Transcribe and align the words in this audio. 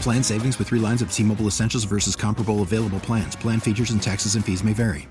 Plan 0.00 0.22
savings 0.22 0.58
with 0.58 0.68
three 0.68 0.78
lines 0.78 1.02
of 1.02 1.12
T 1.12 1.22
Mobile 1.24 1.46
Essentials 1.46 1.84
versus 1.84 2.14
comparable 2.14 2.62
available 2.62 3.00
plans. 3.00 3.34
Plan 3.34 3.58
features 3.60 3.90
and 3.90 4.02
taxes 4.02 4.36
and 4.36 4.44
fees 4.44 4.62
may 4.62 4.72
vary. 4.72 5.08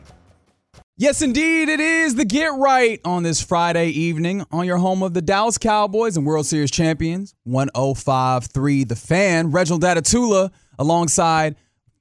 Yes, 0.98 1.22
indeed, 1.22 1.68
it 1.68 1.82
is 1.82 2.16
the 2.16 2.24
Get 2.24 2.54
Right 2.54 3.02
on 3.04 3.24
this 3.24 3.42
Friday 3.42 3.90
evening 3.90 4.46
on 4.50 4.66
your 4.66 4.78
home 4.78 5.04
of 5.04 5.14
the 5.14 5.22
Dallas 5.22 5.58
Cowboys 5.58 6.16
and 6.16 6.26
World 6.26 6.46
Series 6.46 6.72
champions, 6.72 7.36
1053 7.44 8.86
The 8.86 8.96
Fan. 8.96 9.52
Reginald 9.52 9.84
Atatula 9.84 10.54
alongside 10.80 11.58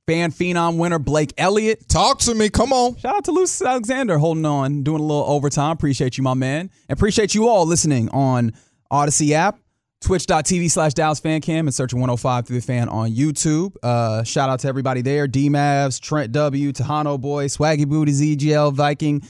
fan 0.06 0.30
phenom 0.30 0.78
winner 0.78 1.00
Blake 1.00 1.32
Elliott. 1.36 1.88
Talk 1.88 2.20
to 2.20 2.36
me. 2.36 2.48
Come 2.48 2.72
on. 2.72 2.94
Shout 2.98 3.16
out 3.16 3.24
to 3.24 3.32
Lucis 3.32 3.62
Alexander 3.62 4.18
holding 4.18 4.46
on, 4.46 4.84
doing 4.84 5.00
a 5.00 5.04
little 5.04 5.24
overtime. 5.24 5.72
Appreciate 5.72 6.16
you, 6.16 6.22
my 6.22 6.34
man. 6.34 6.70
And 6.88 6.96
appreciate 6.96 7.34
you 7.34 7.48
all 7.48 7.66
listening 7.66 8.08
on 8.10 8.52
Audacy 8.92 9.32
app 9.32 9.58
twitch.tv 10.04 10.70
slash 10.70 10.94
Dallas 10.94 11.18
Fan 11.20 11.40
Cam 11.40 11.66
and 11.66 11.74
search 11.74 11.92
105 11.92 12.46
through 12.46 12.60
the 12.60 12.66
fan 12.66 12.88
on 12.88 13.10
YouTube. 13.10 13.74
Uh, 13.82 14.22
shout 14.22 14.50
out 14.50 14.60
to 14.60 14.68
everybody 14.68 15.02
there. 15.02 15.26
D 15.26 15.48
Mavs, 15.48 16.00
Trent 16.00 16.32
W, 16.32 16.72
Tejano 16.72 17.20
Boy, 17.20 17.46
Swaggy 17.46 17.88
Booty, 17.88 18.12
ZGL, 18.12 18.72
Viking, 18.74 19.22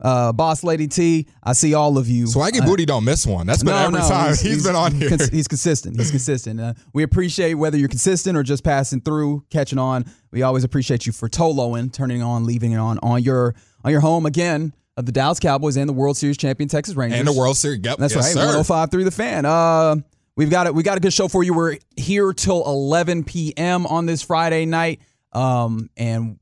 uh, 0.00 0.32
Boss 0.32 0.64
Lady 0.64 0.86
T. 0.86 1.26
I 1.42 1.52
see 1.52 1.74
all 1.74 1.98
of 1.98 2.08
you. 2.08 2.24
Swaggy 2.24 2.62
uh, 2.62 2.64
Booty 2.64 2.86
don't 2.86 3.04
miss 3.04 3.26
one. 3.26 3.46
That's 3.46 3.62
been 3.62 3.74
no, 3.74 3.86
every 3.86 4.00
no, 4.00 4.08
time 4.08 4.28
he's, 4.28 4.40
he's 4.40 4.66
been 4.66 4.76
on 4.76 4.92
here. 4.94 5.08
cons- 5.08 5.28
he's 5.28 5.48
consistent. 5.48 5.98
He's 5.98 6.10
consistent. 6.10 6.60
Uh, 6.60 6.74
we 6.92 7.02
appreciate 7.02 7.54
whether 7.54 7.76
you're 7.76 7.88
consistent 7.88 8.36
or 8.36 8.42
just 8.42 8.64
passing 8.64 9.00
through, 9.00 9.44
catching 9.50 9.78
on. 9.78 10.04
We 10.30 10.42
always 10.42 10.64
appreciate 10.64 11.06
you 11.06 11.12
for 11.12 11.28
toloing, 11.28 11.92
turning 11.92 12.22
on, 12.22 12.46
leaving 12.46 12.72
it 12.72 12.78
on 12.78 12.98
on 13.02 13.22
your 13.22 13.54
on 13.84 13.92
your 13.92 14.00
home 14.00 14.26
again 14.26 14.72
of 14.96 15.06
the 15.06 15.12
Dallas 15.12 15.40
Cowboys 15.40 15.76
and 15.76 15.88
the 15.88 15.92
World 15.92 16.16
Series 16.16 16.36
champion 16.36 16.68
Texas 16.68 16.94
Rangers 16.94 17.18
and 17.18 17.26
the 17.26 17.32
World 17.32 17.56
Series. 17.56 17.80
Yep. 17.82 17.98
That's 17.98 18.14
yes, 18.14 18.24
right. 18.24 18.32
Sir. 18.32 18.40
105 18.40 18.90
through 18.90 19.04
the 19.04 19.10
fan. 19.10 19.44
Uh, 19.44 19.96
we've 20.36 20.50
got 20.50 20.66
it. 20.66 20.74
We 20.74 20.82
got 20.82 20.96
a 20.96 21.00
good 21.00 21.12
show 21.12 21.28
for 21.28 21.42
you. 21.42 21.54
We're 21.54 21.78
here 21.96 22.32
till 22.32 22.64
11 22.64 23.24
p.m. 23.24 23.86
on 23.86 24.06
this 24.06 24.22
Friday 24.22 24.66
night. 24.66 25.00
Um, 25.32 25.90
and 25.96 26.38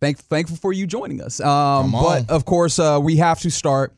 thank 0.00 0.18
thankful 0.18 0.56
for 0.56 0.72
you 0.72 0.86
joining 0.86 1.20
us. 1.20 1.40
Um, 1.40 1.92
but 1.92 2.28
of 2.30 2.44
course, 2.44 2.78
uh, 2.78 2.98
we 3.02 3.16
have 3.16 3.40
to 3.40 3.50
start 3.50 3.94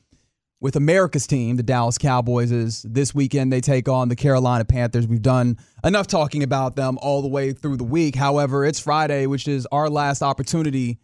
with 0.60 0.76
America's 0.76 1.26
team, 1.26 1.56
the 1.56 1.62
Dallas 1.62 1.98
Cowboys. 1.98 2.50
Is 2.50 2.82
this 2.82 3.15
weekend 3.15 3.53
they 3.53 3.60
take 3.60 3.88
on 3.88 4.09
the 4.09 4.16
Carolina 4.16 4.65
Panthers. 4.65 5.06
We've 5.06 5.22
done 5.22 5.59
enough 5.84 6.06
talking 6.06 6.42
about 6.42 6.76
them 6.76 6.98
all 7.00 7.22
the 7.22 7.28
way 7.28 7.53
through 7.53 7.76
the 7.76 7.84
week. 7.84 8.15
However, 8.15 8.65
it's 8.65 8.81
Friday, 8.81 9.26
which 9.26 9.48
is 9.48 9.66
our 9.72 9.88
last 9.91 10.22
opportunity 10.22 10.98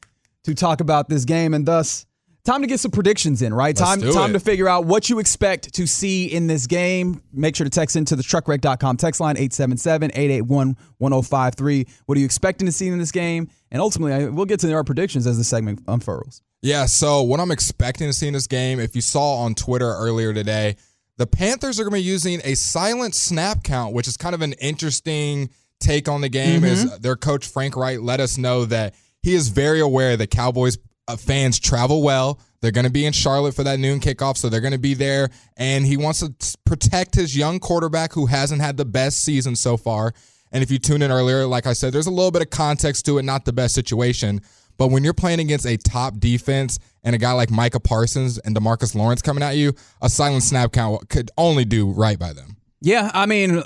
to 0.45 0.55
talk 0.55 0.81
about 0.81 1.09
this 1.09 1.25
game, 1.25 1.55
and 1.55 1.67
thus. 1.67 2.07
Time 2.45 2.63
to 2.63 2.67
get 2.67 2.81
some 2.81 2.91
predictions 2.91 3.43
in, 3.43 3.53
right? 3.53 3.79
Let's 3.79 3.81
time 3.81 4.01
time 4.13 4.31
it. 4.31 4.35
to 4.35 4.41
figure 4.41 4.67
out 4.67 4.87
what 4.87 5.11
you 5.11 5.19
expect 5.19 5.75
to 5.75 5.87
see 5.87 6.25
in 6.25 6.47
this 6.47 6.67
game. 6.67 7.23
Make 7.33 7.55
sure 7.55 7.65
to 7.65 7.71
text 7.71 7.97
into 7.97 8.17
the 8.17 8.23
truckwreck.com 8.23 8.97
text 8.97 9.21
line 9.21 9.37
877-881-1053. 9.37 11.89
What 12.07 12.17
are 12.17 12.19
you 12.19 12.25
expecting 12.25 12.67
to 12.67 12.73
see 12.73 12.89
in 12.89 12.99
this 12.99 13.13
game? 13.13 13.51
And 13.71 13.83
ultimately, 13.83 14.15
I- 14.15 14.29
we'll 14.29 14.47
get 14.47 14.61
to 14.61 14.73
our 14.73 14.85
predictions 14.85 15.27
as 15.27 15.37
the 15.37 15.45
segment 15.45 15.81
unfurls. 15.87 16.41
Yeah, 16.63 16.87
so 16.87 17.23
what 17.23 17.41
I'm 17.41 17.51
expecting 17.51 18.09
to 18.09 18.13
see 18.13 18.27
in 18.27 18.35
this 18.35 18.47
game, 18.47 18.81
if 18.81 18.95
you 18.95 19.01
saw 19.01 19.37
on 19.37 19.55
Twitter 19.55 19.95
earlier 19.95 20.35
today, 20.35 20.77
the 21.17 21.27
Panthers 21.27 21.79
are 21.79 21.85
going 21.85 21.93
to 21.93 21.99
be 21.99 22.03
using 22.03 22.41
a 22.45 22.55
silent 22.55 23.15
snap 23.15 23.63
count, 23.63 23.95
which 23.95 24.09
is 24.09 24.17
kind 24.17 24.35
of 24.35 24.43
an 24.43 24.55
interesting 24.55 25.51
take 25.79 26.09
on 26.09 26.21
the 26.21 26.29
game. 26.29 26.63
Mm-hmm. 26.63 26.89
Is 26.89 26.99
their 26.99 27.17
coach 27.17 27.47
Frank 27.47 27.77
Reich 27.77 28.01
let 28.01 28.21
us 28.21 28.39
know 28.39 28.65
that 28.67 28.95
he 29.23 29.35
is 29.35 29.49
very 29.49 29.81
aware 29.81 30.17
that 30.17 30.31
Cowboys 30.31 30.79
uh, 31.11 31.17
fans 31.17 31.59
travel 31.59 32.03
well. 32.03 32.41
They're 32.61 32.71
going 32.71 32.85
to 32.85 32.91
be 32.91 33.07
in 33.07 33.13
Charlotte 33.13 33.55
for 33.55 33.65
that 33.65 33.79
noon 33.79 34.01
kickoff, 34.01 34.37
so 34.37 34.49
they're 34.49 34.61
going 34.61 34.73
to 34.73 34.79
be 34.79 34.95
there. 34.95 35.31
And 35.57 35.87
he 35.87 35.97
wants 35.97 36.21
to 36.21 36.59
protect 36.65 37.15
his 37.15 37.37
young 37.37 37.59
quarterback 37.59 38.13
who 38.13 38.27
hasn't 38.27 38.61
had 38.61 38.77
the 38.77 38.85
best 38.85 39.23
season 39.23 39.57
so 39.57 39.77
far. 39.77 40.13
And 40.53 40.63
if 40.63 40.71
you 40.71 40.79
tune 40.79 41.03
in 41.03 41.11
earlier, 41.11 41.47
like 41.47 41.67
I 41.67 41.73
said, 41.73 41.93
there's 41.93 42.07
a 42.07 42.11
little 42.11 42.31
bit 42.31 42.43
of 42.43 42.51
context 42.51 43.07
to 43.07 43.19
it, 43.19 43.23
not 43.23 43.45
the 43.45 43.53
best 43.53 43.75
situation. 43.75 44.41
But 44.77 44.89
when 44.89 45.05
you're 45.05 45.15
playing 45.15 45.41
against 45.41 45.67
a 45.67 45.77
top 45.77 46.19
defense 46.19 46.79
and 47.05 47.15
a 47.15 47.19
guy 47.19 47.33
like 47.33 47.51
Micah 47.51 47.81
Parsons 47.81 48.39
and 48.39 48.57
DeMarcus 48.57 48.95
Lawrence 48.95 49.23
coming 49.23 49.43
at 49.43 49.57
you, 49.57 49.75
a 50.01 50.09
silent 50.09 50.43
snap 50.43 50.73
count 50.73 51.09
could 51.09 51.31
only 51.37 51.65
do 51.65 51.91
right 51.91 52.19
by 52.19 52.33
them. 52.33 52.57
Yeah, 52.81 53.11
I 53.13 53.27
mean, 53.27 53.63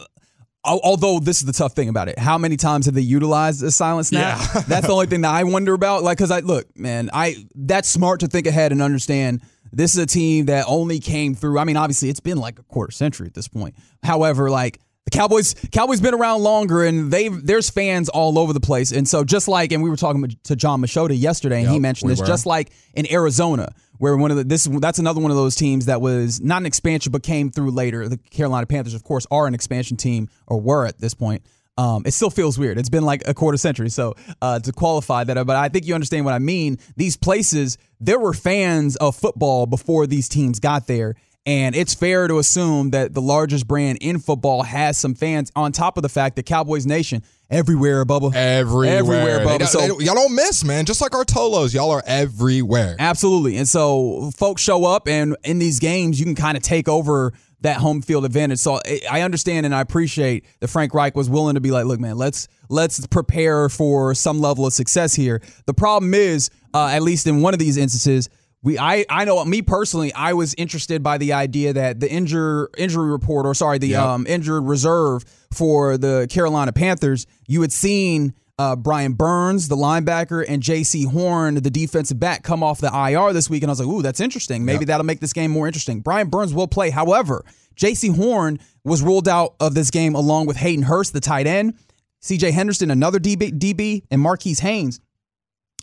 although 0.65 1.19
this 1.21 1.39
is 1.39 1.45
the 1.45 1.53
tough 1.53 1.75
thing 1.75 1.89
about 1.89 2.09
it, 2.09 2.19
how 2.19 2.39
many 2.39 2.57
times 2.57 2.87
have 2.87 2.95
they 2.95 3.01
utilized 3.01 3.63
a 3.63 3.71
silent 3.71 4.07
snap? 4.07 4.39
Yeah. 4.39 4.61
that's 4.69 4.87
the 4.87 4.93
only 4.93 5.07
thing 5.07 5.23
that 5.23 5.35
I 5.35 5.45
wonder 5.45 5.75
about. 5.75 6.03
Like, 6.03 6.19
because 6.19 6.31
I 6.31 6.41
look, 6.41 6.77
man, 6.77 7.11
I 7.13 7.37
that's 7.55 7.89
smart 7.89 8.21
to 8.21 8.27
think 8.27 8.47
ahead 8.47 8.73
and 8.73 8.83
understand. 8.83 9.43
This 9.73 9.95
is 9.95 10.03
a 10.03 10.07
team 10.07 10.47
that 10.47 10.67
only 10.69 11.01
came 11.01 11.35
through. 11.35 11.59
I 11.59 11.65
mean, 11.65 11.77
obviously, 11.77 12.09
it's 12.09 12.21
been 12.21 12.39
like 12.39 12.59
a 12.59 12.63
quarter 12.63 12.93
century 12.93 13.27
at 13.27 13.35
this 13.35 13.49
point. 13.49 13.75
However, 14.03 14.49
like 14.49 14.79
the 15.05 15.11
Cowboys, 15.11 15.55
Cowboys 15.73 16.01
been 16.01 16.15
around 16.15 16.43
longer, 16.43 16.85
and 16.85 17.11
they 17.11 17.29
there's 17.29 17.71
fans 17.71 18.09
all 18.09 18.39
over 18.39 18.53
the 18.53 18.61
place. 18.61 18.93
And 18.93 19.07
so, 19.07 19.25
just 19.25 19.49
like, 19.49 19.73
and 19.73 19.83
we 19.83 19.91
were 19.91 19.97
talking 19.97 20.37
to 20.45 20.57
Jon 20.57 20.81
Machota 20.81 21.19
yesterday, 21.19 21.63
and 21.63 21.71
he 21.71 21.79
mentioned 21.79 22.09
we 22.09 22.13
this, 22.13 22.21
were. 22.21 22.27
just 22.27 22.47
like 22.47 22.71
in 22.95 23.11
Arizona, 23.13 23.75
where 23.99 24.17
one 24.17 24.31
of 24.31 24.37
the 24.37 24.45
this 24.45 24.65
that's 24.65 24.99
another 24.99 25.21
one 25.21 25.31
of 25.31 25.37
those 25.37 25.57
teams 25.57 25.87
that 25.87 26.01
was 26.01 26.41
not 26.41 26.63
an 26.63 26.67
expansion 26.67 27.13
but 27.13 27.23
came 27.23 27.51
through 27.51 27.71
later. 27.71 28.09
The 28.09 28.19
Carolina 28.19 28.67
Panthers, 28.67 28.95
of 28.95 29.05
course, 29.05 29.27
are 29.31 29.47
an 29.47 29.55
expansion 29.55 29.97
team 29.97 30.29
or 30.47 30.61
were 30.61 30.87
at 30.87 30.99
this 30.99 31.15
point. 31.15 31.43
Um, 31.77 32.05
it 32.07 32.13
still 32.13 32.31
feels 32.31 32.57
weird. 32.57 32.79
It's 32.79 32.89
been 32.89 33.05
like 33.05 33.27
a 33.27 33.35
quarter 33.35 33.59
century, 33.59 33.89
so 33.89 34.15
uh, 34.41 34.61
to 34.61 34.73
qualify 34.73 35.25
that, 35.25 35.45
but 35.45 35.57
I 35.57 35.69
think 35.69 35.87
you 35.87 35.95
understand 35.95 36.25
what 36.25 36.35
I 36.35 36.39
mean. 36.39 36.79
These 36.97 37.17
places, 37.17 37.79
there 37.99 38.19
were 38.19 38.33
fans 38.33 38.95
of 38.97 39.17
football 39.17 39.67
before 39.67 40.07
these 40.07 40.29
teams 40.29 40.61
got 40.61 40.87
there, 40.87 41.17
and 41.47 41.75
it's 41.75 41.95
fair 41.95 42.27
to 42.29 42.39
assume 42.39 42.91
that 42.91 43.13
the 43.15 43.21
largest 43.21 43.67
brand 43.69 43.99
in 44.01 44.19
football 44.19 44.63
has 44.63 44.97
some 44.97 45.15
fans. 45.15 45.53
On 45.55 45.73
top 45.73 45.97
of 45.99 46.03
the 46.03 46.09
fact 46.09 46.37
that 46.37 46.45
Cowboys 46.47 46.87
Nation 46.87 47.23
everywhere, 47.51 48.05
Bubba, 48.07 48.35
Everywhere. 48.35 48.99
everywhere, 48.99 49.41
Bubba. 49.47 49.59
don't- 49.59 49.69
So 49.69 49.87
don't- 49.87 50.01
y'all 50.03 50.15
don't 50.15 50.35
miss, 50.35 50.65
man. 50.65 50.87
Just 50.87 51.01
like 51.01 51.15
our 51.15 51.25
Tolos, 51.25 51.75
y'all 51.75 51.91
are 51.91 52.03
everywhere. 52.07 52.97
Absolutely. 52.99 53.57
And 53.59 53.69
so 53.69 54.31
folks 54.37 54.63
show 54.63 54.85
up, 54.87 55.07
and 55.07 55.37
in 55.45 55.59
these 55.59 55.79
games, 55.79 56.19
you 56.19 56.25
can 56.25 56.35
kind 56.35 56.57
of 56.57 56.63
take 56.63 56.89
over 56.89 57.33
that 57.61 57.77
home 57.79 58.03
field 58.03 58.25
advantage. 58.27 58.59
So 58.59 58.79
I- 58.87 59.01
I 59.11 59.21
understand 59.23 59.65
and 59.65 59.75
I 59.75 59.81
appreciate 59.81 60.45
that 60.61 60.69
Frank 60.69 60.93
Reich 60.93 61.17
was 61.17 61.31
willing 61.31 61.55
to 61.55 61.61
be 61.61 61.71
like, 61.71 61.87
look, 61.87 61.99
man, 62.01 62.17
let's 62.17 62.47
let's 62.71 63.07
prepare 63.07 63.69
for 63.69 64.15
some 64.15 64.41
level 64.41 64.67
of 64.67 64.73
success 64.73 65.15
here. 65.15 65.41
The 65.67 65.75
problem 65.75 66.13
is, 66.15 66.49
uh, 66.73 66.87
at 66.93 67.03
least 67.03 67.27
in 67.27 67.41
one 67.43 67.53
of 67.55 67.61
these 67.61 67.77
instances, 67.77 68.29
we 68.65 68.79
I 68.79 69.05
I 69.09 69.25
know 69.25 69.45
me 69.45 69.63
personally, 69.63 70.13
I 70.15 70.33
was 70.33 70.55
interested 70.55 71.03
by 71.03 71.19
the 71.19 71.35
idea 71.35 71.73
that 71.75 72.01
the 72.01 72.11
injure 72.11 72.71
injury 72.77 73.11
report, 73.11 73.47
or 73.47 73.55
sorry, 73.55 73.79
the 73.79 73.89
Yep. 73.89 74.03
um, 74.03 74.27
injured 74.27 74.65
reserve 74.65 75.25
for 75.53 75.97
the 75.97 76.27
Carolina 76.31 76.73
Panthers, 76.73 77.27
you 77.47 77.61
had 77.61 77.71
seen 77.73 78.35
uh, 78.59 78.75
Brian 78.77 79.13
Burns, 79.13 79.67
the 79.69 79.77
linebacker, 79.77 80.45
and 80.49 80.63
Jaycee 80.63 81.07
Horn, 81.11 81.57
the 81.57 81.71
defensive 81.71 82.19
back, 82.21 82.43
come 82.45 82.63
off 82.63 82.81
the 82.81 82.87
IR 82.93 83.33
this 83.33 83.51
week, 83.51 83.63
and 83.63 83.71
I 83.71 83.73
was 83.73 83.81
like, 83.81 83.89
"Ooh, 83.89 84.01
that's 84.01 84.21
interesting. 84.21 84.65
Maybe 84.65 84.85
that'll 84.85 85.05
make 85.05 85.21
this 85.21 85.33
game 85.33 85.51
more 85.51 85.67
interesting." 85.67 86.01
Brian 86.01 86.29
Burns 86.29 86.55
will 86.55 86.69
play. 86.69 86.91
However, 86.91 87.45
Jaycee 87.77 88.15
Horn 88.17 88.59
was 88.85 89.03
ruled 89.03 89.29
out 89.29 89.55
of 89.61 89.75
this 89.75 89.91
game 89.91 90.15
along 90.15 90.47
with 90.47 90.57
Hayden 90.57 90.85
Hurst, 90.85 91.13
the 91.13 91.21
tight 91.21 91.47
end, 91.49 91.75
C.J. 92.21 92.53
Henderson, 92.53 92.91
another 92.91 93.19
DB, 93.19 93.51
DB 93.59 94.05
and 94.11 94.21
Marquis 94.23 94.55
Haynes. 94.61 95.01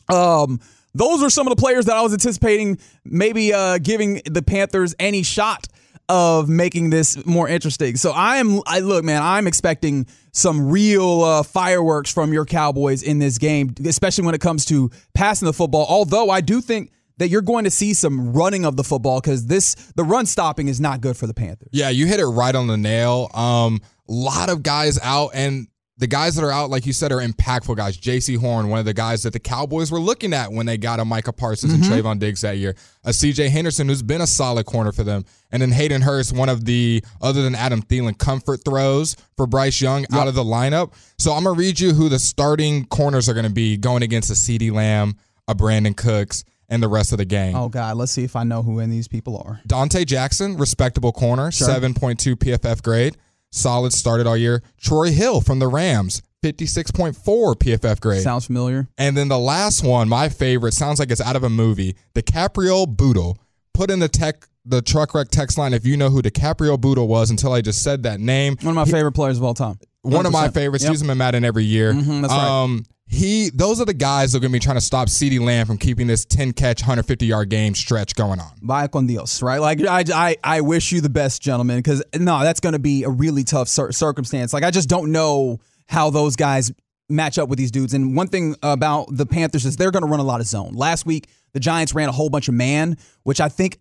Um, 0.09 0.59
those 0.93 1.23
are 1.23 1.29
some 1.29 1.47
of 1.47 1.55
the 1.55 1.59
players 1.59 1.85
that 1.85 1.95
I 1.95 2.01
was 2.01 2.13
anticipating 2.13 2.79
maybe 3.05 3.53
uh, 3.53 3.77
giving 3.77 4.21
the 4.25 4.41
Panthers 4.41 4.95
any 4.99 5.23
shot 5.23 5.67
of 6.09 6.49
making 6.49 6.89
this 6.89 7.25
more 7.25 7.47
interesting. 7.47 7.95
So 7.95 8.11
I 8.11 8.37
am, 8.37 8.61
I 8.65 8.79
look, 8.79 9.03
man, 9.03 9.21
I'm 9.23 9.47
expecting 9.47 10.07
some 10.33 10.69
real 10.69 11.21
uh, 11.21 11.43
fireworks 11.43 12.13
from 12.13 12.33
your 12.33 12.45
Cowboys 12.45 13.01
in 13.01 13.19
this 13.19 13.37
game, 13.37 13.73
especially 13.85 14.25
when 14.25 14.35
it 14.35 14.41
comes 14.41 14.65
to 14.65 14.91
passing 15.13 15.45
the 15.45 15.53
football. 15.53 15.85
Although 15.87 16.29
I 16.29 16.41
do 16.41 16.59
think 16.59 16.91
that 17.17 17.29
you're 17.29 17.41
going 17.41 17.63
to 17.65 17.69
see 17.69 17.93
some 17.93 18.33
running 18.33 18.65
of 18.65 18.75
the 18.75 18.83
football 18.83 19.21
because 19.21 19.45
this 19.45 19.75
the 19.95 20.03
run 20.03 20.25
stopping 20.25 20.67
is 20.67 20.81
not 20.81 21.01
good 21.01 21.15
for 21.15 21.27
the 21.27 21.33
Panthers. 21.33 21.69
Yeah, 21.71 21.89
you 21.89 22.07
hit 22.07 22.19
it 22.19 22.25
right 22.25 22.55
on 22.55 22.67
the 22.67 22.77
nail. 22.77 23.29
Um, 23.33 23.79
a 24.09 24.11
lot 24.11 24.49
of 24.49 24.63
guys 24.63 24.99
out, 25.01 25.31
and 25.33 25.67
the 26.01 26.07
guys 26.07 26.35
that 26.35 26.43
are 26.43 26.51
out, 26.51 26.71
like 26.71 26.87
you 26.87 26.93
said, 26.93 27.11
are 27.11 27.21
impactful 27.21 27.77
guys. 27.77 27.95
Jaycee 27.95 28.35
Horn, 28.35 28.69
one 28.69 28.79
of 28.79 28.85
the 28.85 28.93
guys 28.93 29.21
that 29.21 29.33
the 29.33 29.39
Cowboys 29.39 29.91
were 29.91 29.99
looking 29.99 30.33
at 30.33 30.51
when 30.51 30.65
they 30.65 30.75
got 30.75 30.99
a 30.99 31.05
Micah 31.05 31.31
Parsons 31.31 31.73
mm-hmm. 31.73 31.93
and 31.93 32.03
Trevon 32.03 32.19
Diggs 32.19 32.41
that 32.41 32.57
year. 32.57 32.75
A 33.03 33.11
CJ 33.11 33.49
Henderson, 33.49 33.87
who's 33.87 34.01
been 34.01 34.19
a 34.19 34.25
solid 34.25 34.65
corner 34.65 34.91
for 34.91 35.03
them. 35.03 35.25
And 35.51 35.61
then 35.61 35.71
Hayden 35.71 36.01
Hurst, 36.01 36.35
one 36.35 36.49
of 36.49 36.65
the, 36.65 37.03
other 37.21 37.43
than 37.43 37.53
Adam 37.53 37.83
Thielen, 37.83 38.17
comfort 38.17 38.65
throws 38.65 39.15
for 39.37 39.45
Bryce 39.45 39.79
Young 39.79 40.01
yep. 40.01 40.13
out 40.13 40.27
of 40.27 40.33
the 40.33 40.43
lineup. 40.43 40.93
So 41.19 41.33
I'm 41.33 41.43
going 41.43 41.55
to 41.55 41.59
read 41.59 41.79
you 41.79 41.93
who 41.93 42.09
the 42.09 42.17
starting 42.17 42.85
corners 42.85 43.29
are 43.29 43.35
going 43.35 43.45
to 43.45 43.51
be 43.51 43.77
going 43.77 44.01
against 44.01 44.31
a 44.31 44.33
CeeDee 44.33 44.71
Lamb, 44.71 45.17
a 45.47 45.53
Brandin 45.53 45.95
Cooks, 45.95 46.43
and 46.67 46.81
the 46.81 46.87
rest 46.87 47.11
of 47.11 47.19
the 47.19 47.25
gang. 47.25 47.55
Oh 47.55 47.69
God, 47.69 47.97
let's 47.97 48.11
see 48.11 48.23
if 48.23 48.35
I 48.35 48.43
know 48.43 48.63
who 48.63 48.79
any 48.79 48.85
of 48.85 48.91
these 48.91 49.07
people 49.07 49.37
are. 49.37 49.61
Dante 49.67 50.03
Jackson, 50.05 50.57
respectable 50.57 51.11
corner, 51.11 51.51
sure. 51.51 51.67
7.2 51.67 52.37
PFF 52.37 52.81
grade. 52.81 53.17
Solid 53.51 53.93
started 53.93 54.27
all 54.27 54.37
year. 54.37 54.63
Troy 54.79 55.11
Hill 55.11 55.41
from 55.41 55.59
the 55.59 55.67
Rams, 55.67 56.21
56.4 56.43 57.15
PFF 57.55 57.99
grade. 57.99 58.21
Sounds 58.21 58.45
familiar. 58.45 58.87
And 58.97 59.15
then 59.15 59.27
the 59.27 59.39
last 59.39 59.83
one, 59.83 60.09
my 60.09 60.29
favorite, 60.29 60.73
sounds 60.73 60.99
like 60.99 61.11
it's 61.11 61.21
out 61.21 61.35
of 61.35 61.43
a 61.43 61.49
movie. 61.49 61.95
DiCaprio 62.15 62.87
Bootle. 62.87 63.37
Put 63.73 63.89
in 63.89 63.99
the 63.99 64.09
tech 64.09 64.47
the 64.63 64.81
truck 64.81 65.15
wreck 65.15 65.29
text 65.29 65.57
line 65.57 65.73
if 65.73 65.85
you 65.85 65.97
know 65.97 66.09
who 66.09 66.21
DiCaprio 66.21 66.79
Bootle 66.79 67.07
was 67.07 67.31
until 67.31 67.51
I 67.51 67.61
just 67.61 67.81
said 67.81 68.03
that 68.03 68.19
name. 68.19 68.57
One 68.61 68.71
of 68.71 68.75
my 68.75 68.85
he, 68.85 68.91
favorite 68.91 69.13
players 69.13 69.37
of 69.37 69.43
all 69.43 69.53
time. 69.53 69.79
100%. 70.05 70.13
One 70.13 70.25
of 70.25 70.33
my 70.33 70.49
favorites. 70.49 70.83
Yep. 70.83 70.91
Use 70.91 71.01
him 71.01 71.09
in 71.09 71.17
Madden 71.17 71.43
every 71.43 71.63
year. 71.63 71.93
Mm-hmm, 71.93 72.21
that's 72.21 72.33
um, 72.33 72.77
right 72.77 72.85
he 73.11 73.49
those 73.49 73.81
are 73.81 73.85
the 73.85 73.93
guys 73.93 74.31
that 74.31 74.37
are 74.37 74.39
going 74.39 74.53
to 74.53 74.55
be 74.55 74.59
trying 74.61 74.77
to 74.77 74.81
stop 74.81 75.09
CeeDee 75.09 75.41
Lamb 75.41 75.67
from 75.67 75.77
keeping 75.77 76.07
this 76.07 76.23
10 76.23 76.53
catch 76.53 76.81
150 76.81 77.25
yard 77.25 77.49
game 77.49 77.75
stretch 77.75 78.15
going 78.15 78.39
on. 78.39 78.51
Vaya 78.61 78.87
con 78.87 79.05
Dios, 79.05 79.41
right? 79.41 79.59
Like 79.59 79.81
I 79.81 80.05
I, 80.13 80.37
I 80.41 80.61
wish 80.61 80.93
you 80.93 81.01
the 81.01 81.09
best, 81.09 81.41
gentlemen, 81.41 81.79
because 81.79 82.01
no, 82.17 82.39
that's 82.39 82.61
going 82.61 82.71
to 82.71 82.79
be 82.79 83.03
a 83.03 83.09
really 83.09 83.43
tough 83.43 83.67
cir- 83.67 83.91
circumstance. 83.91 84.53
Like 84.53 84.63
I 84.63 84.71
just 84.71 84.87
don't 84.87 85.11
know 85.11 85.59
how 85.87 86.09
those 86.09 86.37
guys 86.37 86.71
match 87.09 87.37
up 87.37 87.49
with 87.49 87.59
these 87.59 87.69
dudes. 87.69 87.93
And 87.93 88.15
one 88.15 88.27
thing 88.27 88.55
about 88.63 89.07
the 89.11 89.25
Panthers 89.25 89.65
is 89.65 89.75
they're 89.75 89.91
going 89.91 90.05
to 90.05 90.09
run 90.09 90.21
a 90.21 90.23
lot 90.23 90.39
of 90.39 90.47
zone. 90.47 90.73
Last 90.73 91.05
week 91.05 91.27
the 91.51 91.59
Giants 91.59 91.93
ran 91.93 92.07
a 92.07 92.13
whole 92.13 92.29
bunch 92.29 92.47
of 92.47 92.53
man, 92.53 92.97
which 93.23 93.41
I 93.41 93.49
think 93.49 93.77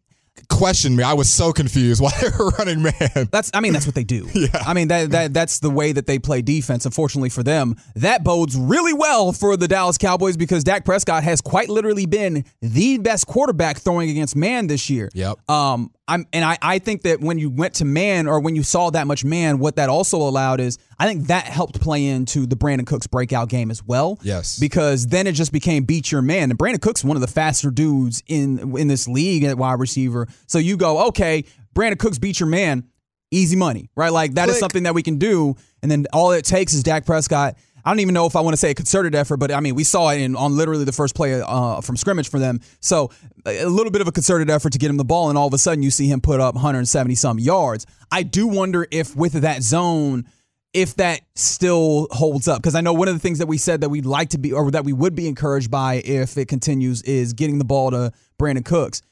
questioned 0.49 0.97
me. 0.97 1.03
I 1.03 1.15
was 1.15 1.33
so 1.33 1.53
confused 1.53 2.03
why 2.03 2.11
they 2.21 2.29
were 2.39 2.51
running 2.59 2.83
man. 2.83 3.29
That's 3.31 3.51
I 3.55 3.61
mean 3.61 3.73
that's 3.73 3.87
what 3.87 3.95
they 3.95 4.05
do. 4.05 4.29
yeah. 4.35 4.49
I 4.67 4.75
mean 4.75 4.89
that, 4.89 5.11
that 5.11 5.35
that's 5.35 5.61
the 5.61 5.71
way 5.71 5.93
that 5.93 6.07
they 6.07 6.19
play 6.19 6.43
defense. 6.43 6.85
Unfortunately 6.85 7.31
for 7.31 7.43
them, 7.43 7.77
that 7.97 8.25
bodes 8.25 8.57
really 8.57 8.93
well 8.93 9.33
for 9.33 9.57
the 9.57 9.69
Dallas 9.69 9.99
Cowboys 9.99 10.37
because 10.37 10.65
Dak 10.65 10.85
Prescott 10.85 11.25
has 11.25 11.41
quite 11.41 11.69
literally 11.69 12.07
been 12.07 12.45
the 12.61 12.99
best 12.99 13.27
quarterback 13.27 13.79
throwing 13.79 14.11
against 14.11 14.37
man 14.37 14.67
this 14.67 14.91
year. 14.91 15.09
Yep. 15.15 15.39
Um 15.49 15.91
I'm 16.11 16.27
and 16.33 16.45
I, 16.45 16.59
I 16.61 16.79
think 16.81 17.03
that 17.03 17.21
when 17.21 17.39
you 17.39 17.49
went 17.49 17.75
to 17.75 17.85
man 17.85 18.27
or 18.27 18.41
when 18.41 18.57
you 18.57 18.65
saw 18.65 18.91
that 18.91 19.07
much 19.07 19.25
man, 19.25 19.61
what 19.61 19.77
that 19.77 19.89
also 19.89 20.19
allowed 20.19 20.59
is 20.59 20.77
I 20.99 21.07
think 21.07 21.29
that 21.29 21.45
helped 21.45 21.81
play 21.81 22.05
into 22.05 22.47
the 22.47 22.57
Brandin 22.57 22.87
Cooks 22.87 23.07
breakout 23.07 23.49
game 23.49 23.71
as 23.71 23.85
well. 23.85 24.19
Yes. 24.23 24.59
Because 24.59 25.07
then 25.07 25.29
it 25.29 25.33
just 25.33 25.53
became 25.53 25.85
beat 25.85 26.11
your 26.11 26.21
man. 26.21 26.51
And 26.51 26.59
Brandin 26.59 26.83
Cooks 26.83 27.05
one 27.05 27.17
of 27.17 27.21
the 27.21 27.29
faster 27.29 27.71
dudes 27.71 28.25
in 28.27 28.77
in 28.77 28.89
this 28.89 29.07
league 29.07 29.45
at 29.45 29.57
wide 29.57 29.79
receiver. 29.79 30.27
So 30.49 30.59
you 30.59 30.77
go, 30.77 31.07
okay, 31.09 31.45
Brandin 31.75 31.99
Cooks 31.99 32.19
beat 32.19 32.41
your 32.41 32.49
man, 32.49 32.89
easy 33.31 33.55
money, 33.57 33.89
right? 33.95 34.13
Like 34.13 34.35
that 34.35 34.47
Click. 34.47 34.55
is 34.55 34.59
something 34.59 34.83
that 34.83 34.95
we 34.95 35.05
can 35.05 35.19
do. 35.19 35.55
And 35.83 35.91
then 35.91 36.07
all 36.13 36.33
it 36.33 36.45
takes 36.45 36.75
is 36.75 36.83
Dak 36.83 37.07
Prescott 37.07 37.57
I 37.85 37.91
don't 37.91 38.01
even 38.01 38.15
know 38.15 38.27
if 38.27 38.37
I 38.37 38.41
want 38.41 38.55
to 38.55 38.57
say 38.57 38.71
a 38.71 38.75
concerted 38.75 39.15
effort, 39.15 39.39
but 39.39 39.51
I 39.53 39.61
mean, 39.61 39.75
we 39.75 39.85
saw 39.85 40.11
it 40.11 40.21
in 40.21 40.37
on 40.37 40.57
literally 40.57 40.85
the 40.85 40.93
first 40.93 41.15
play 41.15 41.41
uh, 41.41 41.81
from 41.81 41.97
scrimmage 41.97 42.29
for 42.29 42.39
them. 42.39 42.61
So 42.81 43.11
a 43.47 43.67
little 43.67 43.91
bit 43.91 44.01
of 44.01 44.09
a 44.09 44.13
concerted 44.13 44.51
effort 44.51 44.73
to 44.73 44.79
get 44.79 44.91
him 44.91 44.97
the 44.97 45.05
ball, 45.05 45.29
and 45.29 45.39
all 45.39 45.47
of 45.47 45.55
a 45.55 45.59
sudden 45.59 45.83
you 45.83 45.91
see 45.91 46.07
him 46.07 46.21
put 46.21 46.41
up 46.41 46.55
170 46.55 47.15
some 47.15 47.39
yards. 47.39 47.87
I 48.11 48.23
do 48.23 48.47
wonder 48.47 48.87
if 48.91 49.15
with 49.17 49.33
that 49.35 49.63
zone, 49.63 50.27
if 50.73 50.95
that 50.97 51.21
still 51.35 52.09
holds 52.11 52.49
up, 52.49 52.63
because 52.63 52.75
I 52.75 52.81
know 52.81 52.93
one 52.93 53.09
of 53.09 53.15
the 53.15 53.21
things 53.21 53.39
that 53.39 53.47
we 53.47 53.59
said 53.59 53.81
that 53.81 53.89
we'd 53.89 54.07
like 54.07 54.31
to 54.31 54.39
be 54.39 54.53
or 54.53 54.71
that 54.71 54.85
we 54.85 54.93
would 54.93 55.15
be 55.15 55.27
encouraged 55.27 55.71
by 55.71 55.95
if 56.05 56.37
it 56.37 56.49
continues 56.49 57.03
is 57.03 57.33
getting 57.33 57.59
the 57.59 57.65
ball 57.65 57.91
to 57.91 58.13
Brandin 58.39 58.65
Cooks. 58.65 59.03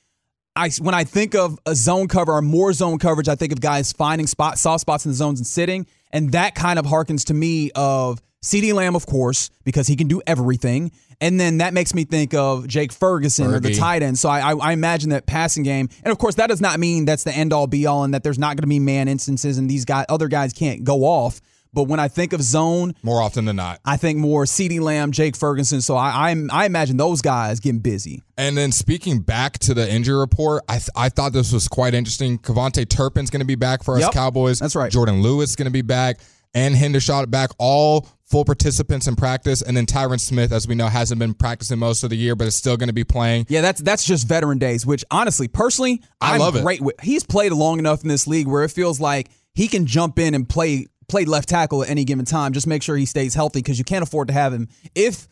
I, 0.58 0.70
when 0.80 0.94
I 0.94 1.04
think 1.04 1.36
of 1.36 1.56
a 1.66 1.74
zone 1.76 2.08
cover 2.08 2.32
or 2.32 2.42
more 2.42 2.72
zone 2.72 2.98
coverage, 2.98 3.28
I 3.28 3.36
think 3.36 3.52
of 3.52 3.60
guys 3.60 3.92
finding 3.92 4.26
spot 4.26 4.58
soft 4.58 4.80
spots 4.80 5.04
in 5.04 5.12
the 5.12 5.16
zones 5.16 5.38
and 5.38 5.46
sitting, 5.46 5.86
and 6.10 6.32
that 6.32 6.56
kind 6.56 6.80
of 6.80 6.86
harkens 6.86 7.26
to 7.26 7.34
me 7.34 7.70
of 7.76 8.20
CeeDee 8.48 8.72
Lamb, 8.72 8.96
of 8.96 9.04
course, 9.04 9.50
because 9.64 9.86
he 9.86 9.94
can 9.94 10.08
do 10.08 10.22
everything. 10.26 10.90
And 11.20 11.38
then 11.38 11.58
that 11.58 11.74
makes 11.74 11.94
me 11.94 12.04
think 12.04 12.32
of 12.32 12.66
Jake 12.66 12.92
Ferguson 12.92 13.48
Fergie. 13.48 13.54
or 13.54 13.60
the 13.60 13.74
tight 13.74 14.02
end. 14.02 14.18
So 14.18 14.28
I, 14.28 14.54
I, 14.54 14.72
imagine 14.72 15.10
that 15.10 15.26
passing 15.26 15.64
game, 15.64 15.88
and 16.04 16.12
of 16.12 16.18
course 16.18 16.36
that 16.36 16.46
does 16.46 16.60
not 16.60 16.78
mean 16.78 17.04
that's 17.04 17.24
the 17.24 17.32
end 17.32 17.52
all 17.52 17.66
be 17.66 17.86
all, 17.86 18.04
and 18.04 18.14
that 18.14 18.22
there's 18.22 18.38
not 18.38 18.56
going 18.56 18.62
to 18.62 18.68
be 18.68 18.78
man 18.78 19.08
instances, 19.08 19.58
and 19.58 19.68
these 19.68 19.84
guys, 19.84 20.06
other 20.08 20.28
guys 20.28 20.52
can't 20.52 20.84
go 20.84 21.04
off. 21.04 21.40
But 21.74 21.82
when 21.84 22.00
I 22.00 22.08
think 22.08 22.32
of 22.32 22.40
zone, 22.40 22.94
more 23.02 23.20
often 23.20 23.44
than 23.44 23.56
not, 23.56 23.80
I 23.84 23.98
think 23.98 24.18
more 24.18 24.44
CeeDee 24.44 24.80
Lamb, 24.80 25.12
Jake 25.12 25.36
Ferguson. 25.36 25.82
So 25.82 25.96
I, 25.96 26.30
I, 26.30 26.36
I 26.50 26.64
imagine 26.64 26.96
those 26.96 27.20
guys 27.20 27.60
getting 27.60 27.80
busy. 27.80 28.22
And 28.38 28.56
then 28.56 28.72
speaking 28.72 29.20
back 29.20 29.58
to 29.60 29.74
the 29.74 29.90
injury 29.92 30.18
report, 30.18 30.64
I 30.68 30.78
th- 30.78 30.88
I 30.96 31.10
thought 31.10 31.34
this 31.34 31.52
was 31.52 31.68
quite 31.68 31.92
interesting. 31.92 32.38
KaVontae 32.38 32.88
Turpin's 32.88 33.28
going 33.28 33.40
to 33.40 33.46
be 33.46 33.56
back 33.56 33.82
for 33.82 33.96
us 33.96 34.02
yep, 34.02 34.12
Cowboys. 34.12 34.58
That's 34.60 34.74
right. 34.74 34.90
Jourdan 34.90 35.20
Lewis 35.20 35.50
is 35.50 35.56
going 35.56 35.66
to 35.66 35.70
be 35.70 35.82
back, 35.82 36.20
and 36.54 36.74
Hendershot 36.74 37.30
back. 37.30 37.50
All 37.58 38.08
full 38.28 38.44
participants 38.44 39.06
in 39.06 39.16
practice, 39.16 39.62
and 39.62 39.76
then 39.76 39.86
Tyron 39.86 40.20
Smith, 40.20 40.52
as 40.52 40.68
we 40.68 40.74
know, 40.74 40.86
hasn't 40.86 41.18
been 41.18 41.34
practicing 41.34 41.78
most 41.78 42.04
of 42.04 42.10
the 42.10 42.16
year, 42.16 42.36
but 42.36 42.46
is 42.46 42.54
still 42.56 42.76
going 42.76 42.88
to 42.88 42.94
be 42.94 43.04
playing. 43.04 43.46
Yeah, 43.48 43.60
that's 43.60 43.80
that's 43.80 44.04
just 44.04 44.28
veteran 44.28 44.58
days. 44.58 44.84
Which 44.84 45.04
honestly, 45.10 45.48
personally, 45.48 46.02
I 46.20 46.34
I'm 46.34 46.40
love 46.40 46.56
it. 46.56 46.62
Great 46.62 46.80
with. 46.80 47.00
He's 47.00 47.24
played 47.24 47.52
long 47.52 47.78
enough 47.78 48.02
in 48.02 48.08
this 48.08 48.26
league 48.26 48.46
where 48.46 48.64
it 48.64 48.70
feels 48.70 49.00
like 49.00 49.30
he 49.54 49.68
can 49.68 49.86
jump 49.86 50.18
in 50.18 50.34
and 50.34 50.48
play 50.48 50.86
play 51.08 51.24
left 51.24 51.48
tackle 51.48 51.82
at 51.82 51.90
any 51.90 52.04
given 52.04 52.24
time. 52.24 52.52
Just 52.52 52.66
make 52.66 52.82
sure 52.82 52.96
he 52.96 53.06
stays 53.06 53.34
healthy 53.34 53.60
because 53.60 53.78
you 53.78 53.84
can't 53.84 54.02
afford 54.02 54.28
to 54.28 54.34
have 54.34 54.52
him 54.52 54.68
if 54.94 55.26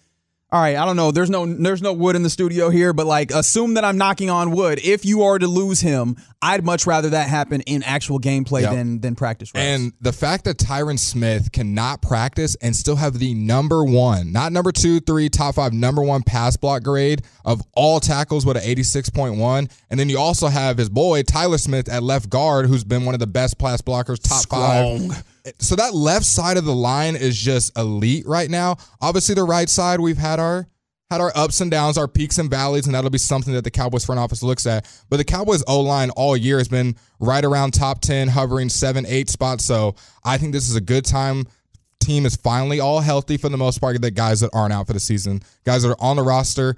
all 0.53 0.61
right, 0.61 0.77
I 0.77 0.85
don't 0.85 0.95
know. 0.95 1.11
There's 1.11 1.29
no 1.29 1.45
there's 1.45 1.83
no 1.83 1.93
wood 1.93 2.15
in 2.15 2.23
the 2.23 2.31
studio 2.31 2.71
here, 2.71 2.93
but 2.93 3.05
like 3.05 3.33
assume 3.33 3.75
that 3.75 3.85
I'm 3.85 3.99
knocking 3.99 4.31
on 4.31 4.53
wood. 4.53 4.79
If 4.85 5.05
you 5.05 5.23
are 5.23 5.41
to 5.41 5.49
lose 5.49 5.81
him, 5.81 6.17
I'd 6.41 6.65
much 6.65 6.87
rather 6.87 7.11
that 7.11 7.29
happen 7.29 7.63
in 7.63 7.83
actual 7.83 8.21
gameplay 8.21 8.63
yep. 8.63 8.71
than 8.71 9.01
than 9.01 9.17
practice 9.17 9.53
reps. 9.53 9.67
And 9.67 9.93
the 10.01 10.13
fact 10.13 10.45
that 10.45 10.59
Tyron 10.59 11.01
Smith 11.01 11.51
cannot 11.51 12.01
practice 12.01 12.55
and 12.63 12.77
still 12.77 12.95
have 12.95 13.19
the 13.19 13.35
number 13.35 13.85
one, 13.85 14.31
not 14.31 14.53
number 14.53 14.71
two, 14.71 15.01
three, 15.01 15.29
top 15.29 15.57
five, 15.57 15.73
number 15.73 16.01
one 16.01 16.23
pass 16.23 16.57
block 16.57 16.85
grade 16.85 17.23
of 17.45 17.61
all 17.75 17.99
tackles 17.99 18.47
with 18.47 18.57
an 18.57 18.63
86.1, 18.63 19.69
and 19.91 19.99
then 19.99 20.09
you 20.09 20.19
also 20.19 20.47
have 20.47 20.79
his 20.79 20.89
boy 20.89 21.25
Tyler 21.25 21.59
Smith 21.59 21.89
at 21.89 22.05
left 22.05 22.31
guard, 22.31 22.67
who's 22.67 22.85
been 22.85 23.05
one 23.05 23.15
of 23.15 23.21
the 23.21 23.27
best 23.27 23.59
pass 23.59 23.83
blockers, 23.83 24.23
top 24.23 24.43
Strong. 24.43 25.11
five 25.11 25.25
so 25.59 25.77
that 25.77 25.95
left 25.95 26.25
side 26.25 26.57
of 26.57 26.65
the 26.65 26.75
line 26.75 27.17
is 27.17 27.37
just 27.37 27.77
elite 27.79 28.27
right 28.27 28.51
now. 28.51 28.77
Obviously, 29.01 29.35
the 29.35 29.45
right 29.45 29.69
side 29.69 30.01
we've 30.01 30.19
had 30.19 30.41
our 30.41 30.67
had 31.11 31.21
our 31.21 31.33
ups 31.37 31.61
and 31.61 31.71
downs, 31.71 31.97
our 31.97 32.09
peaks 32.09 32.39
and 32.39 32.51
valleys, 32.51 32.87
and 32.87 32.95
that'll 32.95 33.11
be 33.11 33.19
something 33.19 33.55
that 33.55 33.63
the 33.63 33.71
Cowboys 33.71 34.05
front 34.05 34.19
office 34.19 34.43
looks 34.43 34.67
at. 34.67 34.89
But 35.09 35.19
the 35.19 35.25
Cowboys 35.25 35.63
O 35.69 35.81
line 35.81 36.11
all 36.11 36.37
year 36.37 36.59
has 36.59 36.69
been 36.69 36.97
right 37.21 37.45
around 37.45 37.75
top 37.75 38.01
ten, 38.01 38.27
hovering 38.29 38.69
seven, 38.69 39.07
eight 39.07 39.31
spots. 39.31 39.65
So 39.65 39.95
I 40.25 40.37
think 40.39 40.53
this 40.53 40.69
is 40.69 40.77
a 40.77 40.81
good 40.81 41.05
time. 41.05 41.47
Team 42.01 42.27
is 42.27 42.37
finally 42.37 42.81
all 42.81 43.01
healthy 43.01 43.37
for 43.37 43.49
the 43.49 43.57
most 43.57 43.81
part. 43.81 44.01
The 44.01 44.11
guys 44.11 44.41
that 44.41 44.51
aren't 44.53 44.73
out 44.73 44.87
for 44.87 44.93
the 44.93 45.01
season, 45.01 45.43
guys 45.65 45.83
that 45.83 45.91
are 45.91 46.01
on 46.01 46.17
the 46.17 46.23
roster 46.23 46.77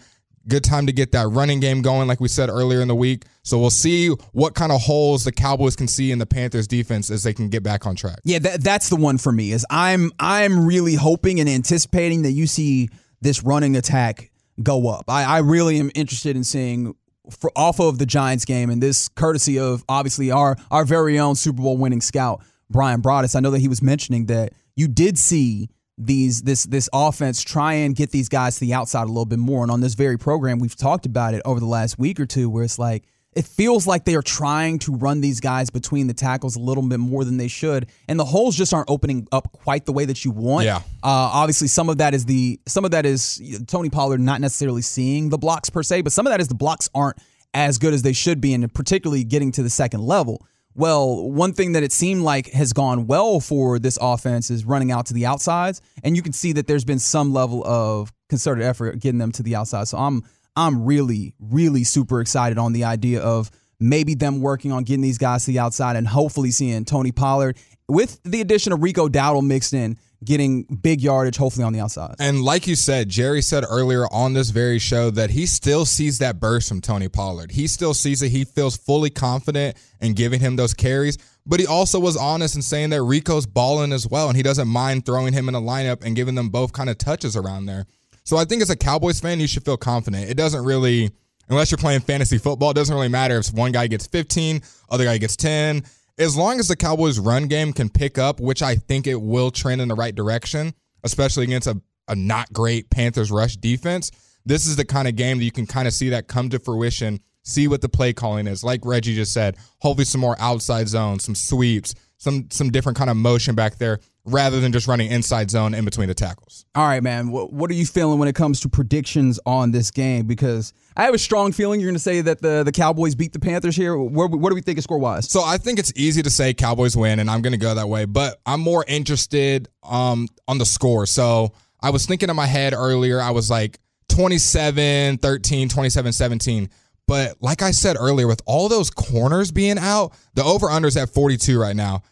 Good 0.49 0.65
time 0.65 0.87
to 0.87 0.93
get 0.93 1.13
that 1.13 1.29
running 1.29 1.61
game 1.61 1.83
going, 1.83 2.09
like 2.09 2.21
we 2.21 2.29
said 2.29 2.49
earlier 2.49 2.81
in 2.81 2.89
the 2.89 2.95
week. 2.95 3.25
So 3.43 3.59
we'll 3.59 3.71
see 3.71 4.09
what 4.33 4.55
kind 4.55 4.73
of 4.73 4.81
holes 4.81 5.25
the 5.25 5.33
Cowboys 5.33 5.77
can 5.77 5.89
see 5.89 6.11
in 6.11 6.19
the 6.19 6.27
Panthers 6.27 6.67
defense 6.67 7.11
as 7.11 7.23
they 7.23 7.35
can 7.35 7.49
get 7.49 7.63
back 7.63 7.87
on 7.87 7.97
track. 7.97 8.21
Yeah, 8.25 8.39
that, 8.41 8.63
that's 8.63 8.89
the 8.89 8.97
one 8.97 9.19
for 9.19 9.31
me. 9.31 9.53
Is 9.53 9.67
I'm 9.71 10.11
I'm 10.19 10.67
really 10.67 10.95
hoping 10.95 11.41
and 11.41 11.49
anticipating 11.49 12.23
that 12.23 12.33
you 12.33 12.47
see 12.47 12.89
this 13.21 13.43
running 13.43 13.77
attack 13.77 14.31
go 14.63 14.89
up. 14.89 15.05
I, 15.09 15.25
I 15.25 15.39
really 15.39 15.79
am 15.79 15.91
interested 15.95 16.37
in 16.37 16.45
seeing 16.45 16.95
for, 17.31 17.51
off 17.55 17.81
of 17.81 17.99
the 17.99 18.07
Giants 18.07 18.45
game 18.45 18.71
and 18.71 18.83
this 18.83 19.09
courtesy 19.09 19.59
of 19.59 19.85
obviously 19.89 20.31
our 20.31 20.57
our 20.71 20.85
very 20.85 21.19
own 21.19 21.35
Super 21.35 21.63
Bowl 21.63 21.77
winning 21.77 22.01
scout 22.01 22.43
Bryan 22.71 23.03
Broaddus. 23.03 23.37
I 23.37 23.41
know 23.41 23.51
that 23.51 23.61
he 23.61 23.69
was 23.69 23.83
mentioning 23.83 24.27
that 24.27 24.53
you 24.77 24.89
did 24.89 25.19
see 25.19 25.69
these 25.99 26.43
this 26.43 26.65
this 26.65 26.89
offense 26.93 27.43
try 27.43 27.75
and 27.75 27.95
get 27.97 28.11
these 28.11 28.29
guys 28.29 28.55
to 28.55 28.61
the 28.61 28.73
outside 28.73 29.05
a 29.05 29.09
little 29.09 29.27
bit 29.27 29.39
more. 29.39 29.63
And 29.63 29.71
on 29.71 29.81
this 29.81 29.95
very 29.95 30.17
program, 30.17 30.59
we've 30.59 30.77
talked 30.77 31.05
about 31.05 31.35
it 31.35 31.43
over 31.45 31.61
the 31.61 31.67
last 31.67 31.99
week 31.99 32.21
or 32.21 32.27
two, 32.27 32.49
where 32.49 32.65
it's 32.65 32.79
like 32.79 33.05
it 33.35 33.45
feels 33.45 33.87
like 33.87 34.05
they 34.05 34.15
are 34.15 34.23
trying 34.23 34.79
to 34.81 34.95
run 34.95 35.21
these 35.21 35.41
guys 35.41 35.71
between 35.71 36.07
the 36.07 36.15
tackles 36.15 36.57
a 36.57 36.61
little 36.61 36.83
bit 36.83 36.99
more 36.99 37.25
than 37.25 37.37
they 37.37 37.49
should, 37.49 37.87
and 38.09 38.19
the 38.19 38.25
holes 38.25 38.57
just 38.57 38.73
aren't 38.73 38.89
opening 38.89 39.29
up 39.33 39.53
quite 39.53 39.85
the 39.87 39.93
way 39.93 40.05
that 40.05 40.25
you 40.25 40.31
want. 40.31 40.65
Yeah. 40.65 40.77
Uh, 40.77 40.83
obviously, 41.03 41.69
some 41.69 41.89
of 41.89 41.99
that 41.99 42.15
is 42.15 42.25
the 42.25 42.61
some 42.67 42.85
of 42.85 42.93
that 42.93 43.05
is 43.05 43.63
Tony 43.67 43.91
Pollard 43.91 44.21
not 44.21 44.41
necessarily 44.41 44.83
seeing 44.83 45.29
the 45.29 45.39
blocks 45.39 45.69
per 45.69 45.83
se, 45.83 46.03
but 46.03 46.13
some 46.13 46.27
of 46.27 46.31
that 46.31 46.41
is 46.41 46.49
the 46.49 46.55
blocks 46.55 46.89
aren't 46.95 47.19
as 47.55 47.79
good 47.79 47.93
as 47.93 48.03
they 48.03 48.13
should 48.13 48.41
be, 48.41 48.55
and 48.55 48.73
particularly 48.73 49.25
getting 49.25 49.53
to 49.53 49.63
the 49.63 49.71
second 49.71 50.03
level 50.03 50.47
Well, 50.79 51.29
one 51.29 51.55
thing 51.55 51.73
that 51.73 51.83
it 51.83 51.91
seemed 51.91 52.23
like 52.23 52.53
has 52.53 52.73
gone 52.73 53.09
well 53.09 53.41
for 53.41 53.81
this 53.81 53.99
offense 54.01 54.49
is 54.49 54.65
running 54.65 54.93
out 54.93 55.07
to 55.07 55.13
the 55.13 55.27
outsides, 55.27 55.83
and 56.05 56.15
you 56.15 56.23
can 56.23 56.33
see 56.33 56.53
that 56.53 56.69
there's 56.69 56.85
been 56.85 57.01
some 57.01 57.33
level 57.33 57.67
of 57.67 58.13
concerted 58.29 58.63
effort 58.63 59.01
getting 59.01 59.19
them 59.19 59.33
to 59.33 59.43
the 59.43 59.57
outside. 59.57 59.89
So 59.89 59.99
I'm 59.99 60.23
I'm 60.55 60.85
really 60.85 61.35
really 61.41 61.83
super 61.83 62.21
excited 62.21 62.59
on 62.59 62.73
the 62.73 62.85
idea 62.85 63.21
of 63.21 63.51
maybe 63.81 64.15
them 64.15 64.41
working 64.41 64.71
on 64.71 64.85
getting 64.85 65.03
these 65.03 65.19
guys 65.19 65.47
to 65.47 65.51
the 65.51 65.59
outside 65.59 65.97
and 65.97 66.07
hopefully 66.07 66.53
seeing 66.53 66.85
Tony 66.85 67.11
Pollard 67.11 67.57
with 67.89 68.21
the 68.23 68.41
addition 68.41 68.73
of 68.73 68.81
Rico 68.81 69.09
Dowdle 69.09 69.45
mixed 69.45 69.73
in 69.73 69.99
getting 70.25 70.65
big 70.65 71.01
yardage, 71.01 71.37
hopefully 71.37 71.65
on 71.65 71.73
the 71.73 71.81
outside. 71.81 72.17
And 72.19 72.43
like 72.43 72.67
you 72.67 72.75
said, 72.75 73.09
Jerry 73.09 73.41
said 73.43 73.65
earlier 73.69 74.07
on 74.13 74.33
this 74.33 74.51
very 74.51 74.79
show 74.79 75.11
that 75.11 75.31
he 75.31 75.47
still 75.47 75.85
sees 75.85 76.19
that 76.19 76.41
burst 76.41 76.69
from 76.69 76.81
Tony 76.81 77.09
Pollard. 77.09 77.53
He 77.53 77.67
still 77.67 77.95
sees 77.95 78.23
it. 78.23 78.31
He 78.31 78.45
feels 78.45 78.77
fully 78.77 79.11
confident 79.11 79.77
in 80.01 80.15
giving 80.15 80.41
him 80.41 80.57
those 80.57 80.75
carries. 80.75 81.19
But 81.47 81.61
he 81.61 81.67
also 81.67 81.99
was 81.99 82.17
honest 82.17 82.57
in 82.57 82.63
saying 82.63 82.91
that 82.91 83.03
Rico's 83.03 83.47
balling 83.47 83.93
as 83.93 84.07
well, 84.07 84.29
and 84.29 84.37
he 84.37 84.43
doesn't 84.43 84.69
mind 84.69 85.07
throwing 85.07 85.33
him 85.33 85.49
in 85.49 85.55
a 85.55 85.61
lineup 85.61 86.05
and 86.05 86.15
giving 86.15 86.35
them 86.35 86.51
both 86.51 86.73
kind 86.73 86.91
of 86.91 86.99
touches 86.99 87.37
around 87.37 87.67
there. 87.67 87.87
So 88.25 88.37
I 88.37 88.45
think 88.45 88.61
as 88.61 88.71
a 88.71 88.77
Cowboys 88.77 89.21
fan, 89.21 89.41
you 89.41 89.47
should 89.47 89.65
feel 89.65 89.79
confident. 89.79 90.29
It 90.29 90.37
doesn't 90.37 90.63
really, 90.63 91.11
unless 91.49 91.71
you're 91.71 91.79
playing 91.79 92.01
fantasy 92.01 92.37
football, 92.37 92.73
it 92.73 92.75
doesn't 92.75 92.95
really 92.95 93.09
matter 93.09 93.39
if 93.39 93.51
one 93.55 93.73
guy 93.73 93.87
gets 93.87 94.07
15, 94.07 94.61
other 94.91 95.05
guy 95.05 95.17
gets 95.17 95.37
10 95.37 95.83
as 96.19 96.37
long 96.37 96.59
as 96.59 96.69
the 96.69 96.77
Cowboys' 96.77 97.19
run 97.19 97.47
game 97.47 97.73
can 97.73 97.89
pick 97.89 98.19
up, 98.19 98.41
which 98.41 98.63
I 98.63 98.75
think 98.75 99.07
it 99.07 99.21
will 99.21 99.51
trend 99.51 99.81
in 99.81 99.89
the 99.89 99.95
right 99.95 100.15
direction, 100.15 100.75
especially 101.05 101.45
against 101.45 101.69
a, 101.69 101.81
a 102.09 102.17
not 102.17 102.53
great 102.53 102.91
Panthers 102.91 103.31
rush 103.31 103.57
defense, 103.57 104.11
this 104.45 104.67
is 104.67 104.77
the 104.77 104.85
kind 104.85 105.07
of 105.07 105.17
game 105.17 105.39
that 105.39 105.45
you 105.45 105.53
can 105.53 105.67
kind 105.67 105.87
of 105.87 105.95
see 105.95 106.09
that 106.11 106.27
come 106.27 106.49
to 106.51 106.59
fruition, 106.59 107.21
see 107.43 107.69
what 107.69 107.83
the 107.83 107.89
play 107.89 108.13
calling 108.13 108.47
is. 108.47 108.65
Like 108.65 108.85
Reggie 108.85 109.15
just 109.15 109.33
said, 109.33 109.57
hopefully 109.81 110.05
some 110.05 110.21
more 110.21 110.37
outside 110.41 110.89
zones, 110.89 111.25
some 111.25 111.35
sweeps, 111.35 111.95
some 112.17 112.49
some 112.51 112.71
different 112.71 112.99
kind 112.99 113.11
of 113.11 113.17
motion 113.17 113.55
back 113.55 113.77
there 113.77 114.01
rather 114.31 114.61
than 114.61 114.73
just 114.73 114.87
running 114.87 115.11
inside 115.11 115.51
zone 115.51 115.75
in 115.75 115.85
between 115.85 116.09
the 116.09 116.15
tackles. 116.15 116.65
All 116.75 116.87
right, 116.87 117.03
man. 117.03 117.31
What, 117.31 117.53
what 117.53 117.71
are 117.71 117.75
you 117.75 117.87
feeling 117.87 118.19
when 118.19 118.29
it 118.29 118.35
comes 118.35 118.61
to 118.61 118.69
predictions 118.69 119.41
on 119.47 119.71
this 119.71 119.91
game? 119.91 120.27
Because 120.27 120.73
I 120.97 121.05
have 121.05 121.15
a 121.15 121.19
strong 121.19 121.53
feeling 121.53 121.81
you're 121.81 121.89
going 121.89 121.97
to 121.97 122.01
say 122.01 122.21
that 122.21 122.41
the, 122.41 122.63
the 122.63 122.73
Cowboys 122.73 123.15
beat 123.15 123.33
the 123.33 123.41
Panthers 123.41 123.77
here. 123.77 123.97
What, 123.97 124.31
what 124.31 124.51
do 124.51 124.55
we 124.55 124.61
think 124.61 124.79
of 124.79 124.85
score 124.85 124.99
wise? 124.99 125.31
So 125.31 125.43
I 125.43 125.59
think 125.59 125.79
it's 125.79 125.93
easy 125.97 126.23
to 126.23 126.31
say 126.31 126.55
Cowboys 126.55 126.97
win, 126.97 127.19
and 127.19 127.31
I'm 127.31 127.43
going 127.43 127.53
to 127.53 127.59
go 127.59 127.75
that 127.75 127.89
way. 127.89 128.05
But 128.05 128.41
I'm 128.47 128.61
more 128.61 128.85
interested 128.87 129.69
um, 129.83 130.29
on 130.47 130.59
the 130.59 130.67
score. 130.67 131.07
So 131.07 131.53
I 131.81 131.91
was 131.91 132.07
thinking 132.07 132.31
in 132.31 132.37
my 132.37 132.47
head 132.47 132.75
earlier, 132.75 133.21
I 133.21 133.31
was 133.31 133.51
like 133.51 133.79
27 134.09 135.19
13, 135.19 135.69
27 135.69 136.13
17. 136.13 136.71
But 137.07 137.37
like 137.41 137.63
I 137.63 137.71
said 137.71 137.97
earlier, 137.99 138.27
with 138.27 138.43
all 138.45 138.69
those 138.69 138.91
corners 138.91 139.51
being 139.51 139.79
out, 139.79 140.13
the 140.35 140.45
over 140.45 140.67
unders 140.67 141.01
at 141.01 141.09
42 141.09 141.59
right 141.59 141.75
now. 141.75 142.03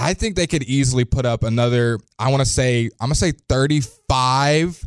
I 0.00 0.14
think 0.14 0.34
they 0.34 0.46
could 0.46 0.62
easily 0.62 1.04
put 1.04 1.26
up 1.26 1.42
another, 1.42 1.98
I 2.18 2.30
want 2.30 2.40
to 2.40 2.48
say, 2.48 2.88
I'm 3.00 3.08
going 3.08 3.12
to 3.12 3.18
say 3.18 3.32
35 3.32 4.82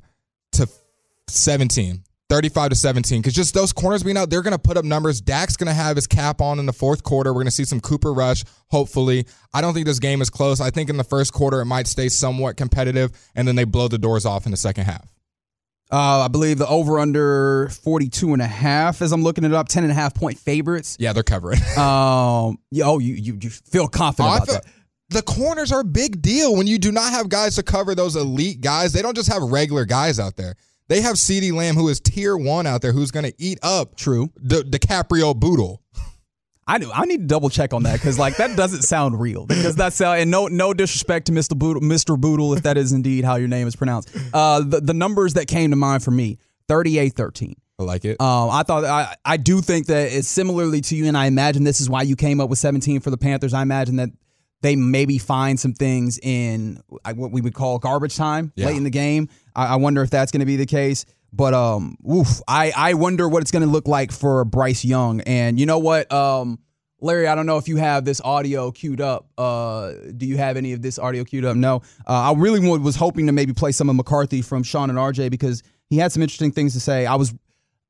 to 0.54 0.68
17. 1.28 2.04
35 2.30 2.70
to 2.70 2.76
17 2.76 3.22
because 3.22 3.36
just 3.36 3.54
those 3.54 3.72
corners 3.74 4.02
being 4.02 4.18
out, 4.18 4.32
they're 4.32 4.42
going 4.42 4.54
to 4.54 4.60
put 4.60 4.76
up 4.76 4.84
numbers. 4.84 5.22
Dak's 5.22 5.56
going 5.56 5.68
to 5.68 5.74
have 5.74 5.96
his 5.96 6.08
cap 6.08 6.42
on 6.42 6.58
in 6.58 6.66
the 6.66 6.74
fourth 6.74 7.04
quarter. 7.04 7.32
We're 7.32 7.42
going 7.42 7.46
to 7.46 7.52
see 7.52 7.64
some 7.64 7.80
Cooper 7.80 8.12
Rush, 8.12 8.44
hopefully. 8.72 9.28
I 9.54 9.62
don't 9.62 9.76
think 9.76 9.86
this 9.86 10.00
game 10.00 10.20
is 10.20 10.32
close. 10.32 10.60
I 10.60 10.72
think 10.72 10.90
in 10.90 10.98
the 10.98 11.04
first 11.04 11.32
quarter, 11.32 11.62
it 11.62 11.66
might 11.66 11.86
stay 11.86 12.10
somewhat 12.10 12.58
competitive, 12.58 13.12
and 13.36 13.48
then 13.48 13.56
they 13.56 13.66
blow 13.66 13.88
the 13.88 14.00
doors 14.00 14.26
off 14.26 14.48
in 14.48 14.52
the 14.52 14.58
second 14.58 14.86
half. 14.86 15.14
Uh, 15.92 16.22
I 16.22 16.28
believe 16.28 16.58
the 16.58 16.68
over 16.68 16.98
under 16.98 17.70
42 17.70 18.34
and 18.34 18.42
a 18.42 18.48
half 18.48 19.04
as 19.04 19.12
I'm 19.12 19.22
looking 19.22 19.44
it 19.44 19.54
up, 19.54 19.68
10 19.68 19.84
and 19.84 19.92
a 19.92 19.96
half 19.96 20.16
point 20.16 20.40
favorites. 20.40 20.98
Yeah, 21.00 21.14
they're 21.14 21.22
covering. 21.22 21.60
um, 21.78 22.58
oh, 22.82 22.98
you, 23.00 23.14
you, 23.14 23.38
you 23.40 23.52
feel 23.52 23.88
confident 23.88 24.32
oh, 24.32 24.36
about 24.38 24.48
feel, 24.48 24.56
that 24.56 24.66
the 25.14 25.22
corners 25.22 25.72
are 25.72 25.82
a 25.82 25.86
big 25.86 26.22
deal 26.22 26.56
when 26.56 26.68
you 26.68 26.78
do 26.78 26.92
not 26.92 27.12
have 27.12 27.30
guys 27.30 27.56
to 27.56 27.64
cover 27.64 27.96
those 27.96 28.16
elite 28.16 28.62
guys. 28.62 28.94
They 28.94 29.02
don't 29.02 29.16
just 29.16 29.32
have 29.32 29.42
regular 29.44 29.86
guys 29.86 30.20
out 30.20 30.36
there. 30.36 30.56
They 30.88 31.02
have 31.02 31.16
CeeDee 31.16 31.54
Lamb, 31.54 31.76
who 31.76 31.88
is 31.88 32.00
tier 32.00 32.36
one 32.36 32.68
out 32.68 32.82
there, 32.82 32.92
who's 32.92 33.12
going 33.12 33.26
to 33.26 33.34
eat 33.38 33.60
up 33.64 33.96
True 33.96 34.32
the 34.36 34.62
DiCaprio 34.62 35.36
Bootle. 35.36 35.82
I 36.66 36.78
do. 36.78 36.92
I 36.92 37.06
need 37.06 37.18
to 37.18 37.26
double 37.26 37.50
check 37.50 37.74
on 37.74 37.84
that 37.84 37.94
because 37.94 38.18
like 38.18 38.38
that 38.38 38.56
doesn't 38.56 38.84
sound 38.84 39.20
real. 39.20 39.46
Because 39.46 39.76
that's 39.76 40.00
uh, 40.00 40.12
and 40.12 40.32
no 40.32 40.48
no 40.48 40.74
disrespect 40.74 41.28
to 41.28 41.32
Mr. 41.34 41.58
Bootle, 41.58 41.82
Mr. 41.82 42.20
Bootle, 42.20 42.54
if 42.54 42.64
that 42.64 42.78
is 42.78 42.94
indeed 42.94 43.26
how 43.26 43.36
your 43.36 43.50
name 43.50 43.68
is 43.68 43.76
pronounced. 43.76 44.16
Uh, 44.34 44.62
the 44.62 44.80
the 44.80 44.94
numbers 44.94 45.34
that 45.34 45.48
came 45.48 45.72
to 45.72 45.76
mind 45.76 46.04
for 46.04 46.12
me 46.12 46.38
38-13. 46.70 47.56
I 47.80 47.84
like 47.84 48.06
it. 48.06 48.22
Um, 48.22 48.50
I 48.50 48.64
thought 48.64 48.86
I 48.86 49.16
I 49.26 49.38
do 49.38 49.62
think 49.62 49.88
that 49.88 50.14
it's 50.14 50.28
similarly 50.28 50.80
to 50.82 50.96
you, 50.96 51.08
and 51.08 51.18
I 51.18 51.26
imagine 51.26 51.64
this 51.66 51.82
is 51.82 51.90
why 51.90 52.04
you 52.04 52.16
came 52.16 52.40
up 52.40 52.50
with 52.50 52.60
17 52.60 53.02
for 53.02 53.10
the 53.10 53.18
Panthers. 53.18 53.54
I 53.54 53.62
imagine 53.62 53.98
that 53.98 54.10
they 54.64 54.76
maybe 54.76 55.18
find 55.18 55.60
some 55.60 55.74
things 55.74 56.18
in 56.24 56.82
what 57.16 57.32
we 57.32 57.42
would 57.42 57.54
call 57.54 57.78
garbage 57.78 58.16
time 58.16 58.52
yeah. 58.56 58.68
late 58.68 58.78
in 58.78 58.84
the 58.84 58.90
game. 58.90 59.30
I, 59.56 59.68
I 59.68 59.76
wonder 59.76 60.02
if 60.02 60.10
that's 60.10 60.32
going 60.32 60.40
to 60.40 60.46
be 60.46 60.56
the 60.56 60.66
case. 60.66 61.06
But 61.32 61.54
um, 61.54 61.98
oof, 62.10 62.42
I 62.48 62.72
I 62.76 62.94
wonder 62.94 63.28
what 63.28 63.42
it's 63.42 63.52
going 63.52 63.64
to 63.64 63.70
look 63.70 63.88
like 63.88 64.12
for 64.12 64.46
Bryce 64.46 64.86
Young. 64.86 65.22
And 65.22 65.60
you 65.60 65.66
know 65.66 65.80
what, 65.80 66.12
um, 66.12 66.60
Larry, 67.02 67.28
I 67.28 67.36
don't 67.36 67.46
know 67.46 67.58
if 67.58 67.68
you 67.68 67.76
have 67.78 68.06
this 68.06 68.22
audio 68.22 68.72
queued 68.72 69.02
up. 69.02 69.28
Uh, 69.38 69.94
do 70.16 70.26
you 70.26 70.38
have 70.38 70.58
any 70.58 70.74
of 70.74 70.82
this 70.82 70.98
audio 70.98 71.24
queued 71.24 71.44
up? 71.44 71.58
No. 71.58 71.82
Uh, 72.08 72.32
I 72.32 72.34
really 72.34 72.66
was 72.78 72.96
hoping 72.96 73.26
to 73.26 73.34
maybe 73.34 73.52
play 73.52 73.74
some 73.74 73.90
of 73.90 73.96
McCarthy 73.96 74.42
from 74.42 74.64
Shan 74.64 74.90
and 74.90 74.98
RJ 74.98 75.30
because 75.30 75.64
he 75.90 75.98
had 75.98 76.12
some 76.12 76.22
interesting 76.22 76.52
things 76.52 76.74
to 76.74 76.80
say. 76.80 77.06
I 77.06 77.16
was 77.16 77.34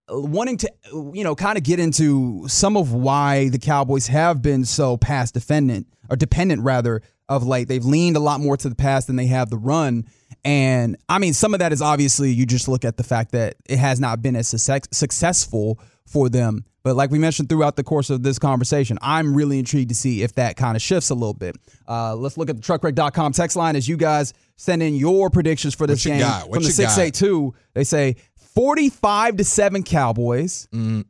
wanting 0.10 0.58
to, 0.58 0.72
you 1.14 1.24
know, 1.24 1.36
kind 1.36 1.58
of 1.58 1.64
get 1.64 1.80
into 1.80 2.48
some 2.48 2.78
of 2.78 2.94
why 2.94 3.50
the 3.50 3.60
Cowboys 3.60 4.08
have 4.08 4.42
been 4.42 4.66
so 4.66 4.98
pass 4.98 5.32
dependent 5.32 5.88
or 6.10 6.16
dependent 6.16 6.62
rather 6.62 7.02
of 7.30 7.46
late. 7.46 7.68
They've 7.68 7.84
leaned 7.84 8.18
a 8.18 8.20
lot 8.20 8.40
more 8.40 8.58
to 8.58 8.70
the 8.70 8.76
pass 8.76 9.06
than 9.06 9.16
they 9.16 9.28
have 9.28 9.50
the 9.50 9.58
run. 9.58 10.06
And 10.44 10.98
I 11.08 11.20
mean, 11.20 11.34
some 11.34 11.54
of 11.54 11.60
that 11.60 11.72
is 11.72 11.82
obviously 11.82 12.32
you 12.32 12.46
just 12.46 12.68
look 12.68 12.84
at 12.84 12.98
the 12.98 13.04
fact 13.04 13.32
that 13.32 13.56
it 13.66 13.80
has 13.80 14.00
not 14.00 14.22
been 14.22 14.36
as 14.36 14.48
success- 14.48 14.88
successful 14.92 15.80
for 16.06 16.30
them. 16.30 16.66
But 16.84 16.98
like 16.98 17.12
we 17.12 17.18
mentioned 17.18 17.48
throughout 17.48 17.78
the 17.78 17.84
course 17.84 18.10
of 18.10 18.24
this 18.24 18.38
conversation, 18.38 19.00
I'm 19.02 19.34
really 19.34 19.58
intrigued 19.58 19.88
to 19.90 19.96
see 19.96 20.22
if 20.22 20.34
that 20.36 20.58
kind 20.58 20.76
of 20.76 20.82
shifts 20.82 21.12
a 21.12 21.14
little 21.14 21.34
bit. 21.34 21.56
Uh, 21.88 22.14
let's 22.14 22.38
look 22.38 22.50
at 22.50 22.58
the 22.58 22.62
truckwreck.com 22.62 23.32
text 23.32 23.56
line 23.56 23.78
as 23.78 23.88
you 23.88 23.96
guys 23.96 24.34
send 24.58 24.84
in 24.84 24.94
your 24.96 25.30
predictions 25.30 25.74
for 25.74 25.88
this 25.88 26.04
game. 26.04 26.20
From 26.42 26.64
the 26.64 26.70
682, 26.76 27.54
they 27.74 27.86
say 27.86 28.18
45 28.56 29.38
to 29.38 29.44
7 29.44 29.84
Cowboys. 29.84 30.68
Mm. 30.74 31.06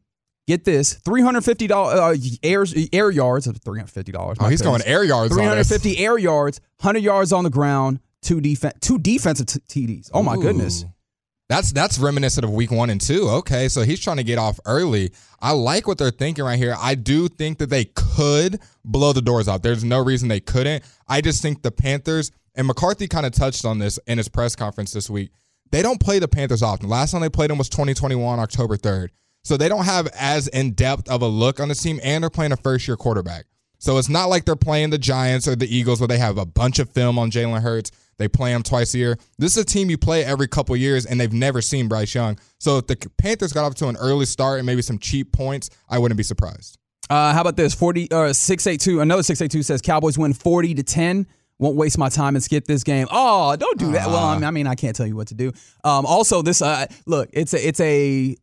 Get 0.45 0.65
this, 0.65 0.95
three 0.95 1.21
hundred 1.21 1.45
fifty 1.45 1.67
dollars 1.67 1.97
uh, 1.97 2.37
air 2.43 2.65
air 2.91 3.09
yards 3.09 3.47
of 3.47 3.55
three 3.61 3.79
hundred 3.79 3.91
fifty 3.91 4.11
dollars. 4.11 4.37
Oh, 4.41 4.49
he's 4.49 4.61
going 4.61 4.81
air 4.85 5.01
yards. 5.01 5.33
Three 5.33 5.45
hundred 5.45 5.65
fifty 5.67 5.97
air 5.97 6.17
yards, 6.17 6.59
hundred 6.81 6.99
yards 6.99 7.31
on 7.31 7.45
the 7.45 7.49
ground, 7.49 8.01
two 8.21 8.41
defense, 8.41 8.73
two 8.81 8.99
defensive 8.99 9.45
t- 9.45 9.87
TDs. 9.87 10.09
Oh 10.13 10.21
my 10.21 10.35
Ooh. 10.35 10.41
goodness, 10.41 10.83
that's 11.47 11.71
that's 11.71 11.97
reminiscent 11.97 12.43
of 12.43 12.51
week 12.51 12.71
one 12.71 12.89
and 12.89 12.99
two. 12.99 13.29
Okay, 13.29 13.69
so 13.69 13.83
he's 13.83 14.01
trying 14.01 14.17
to 14.17 14.23
get 14.23 14.37
off 14.37 14.59
early. 14.65 15.13
I 15.39 15.51
like 15.51 15.87
what 15.87 15.97
they're 15.97 16.11
thinking 16.11 16.43
right 16.43 16.59
here. 16.59 16.75
I 16.77 16.95
do 16.95 17.29
think 17.29 17.59
that 17.59 17.69
they 17.69 17.85
could 17.85 18.59
blow 18.83 19.13
the 19.13 19.21
doors 19.21 19.47
off. 19.47 19.61
There's 19.61 19.85
no 19.85 20.03
reason 20.03 20.27
they 20.27 20.41
couldn't. 20.41 20.83
I 21.07 21.21
just 21.21 21.41
think 21.41 21.61
the 21.61 21.71
Panthers 21.71 22.31
and 22.53 22.67
McCarthy 22.67 23.07
kind 23.07 23.25
of 23.25 23.31
touched 23.31 23.63
on 23.63 23.79
this 23.79 23.97
in 24.07 24.17
his 24.17 24.27
press 24.27 24.57
conference 24.57 24.91
this 24.91 25.09
week 25.09 25.31
they 25.73 25.81
don't 25.81 25.99
play 25.99 26.19
the 26.19 26.27
Panthers 26.27 26.61
often. 26.61 26.87
Last 26.87 27.11
time 27.11 27.21
they 27.21 27.29
played 27.29 27.49
them 27.49 27.57
was 27.57 27.67
2021, 27.67 28.37
October 28.37 28.77
3rd. 28.77 29.09
So 29.43 29.57
they 29.57 29.67
don't 29.67 29.85
have 29.85 30.07
as 30.15 30.47
in 30.47 30.73
depth 30.73 31.09
of 31.09 31.23
a 31.23 31.27
look 31.27 31.59
on 31.59 31.67
the 31.67 31.73
team, 31.73 31.99
and 32.03 32.23
they're 32.23 32.29
playing 32.29 32.51
a 32.51 32.57
first 32.57 32.87
year 32.87 32.95
quarterback. 32.95 33.45
So 33.79 33.97
it's 33.97 34.07
not 34.07 34.25
like 34.25 34.45
they're 34.45 34.55
playing 34.55 34.91
the 34.91 34.99
Giants 34.99 35.47
or 35.47 35.55
the 35.55 35.65
Eagles 35.65 35.99
where 35.99 36.07
they 36.07 36.19
have 36.19 36.37
a 36.37 36.45
bunch 36.45 36.77
of 36.77 36.91
film 36.91 37.17
on 37.17 37.31
Jalen 37.31 37.63
Hurts. 37.63 37.89
They 38.19 38.27
play 38.27 38.53
him 38.53 38.61
twice 38.61 38.93
a 38.93 38.99
year. 38.99 39.17
This 39.39 39.57
is 39.57 39.63
a 39.63 39.65
team 39.65 39.89
you 39.89 39.97
play 39.97 40.23
every 40.23 40.47
couple 40.47 40.77
years, 40.77 41.07
and 41.07 41.19
they've 41.19 41.33
never 41.33 41.59
seen 41.59 41.87
Bryce 41.87 42.13
Young. 42.13 42.37
So 42.59 42.77
if 42.77 42.85
the 42.85 42.95
Panthers 43.17 43.51
got 43.51 43.65
off 43.65 43.73
to 43.75 43.87
an 43.87 43.97
early 43.97 44.27
start 44.27 44.59
and 44.59 44.67
maybe 44.67 44.83
some 44.83 44.99
cheap 44.99 45.31
points, 45.31 45.71
I 45.89 45.97
wouldn't 45.97 46.17
be 46.17 46.23
surprised. 46.23 46.77
Uh, 47.09 47.33
how 47.33 47.41
about 47.41 47.57
this? 47.57 47.73
40 47.73 48.11
or 48.11 48.27
uh, 48.27 48.33
682. 48.33 49.01
Another 49.01 49.23
682 49.23 49.63
says 49.63 49.81
Cowboys 49.81 50.19
win 50.19 50.33
40 50.33 50.75
to 50.75 50.83
10 50.83 51.25
won't 51.63 51.77
waste 51.77 51.97
my 51.97 52.09
time 52.09 52.35
and 52.35 52.43
skip 52.43 52.65
this 52.65 52.83
game. 52.83 53.07
Oh, 53.09 53.55
don't 53.55 53.79
do 53.79 53.93
that. 53.93 54.07
Uh, 54.07 54.11
well, 54.11 54.43
I 54.43 54.51
mean, 54.51 54.67
I 54.67 54.75
can't 54.75 54.95
tell 54.95 55.07
you 55.07 55.15
what 55.15 55.29
to 55.29 55.33
do. 55.33 55.53
Um, 55.83 56.05
also, 56.05 56.41
this 56.41 56.61
uh, 56.61 56.85
look, 57.05 57.29
it's 57.31 57.53
a 57.53 57.67
it's 57.67 57.79
a 57.79 58.35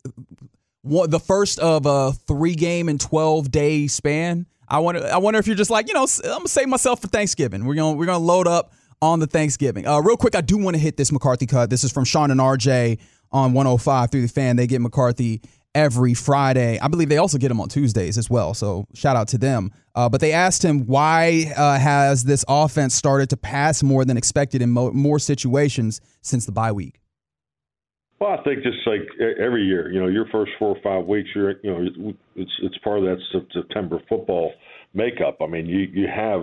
what, 0.82 1.10
the 1.10 1.20
first 1.20 1.58
of 1.58 1.84
a 1.84 2.12
three 2.12 2.54
game 2.54 2.88
and 2.88 2.98
twelve 2.98 3.50
day 3.50 3.86
span. 3.86 4.46
I 4.66 4.78
wonder 4.78 5.04
I 5.04 5.18
wonder 5.18 5.38
if 5.38 5.46
you're 5.46 5.56
just 5.56 5.70
like 5.70 5.86
you 5.88 5.94
know 5.94 6.06
I'm 6.24 6.30
gonna 6.30 6.48
save 6.48 6.68
myself 6.68 7.02
for 7.02 7.08
Thanksgiving. 7.08 7.66
We're 7.66 7.74
gonna 7.74 7.96
we're 7.96 8.06
gonna 8.06 8.24
load 8.24 8.46
up 8.48 8.72
on 9.02 9.20
the 9.20 9.26
Thanksgiving. 9.26 9.86
Uh, 9.86 10.00
real 10.00 10.16
quick, 10.16 10.34
I 10.34 10.40
do 10.40 10.56
want 10.56 10.76
to 10.76 10.80
hit 10.80 10.96
this 10.96 11.12
McCarthy 11.12 11.46
cut. 11.46 11.70
This 11.70 11.84
is 11.84 11.92
from 11.92 12.04
Shan 12.04 12.30
and 12.30 12.40
RJ 12.40 12.98
on 13.32 13.52
105 13.52 14.10
through 14.10 14.22
the 14.22 14.28
fan. 14.28 14.56
They 14.56 14.66
get 14.66 14.80
McCarthy 14.80 15.42
every 15.74 16.14
Friday. 16.14 16.78
I 16.80 16.88
believe 16.88 17.08
they 17.08 17.18
also 17.18 17.38
get 17.38 17.50
him 17.50 17.60
on 17.60 17.68
Tuesdays 17.68 18.18
as 18.18 18.28
well. 18.28 18.54
So 18.54 18.86
shout 18.94 19.16
out 19.16 19.28
to 19.28 19.38
them. 19.38 19.70
Uh, 19.94 20.08
but 20.08 20.20
they 20.20 20.32
asked 20.32 20.64
him 20.64 20.86
why 20.86 21.52
uh, 21.56 21.78
has 21.78 22.24
this 22.24 22.44
offense 22.48 22.94
started 22.94 23.30
to 23.30 23.36
pass 23.36 23.82
more 23.82 24.04
than 24.04 24.16
expected 24.16 24.62
in 24.62 24.70
mo- 24.70 24.92
more 24.92 25.18
situations 25.18 26.00
since 26.22 26.46
the 26.46 26.52
bye 26.52 26.72
week. 26.72 27.00
Well, 28.20 28.36
I 28.38 28.42
think 28.42 28.62
just 28.62 28.86
like 28.86 29.00
every 29.40 29.64
year, 29.64 29.90
you 29.90 29.98
know, 29.98 30.08
your 30.08 30.26
first 30.30 30.52
four 30.58 30.76
or 30.76 30.82
five 30.82 31.06
weeks, 31.08 31.30
you're, 31.34 31.52
you 31.62 31.70
know, 31.70 32.14
it's 32.36 32.50
it's 32.62 32.76
part 32.84 32.98
of 32.98 33.04
that 33.04 33.18
September 33.54 33.98
football 34.10 34.52
makeup. 34.92 35.38
I 35.40 35.46
mean, 35.46 35.64
you 35.64 35.88
you 35.90 36.06
have 36.06 36.42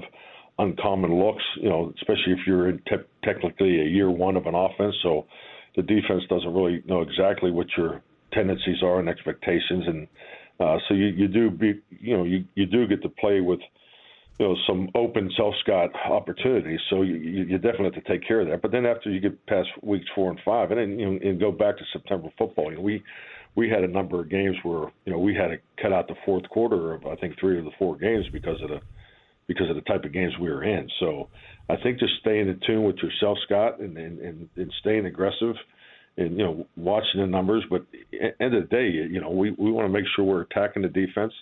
uncommon 0.57 1.13
looks, 1.23 1.43
you 1.61 1.69
know, 1.69 1.93
especially 1.97 2.33
if 2.33 2.39
you're 2.47 2.69
in 2.69 2.79
te- 2.89 3.05
technically 3.23 3.79
a 3.79 3.85
year 3.85 4.09
one 4.09 4.35
of 4.35 4.47
an 4.47 4.55
offense. 4.55 4.95
So 5.03 5.27
the 5.75 5.83
defense 5.83 6.23
doesn't 6.29 6.51
really 6.51 6.81
know 6.87 7.01
exactly 7.01 7.51
what 7.51 7.67
your 7.77 8.01
tendencies 8.33 8.83
are 8.83 8.99
and 8.99 9.09
expectations, 9.09 9.85
and 9.87 10.07
uh, 10.59 10.77
so 10.87 10.93
you 10.93 11.07
you 11.07 11.27
do 11.27 11.49
be 11.49 11.81
you 11.89 12.17
know 12.17 12.23
you 12.23 12.45
you 12.55 12.65
do 12.65 12.87
get 12.87 13.01
to 13.03 13.09
play 13.09 13.41
with 13.41 13.59
you 14.39 14.47
know 14.47 14.55
some 14.67 14.89
open 14.95 15.31
self 15.37 15.55
scout 15.61 15.89
opportunities. 16.09 16.79
So 16.89 17.01
you, 17.01 17.15
you 17.15 17.57
definitely 17.57 17.91
have 17.95 18.03
to 18.03 18.09
take 18.09 18.27
care 18.27 18.41
of 18.41 18.47
that. 18.47 18.61
But 18.61 18.71
then 18.71 18.85
after 18.85 19.09
you 19.09 19.19
get 19.19 19.45
past 19.47 19.69
weeks 19.81 20.05
four 20.15 20.29
and 20.29 20.39
five, 20.43 20.71
and 20.71 20.79
then 20.79 20.99
you 20.99 21.05
know, 21.05 21.19
and 21.21 21.39
go 21.39 21.51
back 21.51 21.77
to 21.77 21.83
September 21.93 22.29
football, 22.37 22.71
you 22.71 22.77
know, 22.77 22.83
we 22.83 23.03
we 23.55 23.69
had 23.69 23.83
a 23.83 23.87
number 23.87 24.21
of 24.21 24.29
games 24.29 24.55
where 24.63 24.91
you 25.05 25.11
know 25.11 25.19
we 25.19 25.33
had 25.33 25.47
to 25.47 25.57
cut 25.81 25.93
out 25.93 26.07
the 26.07 26.15
fourth 26.25 26.47
quarter 26.49 26.93
of 26.93 27.05
I 27.05 27.15
think 27.15 27.39
three 27.39 27.57
of 27.57 27.65
the 27.65 27.71
four 27.79 27.97
games 27.97 28.25
because 28.31 28.61
of 28.61 28.69
the 28.69 28.79
because 29.47 29.69
of 29.69 29.75
the 29.75 29.81
type 29.81 30.03
of 30.03 30.13
games 30.13 30.33
we 30.39 30.49
were 30.49 30.63
in. 30.63 30.89
So 30.99 31.29
I 31.69 31.77
think 31.77 31.99
just 31.99 32.13
staying 32.19 32.49
in 32.49 32.59
tune 32.67 32.83
with 32.83 32.97
yourself, 32.97 33.37
Scott, 33.45 33.79
and 33.79 33.97
and, 33.97 34.19
and, 34.19 34.49
and 34.55 34.73
staying 34.79 35.05
aggressive 35.05 35.55
and 36.17 36.37
you 36.37 36.43
know 36.43 36.67
watching 36.75 37.21
the 37.21 37.27
numbers. 37.27 37.63
But 37.69 37.85
end 38.39 38.53
of 38.53 38.63
the 38.63 38.67
day, 38.69 38.89
you 38.89 39.21
know 39.21 39.29
we 39.29 39.51
we 39.51 39.71
want 39.71 39.85
to 39.87 39.93
make 39.93 40.05
sure 40.15 40.25
we're 40.25 40.41
attacking 40.41 40.83
the 40.83 40.89
defense 40.89 41.33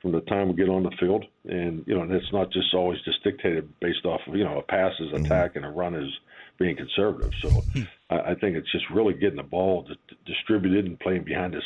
from 0.00 0.12
the 0.12 0.20
time 0.22 0.48
we 0.48 0.54
get 0.54 0.68
on 0.68 0.82
the 0.82 0.92
field, 0.98 1.24
and 1.44 1.84
you 1.86 1.94
know 1.94 2.02
and 2.02 2.12
it's 2.12 2.32
not 2.32 2.52
just 2.52 2.74
always 2.74 2.98
just 3.04 3.22
dictated 3.24 3.68
based 3.80 4.04
off 4.04 4.20
of 4.26 4.34
you 4.34 4.44
know 4.44 4.58
a 4.58 4.62
pass 4.62 4.92
is 5.00 5.08
mm-hmm. 5.08 5.24
attack 5.24 5.56
and 5.56 5.64
a 5.64 5.70
run 5.70 5.94
is 5.94 6.10
being 6.58 6.76
conservative. 6.76 7.32
So 7.42 7.48
hmm. 7.48 7.82
I, 8.10 8.18
I 8.18 8.34
think 8.34 8.56
it's 8.56 8.70
just 8.72 8.84
really 8.90 9.14
getting 9.14 9.36
the 9.36 9.42
ball 9.42 9.88
distributed 10.26 10.86
and 10.86 10.98
playing 11.00 11.24
behind 11.24 11.54
this 11.54 11.64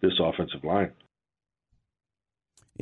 this 0.00 0.12
offensive 0.20 0.64
line. 0.64 0.92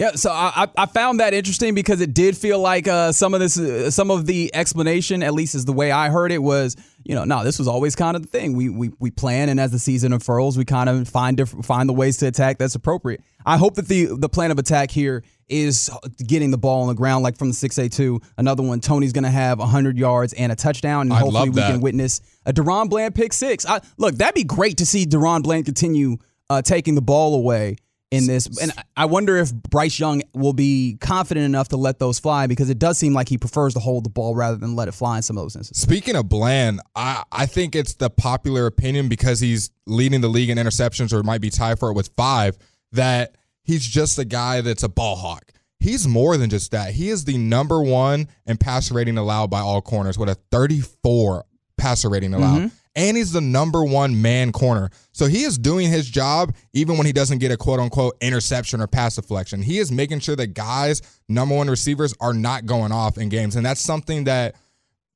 Yeah, 0.01 0.13
so 0.13 0.31
I, 0.31 0.67
I 0.79 0.87
found 0.87 1.21
that 1.21 1.35
interesting 1.35 1.75
because 1.75 2.01
it 2.01 2.15
did 2.15 2.35
feel 2.35 2.59
like 2.59 2.89
uh, 2.89 3.13
some 3.13 3.35
of 3.35 3.41
this, 3.41 3.59
uh, 3.59 3.91
some 3.91 4.11
of 4.11 4.25
the 4.25 4.51
explanation, 4.55 5.23
at 5.23 5.35
least 5.35 5.55
is 5.55 5.67
the 5.67 5.75
way 5.75 5.91
I 5.91 6.09
heard 6.09 6.33
it, 6.33 6.43
was 6.43 6.75
you 7.05 7.15
know, 7.15 7.25
no, 7.25 7.45
this 7.45 7.59
was 7.59 7.69
always 7.69 7.97
kind 7.97 8.17
of 8.17 8.23
the 8.23 8.29
thing. 8.29 8.57
We 8.57 8.71
we 8.71 8.93
we 8.99 9.11
plan, 9.11 9.51
and 9.51 9.61
as 9.61 9.73
the 9.73 9.79
season 9.79 10.15
unfurls, 10.15 10.57
we 10.57 10.65
kind 10.65 10.89
of 10.89 11.07
find 11.07 11.37
different, 11.37 11.67
find 11.67 11.87
the 11.87 11.93
ways 11.93 12.17
to 12.19 12.27
attack 12.27 12.57
that's 12.57 12.75
appropriate. 12.75 13.23
I 13.45 13.59
hope 13.59 13.75
that 13.75 13.89
the 13.89 14.07
the 14.07 14.31
plan 14.31 14.51
of 14.51 14.59
attack 14.59 14.91
here 14.91 15.23
is 15.51 15.91
getting 16.27 16.51
the 16.51 16.57
ball 16.57 16.81
on 16.81 16.89
the 16.89 16.95
ground, 16.95 17.23
like 17.23 17.37
from 17.37 17.49
the 17.49 17.55
six 17.55 17.77
A 17.77 17.91
two. 17.91 18.23
Another 18.39 18.63
one, 18.63 18.81
Tony's 18.81 19.13
going 19.13 19.25
to 19.25 19.31
have 19.31 19.61
hundred 19.61 19.99
yards 19.99 20.33
and 20.33 20.51
a 20.51 20.57
touchdown, 20.57 21.03
and 21.03 21.13
I 21.13 21.19
hopefully 21.19 21.51
we 21.51 21.61
can 21.61 21.83
witness 21.83 22.23
a 22.47 22.55
DaRon 22.55 22.89
Bland 22.89 23.15
pick 23.15 23.35
six. 23.35 23.67
I, 23.67 23.83
look, 23.99 24.15
that'd 24.15 24.35
be 24.35 24.45
great 24.45 24.79
to 24.79 24.87
see 24.87 25.05
DaRon 25.05 25.43
Bland 25.43 25.67
continue 25.67 26.17
uh, 26.49 26.63
taking 26.63 26.95
the 26.95 27.03
ball 27.03 27.35
away 27.35 27.77
in 28.11 28.27
this. 28.27 28.47
And 28.61 28.73
I 28.97 29.05
wonder 29.05 29.37
if 29.37 29.53
Bryce 29.53 29.99
Young 29.99 30.23
will 30.35 30.53
be 30.53 30.99
confident 31.01 31.45
enough 31.47 31.69
to 31.69 31.77
let 31.77 31.99
those 31.99 32.19
fly 32.19 32.47
because 32.47 32.71
it 32.71 32.79
does 32.79 32.99
seem 32.99 33.15
like 33.15 33.29
he 33.29 33.39
prefers 33.39 33.75
to 33.75 33.81
hold 33.81 34.05
the 34.05 34.11
ball 34.11 34.35
rather 34.35 34.57
than 34.57 34.77
let 34.77 34.89
it 34.89 34.93
fly 34.93 35.17
in 35.17 35.23
some 35.23 35.39
of 35.39 35.45
those 35.45 35.57
instances. 35.57 35.83
Speaking 35.83 36.17
of 36.17 36.29
Bland, 36.29 36.81
I, 36.95 37.23
I 37.31 37.47
think 37.47 37.75
it's 37.75 37.95
the 37.95 38.11
popular 38.11 38.67
opinion 38.67 39.09
because 39.09 39.41
he's 39.41 39.71
leading 39.87 40.21
the 40.21 40.29
league 40.29 40.51
in 40.51 40.59
interceptions 40.59 41.13
or 41.13 41.23
might 41.23 41.41
be 41.41 41.51
tied 41.51 41.79
for 41.79 41.91
it 41.91 41.95
with 41.95 42.11
five 42.17 42.59
that 42.93 43.37
he's 43.63 43.87
just 43.87 44.19
a 44.19 44.25
guy 44.25 44.61
that's 44.61 44.83
a 44.83 44.89
ball 44.89 45.17
hawk. 45.17 45.53
He's 45.79 46.07
more 46.07 46.37
than 46.37 46.51
just 46.51 46.73
that. 46.73 46.93
He 46.93 47.09
is 47.09 47.25
the 47.25 47.39
number 47.39 47.83
one 47.83 48.29
in 48.45 48.59
passer 48.59 48.95
rating 48.95 49.17
allowed 49.17 49.51
by 49.51 49.61
all 49.61 49.81
corners 49.81 50.19
with 50.19 50.29
a 50.29 50.35
34 50.51 51.45
passer 51.79 52.11
rating 52.11 52.35
allowed. 52.35 52.59
Mm-hmm 52.59 52.77
and 52.95 53.17
he's 53.17 53.33
the 53.33 53.41
number 53.41 53.85
one 53.85 54.21
man 54.21 54.53
corner. 54.53 54.91
So 55.13 55.27
he 55.27 55.45
is 55.45 55.59
doing 55.59 55.91
his 55.91 56.09
job 56.09 56.55
even 56.73 56.97
when 56.97 57.07
he 57.07 57.13
doesn't 57.13 57.39
get 57.39 57.53
a 57.53 57.57
quote 57.57 57.81
unquote 57.81 58.17
interception 58.21 58.81
or 58.81 58.87
pass 58.87 59.17
deflection. 59.17 59.63
He 59.63 59.79
is 59.79 59.93
making 59.93 60.21
sure 60.21 60.37
that 60.37 60.49
guys, 60.49 61.03
number 61.29 61.55
one 61.55 61.69
receivers, 61.69 62.15
are 62.21 62.35
not 62.35 62.67
going 62.67 62.93
off 62.93 63.19
in 63.19 63.29
games. 63.29 63.57
And 63.57 63.65
that's 63.65 63.81
something 63.81 64.25
that 64.25 64.57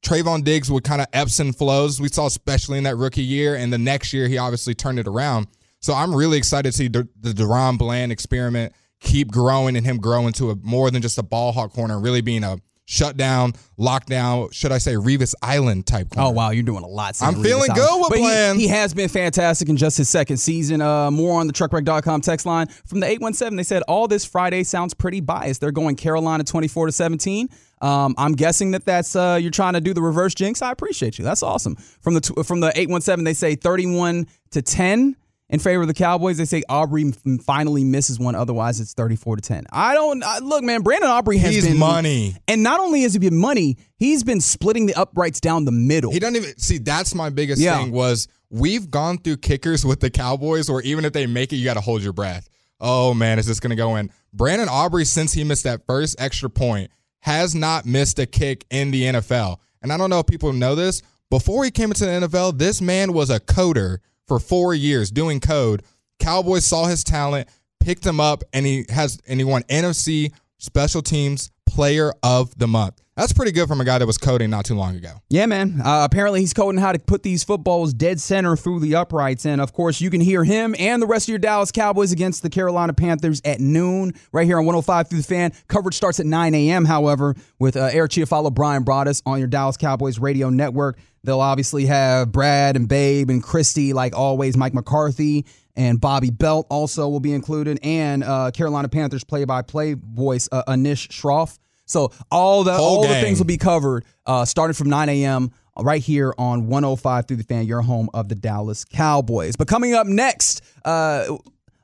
Trevon 0.05 0.45
Diggs 0.45 0.71
would 0.71 0.85
kind 0.85 1.01
of 1.01 1.09
ebbs 1.13 1.41
and 1.41 1.57
flows. 1.57 2.01
We 2.01 2.09
saw 2.09 2.27
especially 2.27 2.79
in 2.79 2.85
that 2.85 2.97
rookie 2.97 3.23
year. 3.23 3.57
And 3.57 3.73
the 3.73 3.79
next 3.79 4.13
year, 4.13 4.29
he 4.29 4.39
obviously 4.39 4.75
turned 4.75 4.99
it 4.99 5.09
around. 5.09 5.49
So 5.81 5.95
I'm 5.95 6.15
really 6.15 6.39
excited 6.39 6.71
to 6.71 6.77
see 6.77 6.89
the, 6.89 7.09
DaRon 7.21 7.77
Bland 7.79 8.13
experiment 8.13 8.73
keep 9.01 9.31
growing 9.31 9.77
and 9.77 9.85
him 9.85 9.99
grow 9.99 10.27
into 10.27 10.51
a 10.51 10.57
more 10.57 10.91
than 10.91 11.03
just 11.03 11.19
a 11.19 11.23
ball 11.23 11.53
hawk 11.53 11.73
corner, 11.73 12.01
really 12.01 12.23
being 12.23 12.43
a 12.43 12.59
shut 12.87 13.17
down, 13.17 13.53
lockdown, 13.79 14.53
should 14.53 14.73
I 14.73 14.79
say 14.79 14.95
Revis 14.95 15.35
Island 15.43 15.87
type 15.87 16.11
corner. 16.11 16.29
Oh 16.29 16.31
wow, 16.31 16.51
you're 16.51 16.63
doing 16.63 16.85
a 16.85 16.89
lot. 16.89 17.21
I'm 17.23 17.43
feeling 17.43 17.71
good 17.75 18.01
with 18.01 18.11
but 18.11 18.19
He, 18.57 18.63
he, 18.63 18.69
has 18.69 18.95
been 18.95 19.09
fantastic 19.09 19.69
in 19.69 19.77
just 19.77 19.97
his 19.97 20.09
second 20.09 20.37
season. 20.37 20.81
Uh, 20.81 21.11
more 21.11 21.41
on 21.41 21.47
the 21.47 21.53
truckwreck.com 21.53 22.21
text 22.21 22.47
line 22.47 22.67
from 22.87 23.01
the 23.01 23.07
817. 23.07 23.57
They 23.57 23.63
said 23.63 23.83
all 23.83 24.09
this 24.09 24.25
Friday 24.25 24.65
sounds 24.65 24.95
pretty 24.95 25.21
biased. 25.21 25.61
They're 25.61 25.73
going 25.73 25.97
Carolina 25.97 26.45
24 26.45 26.87
to 26.87 26.93
17. 26.93 27.49
Um, 27.81 28.15
I'm 28.17 28.33
guessing 28.33 28.71
that 28.71 28.85
that's 28.85 29.15
uh, 29.15 29.39
you're 29.41 29.51
trying 29.51 29.75
to 29.75 29.81
do 29.81 29.93
the 29.93 30.03
reverse 30.03 30.35
jinx. 30.35 30.63
I 30.63 30.71
appreciate 30.71 31.19
you. 31.19 31.25
That's 31.25 31.43
awesome. 31.43 31.77
From 32.01 32.15
the 32.15 32.45
from 32.45 32.61
the 32.61 32.69
817, 32.69 33.25
they 33.25 33.35
say 33.35 33.55
31 33.57 34.27
to 34.53 34.63
10 34.63 35.17
in 35.55 35.61
favor 35.61 35.83
of 35.83 35.89
the 35.89 35.95
Cowboys. 35.95 36.37
They 36.37 36.47
say 36.47 36.65
Aubrey 36.69 37.13
finally 37.43 37.85
misses 37.85 38.19
one. 38.19 38.35
Otherwise, 38.35 38.81
it's 38.81 38.93
34 38.93 39.37
to 39.37 39.43
10. 39.43 39.67
I 39.73 39.95
don't 39.95 40.23
I, 40.25 40.41
look, 40.41 40.65
man. 40.65 40.83
Brandon 40.83 41.09
Aubrey 41.09 41.39
has 41.39 41.55
he's 41.55 41.69
been 41.69 41.79
money, 41.79 42.35
and 42.49 42.65
not 42.65 42.81
only 42.81 43.03
has 43.03 43.13
he 43.13 43.21
been 43.21 43.37
money, 43.37 43.79
he's 43.97 44.25
been 44.25 44.41
splitting 44.41 44.87
the 44.87 44.95
uprights 44.95 45.39
down 45.39 45.65
the 45.65 45.73
middle. 45.73 46.11
He 46.11 46.19
doesn't 46.19 46.35
even 46.35 46.59
see. 46.59 46.79
That's 46.79 47.15
my 47.15 47.31
biggest 47.31 47.63
yeah. 47.63 47.79
thing 47.79 47.93
was 47.93 48.27
we've 48.51 48.91
gone 48.91 49.19
through 49.19 49.37
kickers 49.37 49.85
with 49.85 50.01
the 50.01 50.11
Cowboys, 50.11 50.69
or 50.69 50.83
even 50.83 51.05
if 51.05 51.13
they 51.13 51.27
make 51.27 51.53
it, 51.53 51.57
you 51.57 51.65
got 51.65 51.75
to 51.75 51.81
hold 51.81 52.03
your 52.03 52.13
breath. 52.13 52.49
Oh 52.81 53.15
man, 53.15 53.39
is 53.39 53.47
this 53.47 53.61
going 53.61 53.71
to 53.71 53.77
go 53.77 53.95
in? 53.95 54.11
Brandon 54.33 54.69
Aubrey, 54.69 55.05
since 55.05 55.33
he 55.33 55.45
missed 55.45 55.65
that 55.65 55.87
first 55.87 56.21
extra 56.21 56.51
point, 56.51 56.91
has 57.21 57.55
not 57.55 57.87
missed 57.87 58.19
a 58.19 58.27
kick 58.27 58.67
in 58.71 58.91
the 58.91 59.03
NFL. 59.05 59.59
And 59.83 59.93
I 59.93 59.97
don't 59.97 60.11
know 60.11 60.19
if 60.19 60.27
people 60.27 60.53
know 60.53 60.75
this. 60.75 61.03
Before 61.31 61.65
he 61.65 61.71
came 61.71 61.91
into 61.91 62.05
the 62.05 62.27
NFL, 62.27 62.59
this 62.59 62.81
man 62.81 63.13
was 63.13 63.31
a 63.31 63.39
coder 63.39 63.99
for 64.27 64.39
four 64.39 64.75
years 64.75 65.11
doing 65.11 65.41
code. 65.41 65.83
Cowboys 66.19 66.65
saw 66.65 66.87
his 66.87 67.05
talent, 67.05 67.49
picked 67.81 68.07
him 68.07 68.21
up, 68.21 68.45
and 68.53 68.65
he 68.65 68.87
has 68.89 69.19
and 69.27 69.41
he 69.41 69.45
won 69.45 69.63
NFC 69.65 70.33
Special 70.59 71.03
Teams 71.03 71.51
Player 71.67 72.13
of 72.23 72.57
the 72.59 72.69
Month. 72.69 73.04
That's 73.17 73.33
pretty 73.33 73.53
good 73.53 73.69
from 73.69 73.81
a 73.81 73.85
guy 73.85 73.99
that 73.99 74.07
was 74.07 74.19
coding 74.19 74.51
not 74.51 74.65
too 74.65 74.75
long 74.75 74.97
ago. 74.97 75.13
Yeah, 75.29 75.47
man. 75.47 75.81
Uh, 75.81 76.05
apparently, 76.05 76.41
he's 76.41 76.53
coding 76.53 76.81
how 76.81 76.91
to 76.91 76.99
put 76.99 77.23
these 77.23 77.45
footballs 77.45 77.95
dead 77.95 78.21
center 78.21 78.57
through 78.57 78.81
the 78.81 78.97
uprights. 78.97 79.47
And 79.47 79.61
of 79.61 79.73
course, 79.73 80.01
you 80.01 80.11
can 80.11 80.21
hear 80.21 80.43
him 80.43 80.75
and 80.81 81.01
the 81.01 81.07
rest 81.07 81.27
of 81.27 81.29
your 81.29 81.39
Dallas 81.39 81.71
Cowboys 81.71 82.11
against 82.11 82.43
the 82.43 82.51
Carolina 82.51 82.93
Panthers 82.93 83.41
at 83.45 83.61
noon, 83.61 84.15
right 84.33 84.47
here 84.47 84.59
on 84.59 84.67
105 84.67 85.09
through 85.09 85.19
the 85.19 85.25
fan. 85.25 85.53
Coverage 85.69 85.95
starts 85.95 86.19
at 86.19 86.27
9 86.27 86.55
a.m., 86.55 86.85
however, 86.85 87.37
with 87.61 87.77
uh, 87.77 87.91
Eric 87.93 88.11
Chiafalo, 88.11 88.53
Bryan 88.53 88.85
Broaddus 88.85 89.23
on 89.25 89.39
your 89.39 89.49
Dallas 89.49 89.77
Cowboys 89.77 90.19
radio 90.19 90.51
network. 90.51 90.99
They'll 91.23 91.41
obviously 91.41 91.87
have 91.87 92.33
Brad 92.33 92.75
and 92.75 92.89
Babe 92.89 93.31
and 93.31 93.43
Kristi, 93.43 93.95
like 93.95 94.17
always, 94.17 94.57
Mike 94.57 94.75
McCarthy 94.75 95.47
and 95.77 96.01
Bobby 96.01 96.31
Belt 96.31 96.67
also 96.71 97.09
will 97.09 97.21
be 97.21 97.33
included, 97.33 97.79
and 97.83 98.23
uh, 98.23 98.51
Carolina 98.53 98.89
Panthers 98.89 99.25
play-by-play 99.25 99.95
voice 99.95 100.49
uh, 100.53 100.63
Anish 100.69 101.09
Shroff. 101.09 101.59
So 101.87 102.11
all 102.31 102.65
the 102.65 102.75
Whole 102.75 102.99
all 102.99 103.03
gang. 103.03 103.13
the 103.15 103.21
things 103.21 103.39
will 103.39 103.47
be 103.47 103.59
covered 103.59 104.05
uh, 104.27 104.45
starting 104.45 104.75
from 104.75 104.89
9 104.89 105.09
a.m. 105.09 105.51
right 105.79 106.03
here 106.03 106.35
on 106.39 106.67
105 106.67 107.27
through 107.29 107.37
the 107.37 107.45
fan, 107.45 107.67
your 107.67 107.83
home 107.83 108.09
of 108.15 108.29
the 108.29 108.35
Dallas 108.35 108.85
Cowboys. 108.85 109.57
But 109.57 109.69
coming 109.69 109.95
up 109.95 110.07
next, 110.07 110.63
uh, 110.85 111.37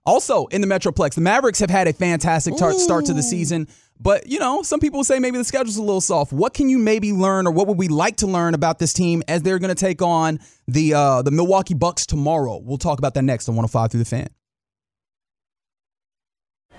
also 0.06 0.46
in 0.46 0.60
the 0.60 0.66
Metroplex, 0.66 1.14
the 1.14 1.20
Mavericks 1.20 1.58
have 1.60 1.70
had 1.70 1.86
a 1.86 1.92
fantastic 1.92 2.56
tar- 2.56 2.72
start 2.72 3.04
to 3.06 3.12
the 3.14 3.22
season. 3.22 3.68
But, 4.02 4.26
you 4.26 4.38
know, 4.38 4.62
some 4.62 4.80
people 4.80 5.04
say 5.04 5.18
maybe 5.18 5.36
the 5.36 5.44
schedule's 5.44 5.76
a 5.76 5.82
little 5.82 6.00
soft. 6.00 6.32
What 6.32 6.54
can 6.54 6.70
you 6.70 6.78
maybe 6.78 7.12
learn 7.12 7.46
or 7.46 7.50
what 7.50 7.66
would 7.66 7.76
we 7.76 7.88
like 7.88 8.16
to 8.16 8.26
learn 8.26 8.54
about 8.54 8.78
this 8.78 8.94
team 8.94 9.22
as 9.28 9.42
they're 9.42 9.58
going 9.58 9.68
to 9.68 9.74
take 9.74 10.00
on 10.00 10.40
the 10.66 10.94
uh, 10.94 11.20
the 11.20 11.30
Milwaukee 11.30 11.74
Bucks 11.74 12.06
tomorrow? 12.06 12.58
We'll 12.64 12.78
talk 12.78 12.98
about 12.98 13.12
that 13.12 13.24
next 13.24 13.50
on 13.50 13.56
105 13.56 13.90
through 13.90 13.98
the 13.98 14.06
fan. 14.06 14.28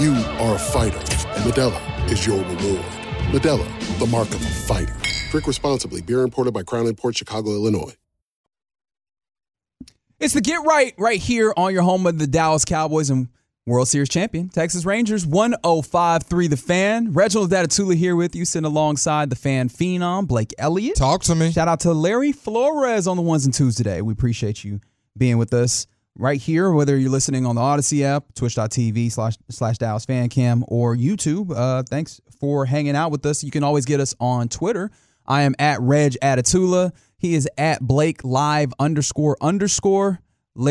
You 0.00 0.14
are 0.14 0.54
a 0.54 0.58
fighter, 0.58 0.96
and 0.96 1.44
Modelo 1.44 2.10
is 2.10 2.26
your 2.26 2.38
reward. 2.38 2.86
Modelo, 3.32 3.98
the 3.98 4.06
mark 4.06 4.28
of 4.28 4.36
a 4.36 4.48
fighter. 4.48 4.96
Drink 5.30 5.46
responsibly. 5.46 6.00
Beer 6.00 6.22
imported 6.22 6.54
by 6.54 6.62
Crown 6.62 6.90
Port 6.94 7.18
Chicago, 7.18 7.50
Illinois. 7.50 7.94
It's 10.18 10.32
the 10.32 10.40
Get 10.40 10.64
Right 10.64 10.94
right 10.96 11.20
here 11.20 11.52
on 11.54 11.74
your 11.74 11.82
home 11.82 12.06
of 12.06 12.18
the 12.18 12.26
Dallas 12.26 12.64
Cowboys 12.64 13.10
and 13.10 13.28
World 13.66 13.88
Series 13.88 14.08
champion, 14.08 14.48
Texas 14.48 14.86
Rangers, 14.86 15.26
105.3 15.26 16.48
The 16.48 16.56
Fan. 16.56 17.12
Reginald 17.12 17.50
Datatula 17.50 17.94
here 17.94 18.16
with 18.16 18.34
you, 18.34 18.46
sitting 18.46 18.64
alongside 18.64 19.28
the 19.28 19.36
fan 19.36 19.68
phenom, 19.68 20.26
Blake 20.26 20.54
Elliott. 20.56 20.96
Talk 20.96 21.24
to 21.24 21.34
me. 21.34 21.52
Shout 21.52 21.68
out 21.68 21.80
to 21.80 21.92
Larry 21.92 22.32
Flores 22.32 23.06
on 23.06 23.18
the 23.18 23.22
ones 23.22 23.44
and 23.44 23.52
twos 23.52 23.76
today. 23.76 24.00
We 24.00 24.14
appreciate 24.14 24.64
you 24.64 24.80
being 25.14 25.36
with 25.36 25.52
us 25.52 25.86
right 26.16 26.40
here, 26.40 26.70
whether 26.70 26.96
you're 26.96 27.10
listening 27.10 27.46
on 27.46 27.54
the 27.54 27.60
Audacy 27.60 28.02
app, 28.02 28.34
twitch.tv 28.34 29.10
slash, 29.12 29.36
slash 29.48 29.78
Dallas 29.78 30.04
Fan 30.04 30.28
Cam, 30.28 30.64
or 30.68 30.96
YouTube. 30.96 31.52
Uh, 31.54 31.82
thanks 31.82 32.20
for 32.40 32.66
hanging 32.66 32.96
out 32.96 33.10
with 33.10 33.24
us. 33.26 33.42
You 33.44 33.50
can 33.50 33.64
always 33.64 33.84
get 33.84 34.00
us 34.00 34.14
on 34.20 34.48
Twitter. 34.48 34.90
I 35.26 35.42
am 35.42 35.54
at 35.58 35.80
Reg 35.80 36.16
Atatula. 36.22 36.92
He 37.16 37.34
is 37.34 37.48
at 37.58 37.80
Blake 37.82 38.24
Live 38.24 38.72
underscore 38.78 39.36
underscore. 39.40 40.20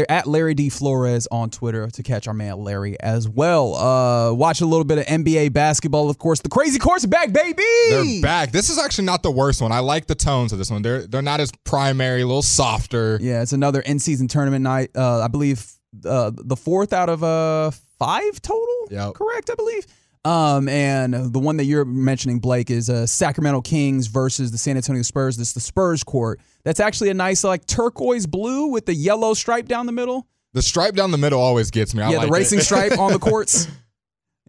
At 0.10 0.28
Larry 0.28 0.54
D. 0.54 0.70
Flores 0.70 1.28
on 1.32 1.50
Twitter 1.50 1.88
to 1.88 2.04
catch 2.04 2.28
our 2.28 2.34
man 2.34 2.58
Larry 2.58 3.00
as 3.00 3.30
well. 3.30 3.76
Uh, 3.76 4.34
watch 4.34 4.60
a 4.62 4.65
little 4.65 4.84
bit 4.84 4.98
of 4.98 5.06
NBA 5.06 5.54
basketball, 5.54 6.10
of 6.10 6.18
course. 6.18 6.42
The 6.42 6.50
crazy 6.50 6.80
course 6.80 7.06
back, 7.06 7.32
baby. 7.32 7.63
They're 7.89 8.22
back. 8.22 8.52
This 8.52 8.70
is 8.70 8.78
actually 8.78 9.06
not 9.06 9.24
the 9.24 9.32
worst 9.32 9.62
one. 9.62 9.72
I 9.72 9.80
like 9.80 10.06
the 10.08 10.15
tones 10.15 10.52
of 10.52 10.58
this 10.58 10.70
one. 10.70 10.82
They're 10.82 11.08
they're 11.08 11.22
not 11.22 11.39
as 11.39 11.52
primary, 11.63 12.22
a 12.22 12.28
little 12.28 12.42
softer. 12.42 13.18
Yeah, 13.22 13.42
it's 13.42 13.54
another 13.54 13.80
in 13.80 14.00
season 14.00 14.28
tournament 14.28 14.63
night. 14.63 14.92
Uh, 14.96 15.22
I 15.22 15.28
believe 15.28 15.65
uh, 16.06 16.32
the 16.36 16.58
fourth 16.58 16.92
out 16.94 17.10
of 17.10 17.24
uh 17.24 17.72
five 18.00 18.42
total. 18.42 18.88
Yeah, 18.92 19.12
correct. 19.15 19.50
I 19.50 19.56
believe. 19.56 19.86
Um, 20.30 20.70
and 20.70 21.34
the 21.34 21.39
one 21.39 21.58
that 21.58 21.63
you're 21.63 21.86
mentioning, 21.86 22.38
Blake, 22.38 22.70
is 22.70 22.88
uh, 22.88 23.08
Sacramento 23.08 23.62
Kings 23.62 24.06
versus 24.06 24.52
the 24.52 24.60
San 24.60 24.76
Antonio 24.78 25.02
Spurs. 25.02 25.38
This 25.38 25.48
is 25.48 25.54
the 25.56 25.60
Spurs 25.60 26.04
court. 26.04 26.39
That's 26.63 26.80
actually 26.80 27.10
a 27.10 27.15
nice 27.15 27.44
like 27.44 27.65
turquoise 27.65 28.28
blue 28.28 28.68
with 28.68 28.86
the 28.86 28.94
yellow 28.94 29.34
stripe 29.34 29.68
down 29.68 29.88
the 29.88 29.92
middle. 29.92 30.28
The 30.54 30.62
stripe 30.62 30.94
down 30.94 31.10
the 31.10 31.18
middle 31.18 31.42
always 31.42 31.72
gets 31.72 31.96
me. 31.96 32.04
I 32.04 32.12
yeah, 32.12 32.18
like 32.18 32.28
the 32.28 32.32
racing 32.32 32.60
it. 32.60 32.63
stripe 32.63 33.00
on 33.00 33.12
the 33.12 33.18
courts. 33.30 33.68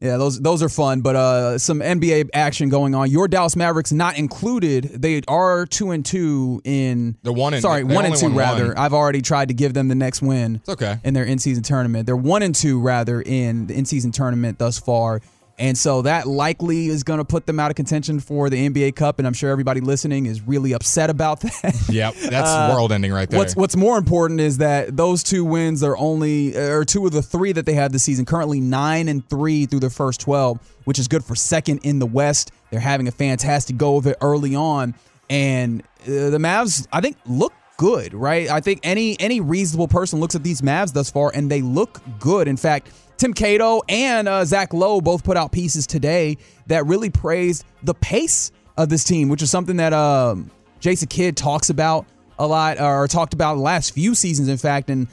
Yeah, 0.02 0.18
those 0.18 0.38
those 0.38 0.62
are 0.62 0.68
fun, 0.68 1.00
but 1.00 1.16
uh, 1.16 1.58
some 1.58 1.80
NBA 1.80 2.28
action 2.34 2.68
going 2.68 2.94
on. 2.94 3.10
Your 3.10 3.26
Dallas 3.26 3.56
Mavericks 3.56 3.90
not 3.90 4.18
included. 4.18 4.84
They 4.84 5.22
are 5.28 5.64
two 5.64 5.92
and 5.92 6.04
two 6.04 6.60
in 6.64 7.16
the 7.22 7.32
one. 7.32 7.54
And, 7.54 7.62
sorry, 7.62 7.84
one 7.84 8.04
and 8.04 8.16
two 8.16 8.28
rather. 8.28 8.68
One. 8.68 8.76
I've 8.76 8.94
already 8.94 9.22
tried 9.22 9.48
to 9.48 9.54
give 9.54 9.72
them 9.72 9.88
the 9.88 9.94
next 9.94 10.20
win. 10.20 10.56
It's 10.56 10.68
okay 10.68 10.98
in 11.04 11.14
their 11.14 11.24
in 11.24 11.38
season 11.38 11.62
tournament. 11.62 12.04
They're 12.04 12.16
one 12.16 12.42
and 12.42 12.54
two 12.54 12.80
rather 12.80 13.22
in 13.22 13.66
the 13.66 13.74
in 13.74 13.86
season 13.86 14.10
tournament 14.10 14.58
thus 14.58 14.78
far. 14.78 15.22
And 15.60 15.76
so 15.76 16.00
that 16.02 16.26
likely 16.26 16.86
is 16.86 17.02
going 17.02 17.18
to 17.18 17.24
put 17.24 17.44
them 17.44 17.60
out 17.60 17.70
of 17.70 17.76
contention 17.76 18.18
for 18.18 18.48
the 18.48 18.70
NBA 18.70 18.96
Cup, 18.96 19.18
and 19.18 19.26
I'm 19.26 19.34
sure 19.34 19.50
everybody 19.50 19.82
listening 19.82 20.24
is 20.24 20.40
really 20.40 20.72
upset 20.72 21.10
about 21.10 21.40
that. 21.42 21.86
Yep, 21.90 22.14
that's 22.14 22.48
uh, 22.48 22.72
world 22.74 22.92
ending 22.92 23.12
right 23.12 23.28
there. 23.28 23.38
What's 23.38 23.54
What's 23.54 23.76
more 23.76 23.98
important 23.98 24.40
is 24.40 24.56
that 24.58 24.96
those 24.96 25.22
two 25.22 25.44
wins 25.44 25.82
are 25.82 25.96
only, 25.98 26.56
or 26.56 26.86
two 26.86 27.04
of 27.04 27.12
the 27.12 27.20
three 27.20 27.52
that 27.52 27.66
they 27.66 27.74
have 27.74 27.92
this 27.92 28.02
season. 28.02 28.24
Currently 28.24 28.58
nine 28.58 29.06
and 29.06 29.28
three 29.28 29.66
through 29.66 29.80
their 29.80 29.90
first 29.90 30.20
twelve, 30.20 30.58
which 30.84 30.98
is 30.98 31.08
good 31.08 31.22
for 31.22 31.34
second 31.34 31.80
in 31.84 31.98
the 31.98 32.06
West. 32.06 32.52
They're 32.70 32.80
having 32.80 33.06
a 33.06 33.12
fantastic 33.12 33.76
go 33.76 33.98
of 33.98 34.06
it 34.06 34.16
early 34.22 34.54
on, 34.54 34.94
and 35.28 35.82
uh, 36.04 36.30
the 36.30 36.38
Mavs, 36.38 36.86
I 36.90 37.02
think, 37.02 37.18
look 37.26 37.52
good, 37.80 38.12
right? 38.12 38.50
I 38.50 38.60
think 38.60 38.80
any 38.82 39.18
any 39.18 39.40
reasonable 39.40 39.88
person 39.88 40.20
looks 40.20 40.34
at 40.34 40.42
these 40.42 40.60
Mavs 40.60 40.92
thus 40.92 41.10
far, 41.10 41.32
and 41.34 41.50
they 41.50 41.62
look 41.62 41.98
good. 42.18 42.46
In 42.46 42.58
fact 42.58 42.90
Tim 43.16 43.32
Cato 43.32 43.80
and 43.88 44.28
uh, 44.28 44.44
Zach 44.44 44.74
Lowe 44.74 45.00
both 45.00 45.24
put 45.24 45.38
out 45.38 45.50
pieces 45.50 45.86
today 45.86 46.36
that 46.66 46.84
really 46.84 47.08
praised 47.08 47.64
the 47.82 47.94
pace 47.94 48.52
of 48.76 48.90
this 48.90 49.02
team, 49.02 49.30
which 49.30 49.40
is 49.40 49.50
something 49.50 49.78
that 49.78 49.94
um, 49.94 50.50
Jason 50.78 51.08
Kidd 51.08 51.38
talks 51.38 51.70
about 51.70 52.04
a 52.38 52.46
lot, 52.46 52.78
or 52.78 53.08
talked 53.08 53.32
about 53.32 53.54
the 53.54 53.62
last 53.62 53.92
few 53.92 54.14
seasons. 54.14 54.48
In 54.48 54.58
fact, 54.58 54.90
in 54.90 55.08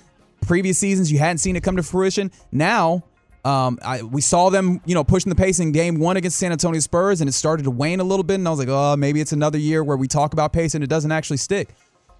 previous 0.45 0.77
seasons, 0.77 1.09
you 1.09 1.19
hadn't 1.19 1.39
seen 1.39 1.55
it 1.55 1.63
come 1.63 1.77
to 1.77 1.83
fruition. 1.83 2.31
Now, 2.51 3.03
um, 3.43 3.79
I, 3.81 4.03
we 4.03 4.21
saw 4.21 4.49
them, 4.49 4.81
you 4.85 4.93
know, 4.93 5.05
pushing 5.05 5.29
the 5.29 5.35
pace 5.35 5.59
in 5.59 5.71
game 5.71 5.99
one 5.99 6.17
against 6.17 6.37
San 6.37 6.51
Antonio 6.51 6.79
Spurs, 6.79 7.21
and 7.21 7.29
it 7.29 7.33
started 7.33 7.63
to 7.63 7.71
wane 7.71 7.99
a 7.99 8.03
little 8.03 8.23
bit. 8.23 8.35
And 8.35 8.47
I 8.47 8.51
was 8.51 8.59
like, 8.59 8.69
oh, 8.69 8.95
maybe 8.97 9.19
it's 9.19 9.33
another 9.33 9.57
year 9.57 9.83
where 9.83 9.97
we 9.97 10.07
talk 10.07 10.33
about 10.33 10.53
pace 10.53 10.75
and 10.75 10.83
it 10.83 10.87
doesn't 10.87 11.11
actually 11.11 11.37
stick. 11.37 11.75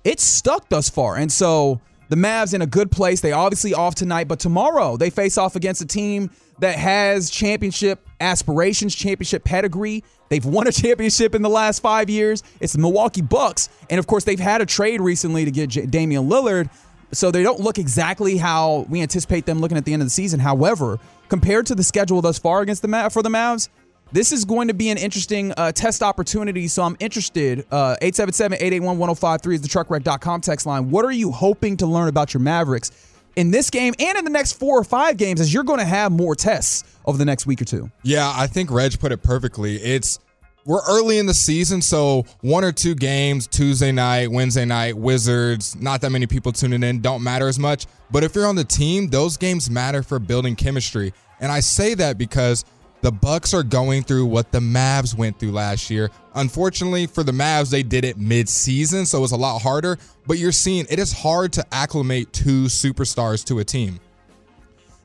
It's 0.07 0.23
stuck 0.23 0.69
thus 0.69 0.89
far, 0.89 1.17
and 1.17 1.29
so 1.29 1.81
the 2.07 2.15
Mavs 2.15 2.53
in 2.53 2.61
a 2.61 2.65
good 2.65 2.89
place. 2.89 3.19
They 3.19 3.33
obviously 3.33 3.73
off 3.73 3.93
tonight, 3.93 4.29
but 4.29 4.39
tomorrow 4.39 4.95
they 4.95 5.09
face 5.09 5.37
off 5.37 5.57
against 5.57 5.81
a 5.81 5.85
team 5.85 6.29
that 6.59 6.77
has 6.77 7.29
championship 7.29 8.07
aspirations, 8.21 8.95
championship 8.95 9.43
pedigree. 9.43 10.05
They've 10.29 10.45
won 10.45 10.65
a 10.65 10.71
championship 10.71 11.35
in 11.35 11.41
the 11.41 11.49
last 11.49 11.81
five 11.81 12.09
years. 12.09 12.41
It's 12.61 12.71
the 12.71 12.79
Milwaukee 12.79 13.21
Bucks, 13.21 13.67
and 13.89 13.99
of 13.99 14.07
course 14.07 14.23
they've 14.23 14.39
had 14.39 14.61
a 14.61 14.65
trade 14.65 15.01
recently 15.01 15.43
to 15.43 15.51
get 15.51 15.71
J- 15.71 15.85
Damian 15.85 16.29
Lillard. 16.29 16.69
So 17.11 17.29
they 17.29 17.43
don't 17.43 17.59
look 17.59 17.77
exactly 17.77 18.37
how 18.37 18.85
we 18.87 19.01
anticipate 19.01 19.45
them 19.45 19.59
looking 19.59 19.77
at 19.77 19.83
the 19.83 19.91
end 19.91 20.01
of 20.01 20.05
the 20.05 20.11
season. 20.11 20.39
However, 20.39 20.99
compared 21.27 21.65
to 21.65 21.75
the 21.75 21.83
schedule 21.83 22.21
thus 22.21 22.39
far 22.39 22.61
against 22.61 22.81
the 22.81 22.87
Mav- 22.87 23.11
for 23.11 23.21
the 23.21 23.29
Mavs, 23.29 23.67
this 24.11 24.31
is 24.31 24.45
going 24.45 24.67
to 24.67 24.73
be 24.73 24.89
an 24.89 24.97
interesting 24.97 25.53
uh, 25.57 25.71
test 25.71 26.01
opportunity. 26.01 26.67
So 26.67 26.83
I'm 26.83 26.97
interested. 26.99 27.59
Uh, 27.71 27.95
877 28.01 28.55
881 28.55 28.97
1053 28.97 29.55
is 29.55 29.61
the 29.61 29.67
truckwreck.com 29.67 30.41
text 30.41 30.65
line. 30.65 30.89
What 30.89 31.05
are 31.05 31.11
you 31.11 31.31
hoping 31.31 31.77
to 31.77 31.87
learn 31.87 32.07
about 32.07 32.33
your 32.33 32.41
Mavericks 32.41 32.91
in 33.35 33.51
this 33.51 33.69
game 33.69 33.93
and 33.99 34.17
in 34.17 34.23
the 34.23 34.31
next 34.31 34.53
four 34.53 34.79
or 34.79 34.83
five 34.83 35.17
games 35.17 35.39
as 35.39 35.53
you're 35.53 35.63
going 35.63 35.79
to 35.79 35.85
have 35.85 36.11
more 36.11 36.35
tests 36.35 36.83
over 37.05 37.17
the 37.17 37.25
next 37.25 37.45
week 37.45 37.61
or 37.61 37.65
two? 37.65 37.91
Yeah, 38.03 38.31
I 38.35 38.47
think 38.47 38.71
Reg 38.71 38.99
put 38.99 39.11
it 39.11 39.23
perfectly. 39.23 39.75
It's 39.77 40.19
we're 40.65 40.81
early 40.85 41.17
in 41.17 41.27
the 41.27 41.33
season, 41.33 41.81
so 41.81 42.25
one 42.41 42.65
or 42.65 42.73
two 42.73 42.93
games, 42.93 43.47
Tuesday 43.47 43.93
night, 43.93 44.29
Wednesday 44.29 44.65
night, 44.65 44.97
Wizards, 44.97 45.77
not 45.77 46.01
that 46.01 46.09
many 46.09 46.27
people 46.27 46.51
tuning 46.51 46.83
in, 46.83 46.99
don't 46.99 47.23
matter 47.23 47.47
as 47.47 47.57
much. 47.57 47.85
But 48.11 48.25
if 48.25 48.35
you're 48.35 48.47
on 48.47 48.57
the 48.57 48.65
team, 48.65 49.07
those 49.07 49.37
games 49.37 49.69
matter 49.69 50.03
for 50.03 50.19
building 50.19 50.57
chemistry. 50.57 51.13
And 51.39 51.51
I 51.51 51.61
say 51.61 51.93
that 51.93 52.17
because– 52.17 52.65
the 53.01 53.11
Bucks 53.11 53.53
are 53.53 53.63
going 53.63 54.03
through 54.03 54.25
what 54.25 54.51
the 54.51 54.59
Mavs 54.59 55.15
went 55.15 55.39
through 55.39 55.51
last 55.51 55.89
year. 55.89 56.09
Unfortunately 56.35 57.05
for 57.05 57.23
the 57.23 57.31
Mavs, 57.31 57.69
they 57.69 57.83
did 57.83 58.03
it 58.03 58.17
mid-season, 58.17 59.05
so 59.05 59.19
it 59.19 59.21
was 59.21 59.31
a 59.31 59.37
lot 59.37 59.61
harder. 59.61 59.97
But 60.25 60.39
you're 60.39 60.51
seeing 60.51 60.85
it 60.89 60.99
is 60.99 61.11
hard 61.13 61.53
to 61.53 61.65
acclimate 61.71 62.33
two 62.33 62.65
superstars 62.65 63.45
to 63.45 63.59
a 63.59 63.63
team. 63.63 63.99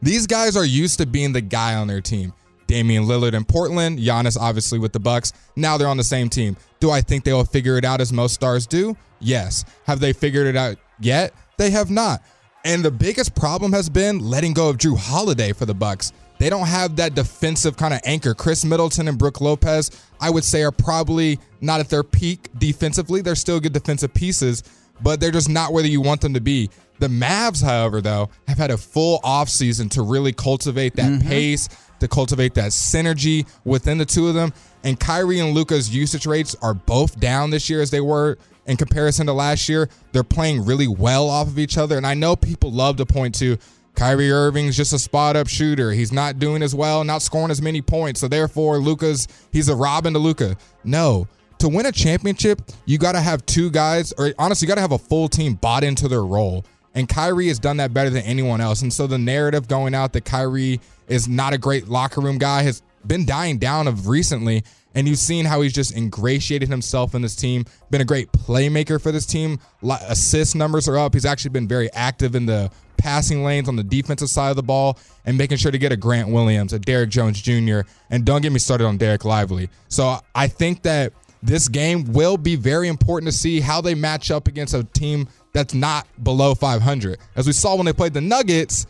These 0.00 0.26
guys 0.26 0.56
are 0.56 0.64
used 0.64 0.98
to 0.98 1.06
being 1.06 1.32
the 1.32 1.40
guy 1.40 1.74
on 1.74 1.86
their 1.86 2.00
team. 2.00 2.32
Damian 2.66 3.04
Lillard 3.04 3.34
in 3.34 3.44
Portland, 3.44 3.98
Giannis 3.98 4.38
obviously 4.40 4.78
with 4.78 4.92
the 4.92 4.98
Bucks. 4.98 5.32
Now 5.56 5.76
they're 5.76 5.86
on 5.86 5.98
the 5.98 6.04
same 6.04 6.28
team. 6.28 6.56
Do 6.80 6.90
I 6.90 7.02
think 7.02 7.22
they 7.22 7.32
will 7.32 7.44
figure 7.44 7.76
it 7.76 7.84
out 7.84 8.00
as 8.00 8.12
most 8.12 8.34
stars 8.34 8.66
do? 8.66 8.96
Yes. 9.20 9.64
Have 9.84 10.00
they 10.00 10.12
figured 10.12 10.46
it 10.46 10.56
out 10.56 10.78
yet? 10.98 11.34
They 11.58 11.70
have 11.70 11.90
not. 11.90 12.22
And 12.64 12.84
the 12.84 12.90
biggest 12.90 13.34
problem 13.34 13.72
has 13.72 13.88
been 13.88 14.20
letting 14.20 14.54
go 14.54 14.68
of 14.68 14.78
Jrue 14.78 14.96
Holiday 14.96 15.52
for 15.52 15.66
the 15.66 15.74
Bucks. 15.74 16.12
They 16.42 16.50
don't 16.50 16.66
have 16.66 16.96
that 16.96 17.14
defensive 17.14 17.76
kind 17.76 17.94
of 17.94 18.00
anchor. 18.02 18.34
Khris 18.34 18.64
Middleton 18.64 19.06
and 19.06 19.16
Brook 19.16 19.40
Lopez, 19.40 19.92
I 20.20 20.28
would 20.28 20.42
say, 20.42 20.64
are 20.64 20.72
probably 20.72 21.38
not 21.60 21.78
at 21.78 21.88
their 21.88 22.02
peak 22.02 22.48
defensively. 22.58 23.22
They're 23.22 23.36
still 23.36 23.60
good 23.60 23.72
defensive 23.72 24.12
pieces, 24.12 24.64
but 25.00 25.20
they're 25.20 25.30
just 25.30 25.48
not 25.48 25.72
where 25.72 25.84
you 25.84 26.00
want 26.00 26.20
them 26.20 26.34
to 26.34 26.40
be. 26.40 26.68
The 26.98 27.06
Mavs, 27.06 27.62
however, 27.62 28.00
though, 28.00 28.28
have 28.48 28.58
had 28.58 28.72
a 28.72 28.76
full 28.76 29.20
offseason 29.20 29.88
to 29.92 30.02
really 30.02 30.32
cultivate 30.32 30.96
that 30.96 31.12
mm-hmm. 31.12 31.28
pace, 31.28 31.68
to 32.00 32.08
cultivate 32.08 32.54
that 32.54 32.72
synergy 32.72 33.46
within 33.64 33.98
the 33.98 34.04
two 34.04 34.26
of 34.26 34.34
them. 34.34 34.52
And 34.82 34.98
Kyrie 34.98 35.38
and 35.38 35.54
Luka's 35.54 35.94
usage 35.94 36.26
rates 36.26 36.56
are 36.60 36.74
both 36.74 37.20
down 37.20 37.50
this 37.50 37.70
year 37.70 37.80
as 37.80 37.92
they 37.92 38.00
were 38.00 38.36
in 38.66 38.76
comparison 38.76 39.26
to 39.26 39.32
last 39.32 39.68
year. 39.68 39.88
They're 40.10 40.24
playing 40.24 40.64
really 40.64 40.88
well 40.88 41.30
off 41.30 41.46
of 41.46 41.60
each 41.60 41.78
other. 41.78 41.96
And 41.96 42.04
I 42.04 42.14
know 42.14 42.34
people 42.34 42.72
love 42.72 42.96
to 42.96 43.06
point 43.06 43.36
to 43.36 43.58
Kyrie 43.94 44.30
Irving's 44.30 44.76
just 44.76 44.92
a 44.92 44.98
spot 44.98 45.36
up 45.36 45.48
shooter. 45.48 45.92
He's 45.92 46.12
not 46.12 46.38
doing 46.38 46.62
as 46.62 46.74
well, 46.74 47.04
not 47.04 47.22
scoring 47.22 47.50
as 47.50 47.60
many 47.60 47.82
points. 47.82 48.20
So 48.20 48.28
therefore, 48.28 48.78
Luka's 48.78 49.28
he's 49.52 49.68
a 49.68 49.76
Robin 49.76 50.12
to 50.14 50.18
Luca. 50.18 50.56
No. 50.84 51.28
To 51.58 51.68
win 51.68 51.86
a 51.86 51.92
championship, 51.92 52.60
you 52.86 52.98
got 52.98 53.12
to 53.12 53.20
have 53.20 53.46
two 53.46 53.70
guys, 53.70 54.12
or 54.18 54.34
honestly, 54.38 54.66
you 54.66 54.68
got 54.68 54.74
to 54.74 54.80
have 54.80 54.92
a 54.92 54.98
full 54.98 55.28
team 55.28 55.54
bought 55.54 55.84
into 55.84 56.08
their 56.08 56.24
role. 56.24 56.64
And 56.94 57.08
Kyrie 57.08 57.48
has 57.48 57.58
done 57.58 57.76
that 57.78 57.94
better 57.94 58.10
than 58.10 58.24
anyone 58.24 58.60
else. 58.60 58.82
And 58.82 58.92
so 58.92 59.06
the 59.06 59.18
narrative 59.18 59.68
going 59.68 59.94
out 59.94 60.12
that 60.14 60.24
Kyrie 60.24 60.80
is 61.08 61.28
not 61.28 61.52
a 61.52 61.58
great 61.58 61.88
locker 61.88 62.20
room 62.20 62.38
guy 62.38 62.62
has 62.62 62.82
been 63.06 63.24
dying 63.24 63.58
down 63.58 63.86
of 63.86 64.08
recently. 64.08 64.64
And 64.94 65.08
you've 65.08 65.18
seen 65.18 65.46
how 65.46 65.62
he's 65.62 65.72
just 65.72 65.96
ingratiated 65.96 66.68
himself 66.68 67.14
in 67.14 67.22
this 67.22 67.34
team, 67.34 67.64
been 67.90 68.02
a 68.02 68.04
great 68.04 68.30
playmaker 68.32 69.00
for 69.00 69.10
this 69.10 69.24
team. 69.24 69.58
Assist 69.82 70.54
numbers 70.54 70.86
are 70.86 70.98
up. 70.98 71.14
He's 71.14 71.24
actually 71.24 71.50
been 71.50 71.66
very 71.66 71.90
active 71.92 72.34
in 72.34 72.44
the 72.44 72.70
passing 73.02 73.42
lanes 73.42 73.68
on 73.68 73.74
the 73.74 73.82
defensive 73.82 74.28
side 74.28 74.50
of 74.50 74.56
the 74.56 74.62
ball 74.62 74.96
and 75.24 75.36
making 75.36 75.56
sure 75.56 75.72
to 75.72 75.78
get 75.78 75.90
a 75.90 75.96
Grant 75.96 76.28
Williams, 76.28 76.72
a 76.72 76.78
Derrick 76.78 77.10
Jones 77.10 77.42
Jr., 77.42 77.80
and 78.10 78.24
don't 78.24 78.42
get 78.42 78.52
me 78.52 78.60
started 78.60 78.86
on 78.86 78.96
Dereck 78.96 79.24
Lively. 79.24 79.68
So 79.88 80.18
I 80.36 80.46
think 80.46 80.82
that 80.82 81.12
this 81.42 81.66
game 81.66 82.04
will 82.12 82.36
be 82.36 82.54
very 82.54 82.86
important 82.86 83.32
to 83.32 83.36
see 83.36 83.58
how 83.58 83.80
they 83.80 83.96
match 83.96 84.30
up 84.30 84.46
against 84.46 84.72
a 84.72 84.84
team 84.84 85.26
that's 85.52 85.74
not 85.74 86.06
below 86.22 86.54
500. 86.54 87.18
As 87.34 87.48
we 87.48 87.52
saw 87.52 87.74
when 87.74 87.86
they 87.86 87.92
played 87.92 88.14
the 88.14 88.20
Nuggets, 88.20 88.86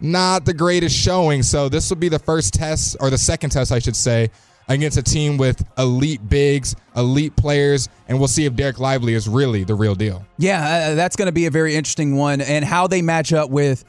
not 0.00 0.44
the 0.44 0.54
greatest 0.54 0.96
showing. 0.96 1.42
So 1.42 1.68
this 1.68 1.90
will 1.90 1.96
be 1.96 2.08
the 2.08 2.20
first 2.20 2.54
test, 2.54 2.96
or 3.00 3.10
the 3.10 3.18
second 3.18 3.50
test, 3.50 3.72
I 3.72 3.80
should 3.80 3.96
say, 3.96 4.30
against 4.68 4.96
a 4.96 5.02
team 5.02 5.36
with 5.36 5.64
elite 5.78 6.28
bigs, 6.28 6.74
elite 6.96 7.36
players, 7.36 7.88
and 8.08 8.18
we'll 8.18 8.28
see 8.28 8.44
if 8.44 8.54
Dereck 8.54 8.78
Lively 8.78 9.14
is 9.14 9.28
really 9.28 9.64
the 9.64 9.74
real 9.74 9.94
deal. 9.94 10.24
Yeah, 10.38 10.90
uh, 10.90 10.94
that's 10.94 11.16
going 11.16 11.26
to 11.26 11.32
be 11.32 11.46
a 11.46 11.50
very 11.50 11.76
interesting 11.76 12.16
one, 12.16 12.40
and 12.40 12.64
how 12.64 12.86
they 12.86 13.02
match 13.02 13.32
up 13.32 13.50
with 13.50 13.84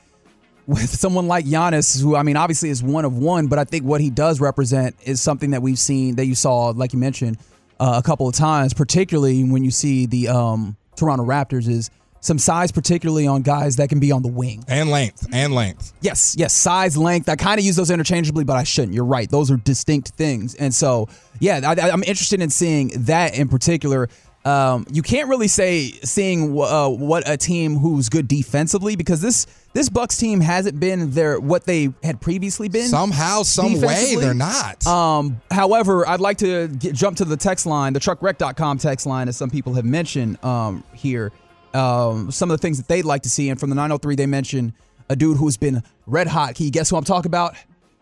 with 0.67 0.89
someone 0.89 1.27
like 1.27 1.45
Giannis, 1.45 2.01
who 2.01 2.15
I 2.15 2.23
mean, 2.23 2.37
obviously 2.37 2.69
is 2.69 2.83
one 2.83 3.05
of 3.05 3.17
one, 3.17 3.47
but 3.47 3.57
I 3.57 3.63
think 3.63 3.85
what 3.85 4.01
he 4.01 4.09
does 4.09 4.39
represent 4.39 4.95
is 5.03 5.21
something 5.21 5.51
that 5.51 5.61
we've 5.61 5.79
seen 5.79 6.15
that 6.15 6.25
you 6.25 6.35
saw, 6.35 6.69
like 6.69 6.93
you 6.93 6.99
mentioned, 6.99 7.37
uh, 7.79 8.01
a 8.03 8.05
couple 8.05 8.27
of 8.27 8.35
times, 8.35 8.73
particularly 8.73 9.43
when 9.43 9.63
you 9.63 9.71
see 9.71 10.05
the 10.05 10.27
um, 10.27 10.75
Toronto 10.95 11.25
Raptors 11.25 11.69
is 11.69 11.89
some 12.19 12.39
size, 12.39 12.71
particularly 12.71 13.27
on 13.27 13.41
guys 13.41 13.77
that 13.77 13.89
can 13.89 13.99
be 13.99 14.11
on 14.11 14.21
the 14.21 14.27
wing. 14.27 14.63
And 14.67 14.89
length. 14.89 15.27
And 15.31 15.53
length. 15.53 15.93
Yes, 16.01 16.35
yes. 16.37 16.53
Size, 16.53 16.97
length. 16.97 17.29
I 17.29 17.35
kind 17.35 17.59
of 17.59 17.65
use 17.65 17.75
those 17.75 17.91
interchangeably, 17.91 18.43
but 18.43 18.55
I 18.55 18.63
shouldn't. 18.63 18.93
You're 18.93 19.05
right. 19.05 19.29
Those 19.29 19.51
are 19.51 19.57
distinct 19.57 20.09
things. 20.09 20.55
And 20.55 20.73
so, 20.73 21.07
yeah, 21.39 21.61
I, 21.63 21.89
am 21.89 22.03
interested 22.03 22.41
in 22.41 22.49
seeing 22.49 22.91
that 23.05 23.37
in 23.37 23.47
particular. 23.47 24.09
Um, 24.45 24.85
you 24.89 25.01
can't 25.01 25.27
really 25.27 25.49
say 25.49 25.91
seeing 26.03 26.57
uh, 26.57 26.87
what 26.87 27.27
a 27.27 27.35
team 27.35 27.75
who's 27.75 28.07
good 28.07 28.29
defensively 28.29 28.95
because 28.95 29.19
this 29.19 29.45
this 29.73 29.89
Bucks 29.89 30.17
team 30.17 30.39
hasn't 30.39 30.79
been 30.79 31.11
their 31.11 31.37
what 31.37 31.65
they 31.65 31.89
had 32.01 32.21
previously 32.21 32.69
been. 32.69 32.87
Somehow, 32.87 33.43
some 33.43 33.81
way, 33.81 34.15
they're 34.15 34.33
not. 34.33 34.87
Um, 34.87 35.41
however, 35.51 36.07
I'd 36.07 36.21
like 36.21 36.37
to 36.37 36.69
get, 36.69 36.95
jump 36.95 37.17
to 37.17 37.25
the 37.25 37.35
text 37.35 37.65
line, 37.65 37.91
the 37.91 37.99
truckwreck.com 37.99 38.77
text 38.77 39.05
line, 39.05 39.27
as 39.27 39.35
some 39.35 39.49
people 39.49 39.73
have 39.73 39.85
mentioned 39.85 40.41
um, 40.45 40.81
here 40.93 41.33
um, 41.73 42.31
some 42.31 42.51
of 42.51 42.57
the 42.57 42.61
things 42.61 42.77
that 42.77 42.87
they'd 42.87 43.05
like 43.05 43.23
to 43.23 43.29
see. 43.29 43.49
And 43.49 43.59
from 43.59 43.69
the 43.69 43.75
903, 43.75 44.15
they 44.15 44.25
mentioned 44.25 44.73
a 45.09 45.15
dude 45.15 45.37
who's 45.37 45.57
been 45.57 45.83
red 46.05 46.27
hot. 46.27 46.55
Can 46.55 46.65
you 46.65 46.71
guess 46.71 46.89
who 46.89 46.97
I'm 46.97 47.03
talking 47.03 47.29
about? 47.29 47.55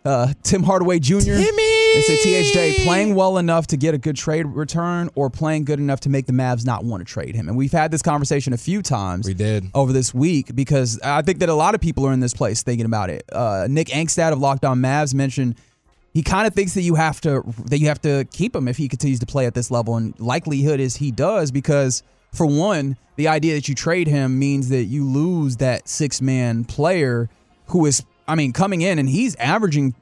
Uh, 0.04 0.34
Tim 0.43 0.62
Hardaway 0.62 0.99
Jr. 0.99 1.19
Timmy! 1.19 1.75
They 1.95 2.01
say 2.01 2.17
THJ 2.17 2.84
playing 2.84 3.15
well 3.15 3.38
enough 3.38 3.67
to 3.67 3.78
get 3.78 3.95
a 3.95 3.97
good 3.97 4.15
trade 4.15 4.45
return 4.45 5.10
or 5.15 5.30
playing 5.30 5.65
good 5.65 5.80
enough 5.80 6.01
to 6.01 6.10
make 6.10 6.28
the 6.28 6.34
Mavs 6.34 6.65
not 6.65 6.84
want 6.84 7.01
to 7.01 7.12
trade 7.12 7.34
him. 7.34 7.47
And 7.47 7.58
we've 7.58 7.71
had 7.71 7.89
this 7.89 8.01
conversation 8.01 8.54
a 8.54 8.58
few 8.58 8.82
times. 8.82 9.25
We 9.25 9.34
did. 9.34 9.71
Over 9.73 9.93
this 9.93 10.13
week 10.13 10.56
because 10.56 10.99
I 11.01 11.21
think 11.21 11.39
that 11.39 11.49
a 11.49 11.56
lot 11.56 11.73
of 11.73 11.82
people 11.82 12.06
are 12.06 12.13
in 12.13 12.19
this 12.19 12.34
place 12.34 12.62
thinking 12.62 12.86
about 12.86 13.10
it. 13.10 13.23
Uh, 13.32 13.67
Nick 13.69 13.88
Angstadt 13.88 14.32
of 14.32 14.39
Locked 14.39 14.65
On 14.65 14.80
Mavs 14.80 15.13
mentioned 15.13 15.56
he 16.13 16.21
kind 16.21 16.45
of 16.45 16.54
thinks 16.54 16.73
that 16.75 16.82
you 16.82 16.95
have 16.95 17.19
to 17.21 17.41
that 17.65 17.80
you 17.80 17.88
have 17.88 18.01
to 18.01 18.25
keep 18.32 18.56
him 18.56 18.67
if 18.67 18.78
he 18.78 18.88
continues 18.88 19.21
to 19.21 19.25
play 19.25 19.47
at 19.47 19.54
this 19.54 19.71
level 19.71 19.95
and 19.95 20.19
likelihood 20.19 20.80
is 20.80 20.97
he 20.97 21.12
does 21.12 21.51
because– 21.51 22.04
for 22.35 22.45
one, 22.45 22.97
the 23.15 23.27
idea 23.27 23.55
that 23.55 23.67
you 23.67 23.75
trade 23.75 24.07
him 24.07 24.37
means 24.37 24.69
that 24.69 24.83
you 24.85 25.05
lose 25.05 25.57
that 25.57 25.87
six 25.87 26.21
man 26.21 26.65
player 26.65 27.29
who 27.67 27.85
is, 27.85 28.03
I 28.27 28.35
mean, 28.35 28.53
coming 28.53 28.81
in 28.81 28.99
and 28.99 29.07
he's 29.07 29.35
averaging 29.35 29.95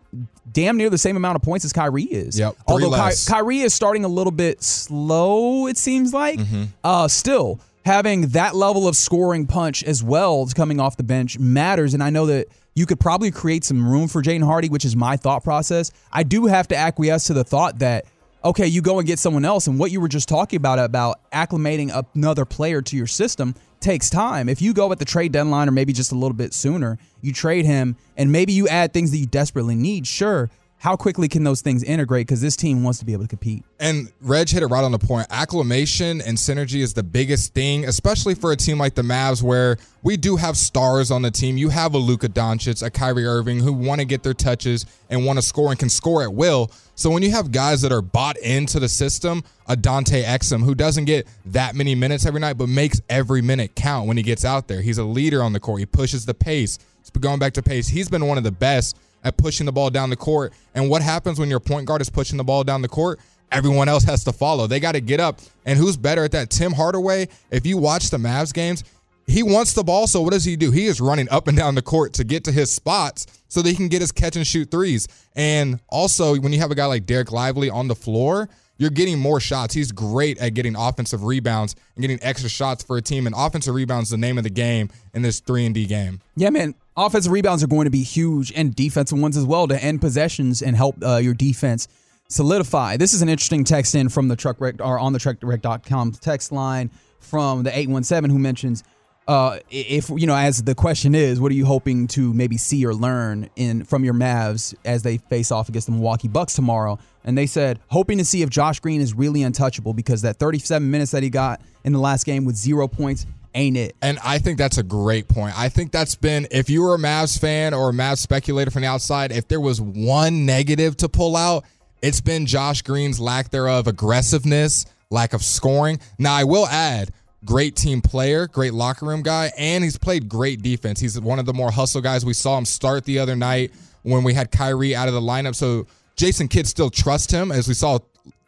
damn 0.51 0.77
near 0.77 0.89
the 0.89 0.97
same 0.97 1.15
amount 1.15 1.35
of 1.35 1.41
points 1.41 1.65
as 1.65 1.73
Kyrie 1.73 2.03
is. 2.03 2.37
Yep. 2.37 2.57
Although 2.67 2.91
Ky- 2.91 3.15
Kyrie 3.27 3.59
is 3.59 3.73
starting 3.73 4.05
a 4.05 4.07
little 4.07 4.31
bit 4.31 4.61
slow, 4.61 5.67
it 5.67 5.77
seems 5.77 6.13
like. 6.13 6.39
Mm-hmm. 6.39 6.63
Uh, 6.83 7.07
still, 7.07 7.59
having 7.85 8.27
that 8.29 8.55
level 8.55 8.87
of 8.87 8.95
scoring 8.95 9.45
punch 9.45 9.83
as 9.83 10.03
well 10.03 10.47
coming 10.53 10.79
off 10.79 10.97
the 10.97 11.03
bench 11.03 11.39
matters. 11.39 11.93
And 11.93 12.03
I 12.03 12.09
know 12.09 12.25
that 12.27 12.47
you 12.75 12.85
could 12.85 12.99
probably 12.99 13.31
create 13.31 13.63
some 13.63 13.87
room 13.87 14.07
for 14.07 14.21
Jaden 14.21 14.43
Hardy, 14.43 14.69
which 14.69 14.85
is 14.85 14.95
my 14.95 15.17
thought 15.17 15.43
process. 15.43 15.91
I 16.11 16.23
do 16.23 16.47
have 16.47 16.67
to 16.69 16.75
acquiesce 16.75 17.25
to 17.25 17.33
the 17.33 17.43
thought 17.43 17.79
that 17.79 18.05
okay, 18.43 18.67
you 18.67 18.81
go 18.81 18.99
and 18.99 19.07
get 19.07 19.19
someone 19.19 19.45
else. 19.45 19.67
And 19.67 19.79
what 19.79 19.91
you 19.91 20.01
were 20.01 20.07
just 20.07 20.27
talking 20.27 20.57
about, 20.57 20.79
about 20.79 21.19
acclimating 21.31 22.05
another 22.15 22.45
player 22.45 22.81
to 22.81 22.97
your 22.97 23.07
system, 23.07 23.55
takes 23.79 24.09
time. 24.09 24.49
If 24.49 24.61
you 24.61 24.73
go 24.73 24.91
at 24.91 24.99
the 24.99 25.05
trade 25.05 25.31
deadline 25.31 25.67
or 25.67 25.71
maybe 25.71 25.93
just 25.93 26.11
a 26.11 26.15
little 26.15 26.35
bit 26.35 26.53
sooner, 26.53 26.97
you 27.21 27.33
trade 27.33 27.65
him 27.65 27.97
and 28.17 28.31
maybe 28.31 28.53
you 28.53 28.67
add 28.67 28.93
things 28.93 29.11
that 29.11 29.17
you 29.17 29.25
desperately 29.25 29.75
need, 29.75 30.07
sure 30.07 30.49
how 30.83 30.97
quickly 30.97 31.29
can 31.29 31.45
those 31.45 31.61
things 31.61 31.81
integrate? 31.81 32.27
Because 32.27 32.41
this 32.41 32.57
team 32.57 32.83
wants 32.83 32.99
to 32.99 33.05
be 33.05 33.13
able 33.13 33.23
to 33.23 33.29
compete. 33.29 33.63
And 33.79 34.11
Reg 34.19 34.49
hit 34.49 34.63
it 34.63 34.67
right 34.67 34.83
on 34.83 34.91
the 34.91 34.99
point. 34.99 35.27
Acclimation 35.29 36.19
and 36.19 36.37
synergy 36.37 36.81
is 36.81 36.93
the 36.93 37.03
biggest 37.03 37.53
thing, 37.53 37.85
especially 37.85 38.35
for 38.35 38.51
a 38.51 38.57
team 38.57 38.79
like 38.79 38.93
the 38.93 39.01
Mavs, 39.01 39.41
where 39.41 39.77
we 40.01 40.17
do 40.17 40.35
have 40.35 40.57
stars 40.57 41.09
on 41.09 41.21
the 41.21 41.31
team. 41.31 41.55
You 41.55 41.69
have 41.69 41.93
a 41.93 41.97
Luka 41.97 42.27
Doncic, 42.27 42.85
a 42.85 42.89
Kyrie 42.89 43.25
Irving, 43.25 43.61
who 43.61 43.71
want 43.71 44.01
to 44.01 44.05
get 44.05 44.23
their 44.23 44.33
touches 44.33 44.85
and 45.09 45.25
want 45.25 45.39
to 45.39 45.41
score 45.41 45.69
and 45.69 45.79
can 45.79 45.87
score 45.87 46.21
at 46.21 46.33
will. 46.33 46.69
So 46.95 47.09
when 47.09 47.23
you 47.23 47.31
have 47.31 47.53
guys 47.53 47.81
that 47.83 47.93
are 47.93 48.01
bought 48.01 48.35
into 48.39 48.81
the 48.81 48.89
system, 48.89 49.45
a 49.69 49.77
Dante 49.77 50.21
Exum 50.21 50.65
who 50.65 50.75
doesn't 50.75 51.05
get 51.05 51.27
that 51.45 51.75
many 51.75 51.95
minutes 51.95 52.25
every 52.25 52.41
night, 52.41 52.57
but 52.57 52.67
makes 52.67 52.99
every 53.09 53.41
minute 53.41 53.73
count 53.75 54.05
when 54.05 54.17
he 54.17 54.23
gets 54.23 54.43
out 54.43 54.67
there. 54.67 54.81
He's 54.81 54.97
a 54.97 55.05
leader 55.05 55.43
on 55.43 55.53
the 55.53 55.61
court. 55.61 55.79
He 55.79 55.85
pushes 55.85 56.25
the 56.25 56.33
pace. 56.33 56.77
Going 57.21 57.39
back 57.39 57.53
to 57.53 57.63
pace, 57.63 57.87
he's 57.87 58.09
been 58.09 58.27
one 58.27 58.37
of 58.37 58.43
the 58.43 58.51
best 58.51 58.97
at 59.23 59.37
pushing 59.37 59.65
the 59.65 59.71
ball 59.71 59.89
down 59.89 60.09
the 60.09 60.15
court. 60.15 60.53
And 60.75 60.89
what 60.89 61.01
happens 61.01 61.39
when 61.39 61.49
your 61.49 61.59
point 61.59 61.85
guard 61.85 62.01
is 62.01 62.09
pushing 62.09 62.37
the 62.37 62.43
ball 62.43 62.63
down 62.63 62.81
the 62.81 62.87
court? 62.87 63.19
Everyone 63.51 63.87
else 63.87 64.03
has 64.03 64.23
to 64.23 64.33
follow. 64.33 64.65
They 64.65 64.79
got 64.79 64.93
to 64.93 65.01
get 65.01 65.19
up. 65.19 65.39
And 65.65 65.77
who's 65.77 65.95
better 65.95 66.23
at 66.23 66.31
that? 66.31 66.49
Tim 66.49 66.73
Hardaway. 66.73 67.27
If 67.51 67.65
you 67.65 67.77
watch 67.77 68.09
the 68.09 68.17
Mavs 68.17 68.53
games, 68.53 68.83
he 69.27 69.43
wants 69.43 69.73
the 69.73 69.83
ball. 69.83 70.07
So 70.07 70.21
what 70.21 70.33
does 70.33 70.43
he 70.43 70.55
do? 70.55 70.71
He 70.71 70.85
is 70.85 70.99
running 70.99 71.29
up 71.29 71.47
and 71.47 71.57
down 71.57 71.75
the 71.75 71.81
court 71.81 72.13
to 72.13 72.23
get 72.23 72.43
to 72.45 72.51
his 72.51 72.73
spots 72.73 73.27
so 73.47 73.61
that 73.61 73.69
he 73.69 73.75
can 73.75 73.87
get 73.87 74.01
his 74.01 74.11
catch 74.11 74.35
and 74.35 74.45
shoot 74.45 74.71
threes. 74.71 75.07
And 75.35 75.79
also, 75.89 76.35
when 76.39 76.51
you 76.51 76.59
have 76.59 76.71
a 76.71 76.75
guy 76.75 76.85
like 76.85 77.05
Dereck 77.05 77.31
Lively 77.31 77.69
on 77.69 77.87
the 77.87 77.95
floor, 77.95 78.49
you're 78.77 78.89
getting 78.89 79.19
more 79.19 79.39
shots. 79.39 79.73
He's 79.73 79.91
great 79.91 80.37
at 80.39 80.53
getting 80.53 80.75
offensive 80.75 81.23
rebounds 81.23 81.75
and 81.95 82.01
getting 82.01 82.19
extra 82.21 82.49
shots 82.49 82.83
for 82.83 82.97
a 82.97 83.01
team. 83.01 83.27
And 83.27 83.35
offensive 83.37 83.73
rebounds 83.75 84.09
the 84.09 84.17
name 84.17 84.37
of 84.37 84.43
the 84.43 84.49
game 84.49 84.89
in 85.13 85.21
this 85.21 85.39
three 85.39 85.65
and 85.65 85.75
D 85.75 85.85
game. 85.85 86.21
Yeah, 86.35 86.49
man. 86.49 86.75
Offensive 86.95 87.31
rebounds 87.31 87.63
are 87.63 87.67
going 87.67 87.85
to 87.85 87.91
be 87.91 88.03
huge, 88.03 88.51
and 88.55 88.75
defensive 88.75 89.19
ones 89.19 89.35
as 89.35 89.45
well 89.45 89.67
to 89.67 89.83
end 89.83 89.99
possessions 89.99 90.61
and 90.61 90.75
help 90.75 90.95
uh, 91.03 91.17
your 91.17 91.33
defense 91.33 91.87
solidify. 92.27 92.97
This 92.97 93.13
is 93.13 93.21
an 93.21 93.29
interesting 93.29 93.63
text 93.63 93.95
in 93.95 94.09
from 94.09 94.27
the 94.27 94.35
truck 94.35 94.61
or 94.61 94.99
on 94.99 95.13
the 95.13 95.19
truckwreck.com 95.19 96.11
text 96.13 96.51
line 96.51 96.91
from 97.19 97.63
the 97.63 97.69
817 97.75 98.29
who 98.29 98.39
mentions 98.39 98.83
uh, 99.27 99.59
if 99.69 100.09
you 100.09 100.27
know, 100.27 100.35
as 100.35 100.63
the 100.63 100.75
question 100.75 101.15
is, 101.15 101.39
what 101.39 101.51
are 101.51 101.55
you 101.55 101.65
hoping 101.65 102.07
to 102.07 102.33
maybe 102.33 102.57
see 102.57 102.85
or 102.85 102.93
learn 102.93 103.49
in 103.55 103.85
from 103.85 104.03
your 104.03 104.13
Mavs 104.13 104.75
as 104.83 105.03
they 105.03 105.17
face 105.17 105.51
off 105.51 105.69
against 105.69 105.87
the 105.87 105.93
Milwaukee 105.93 106.27
Bucks 106.27 106.53
tomorrow? 106.53 106.99
And 107.23 107.37
they 107.37 107.45
said 107.45 107.79
hoping 107.87 108.17
to 108.17 108.25
see 108.25 108.41
if 108.41 108.49
Josh 108.49 108.79
Green 108.79 108.99
is 108.99 109.13
really 109.13 109.43
untouchable 109.43 109.93
because 109.93 110.23
that 110.23 110.37
37 110.37 110.89
minutes 110.89 111.11
that 111.11 111.23
he 111.23 111.29
got 111.29 111.61
in 111.83 111.93
the 111.93 111.99
last 111.99 112.25
game 112.25 112.43
with 112.43 112.55
zero 112.55 112.87
points 112.87 113.25
ain't 113.55 113.77
it. 113.77 113.95
And 114.01 114.19
I 114.23 114.39
think 114.39 114.57
that's 114.57 114.77
a 114.77 114.83
great 114.83 115.27
point. 115.27 115.57
I 115.57 115.69
think 115.69 115.91
that's 115.91 116.15
been, 116.15 116.47
if 116.51 116.69
you 116.69 116.81
were 116.81 116.95
a 116.95 116.97
Mavs 116.97 117.39
fan 117.39 117.73
or 117.73 117.89
a 117.89 117.93
Mavs 117.93 118.17
speculator 118.17 118.71
from 118.71 118.81
the 118.81 118.87
outside, 118.87 119.31
if 119.31 119.47
there 119.47 119.61
was 119.61 119.79
one 119.79 120.45
negative 120.45 120.97
to 120.97 121.09
pull 121.09 121.35
out, 121.35 121.63
it's 122.01 122.19
been 122.19 122.45
Josh 122.45 122.81
Green's 122.81 123.19
lack 123.19 123.49
thereof 123.51 123.87
aggressiveness, 123.87 124.85
lack 125.09 125.33
of 125.33 125.43
scoring. 125.43 125.99
Now, 126.19 126.33
I 126.33 126.43
will 126.43 126.67
add, 126.67 127.11
great 127.45 127.75
team 127.75 128.01
player, 128.01 128.47
great 128.47 128.73
locker 128.73 129.05
room 129.05 129.21
guy, 129.21 129.51
and 129.57 129.83
he's 129.83 129.97
played 129.97 130.29
great 130.29 130.61
defense. 130.61 130.99
He's 130.99 131.19
one 131.19 131.39
of 131.39 131.45
the 131.45 131.53
more 131.53 131.71
hustle 131.71 132.01
guys. 132.01 132.25
We 132.25 132.33
saw 132.33 132.57
him 132.57 132.65
start 132.65 133.05
the 133.05 133.19
other 133.19 133.35
night 133.35 133.71
when 134.03 134.23
we 134.23 134.33
had 134.33 134.51
Kyrie 134.51 134.95
out 134.95 135.07
of 135.07 135.13
the 135.13 135.21
lineup. 135.21 135.55
So 135.55 135.87
Jason 136.15 136.47
Kidd 136.47 136.67
still 136.67 136.89
trust 136.89 137.31
him, 137.31 137.51
as 137.51 137.67
we 137.67 137.73
saw 137.73 137.99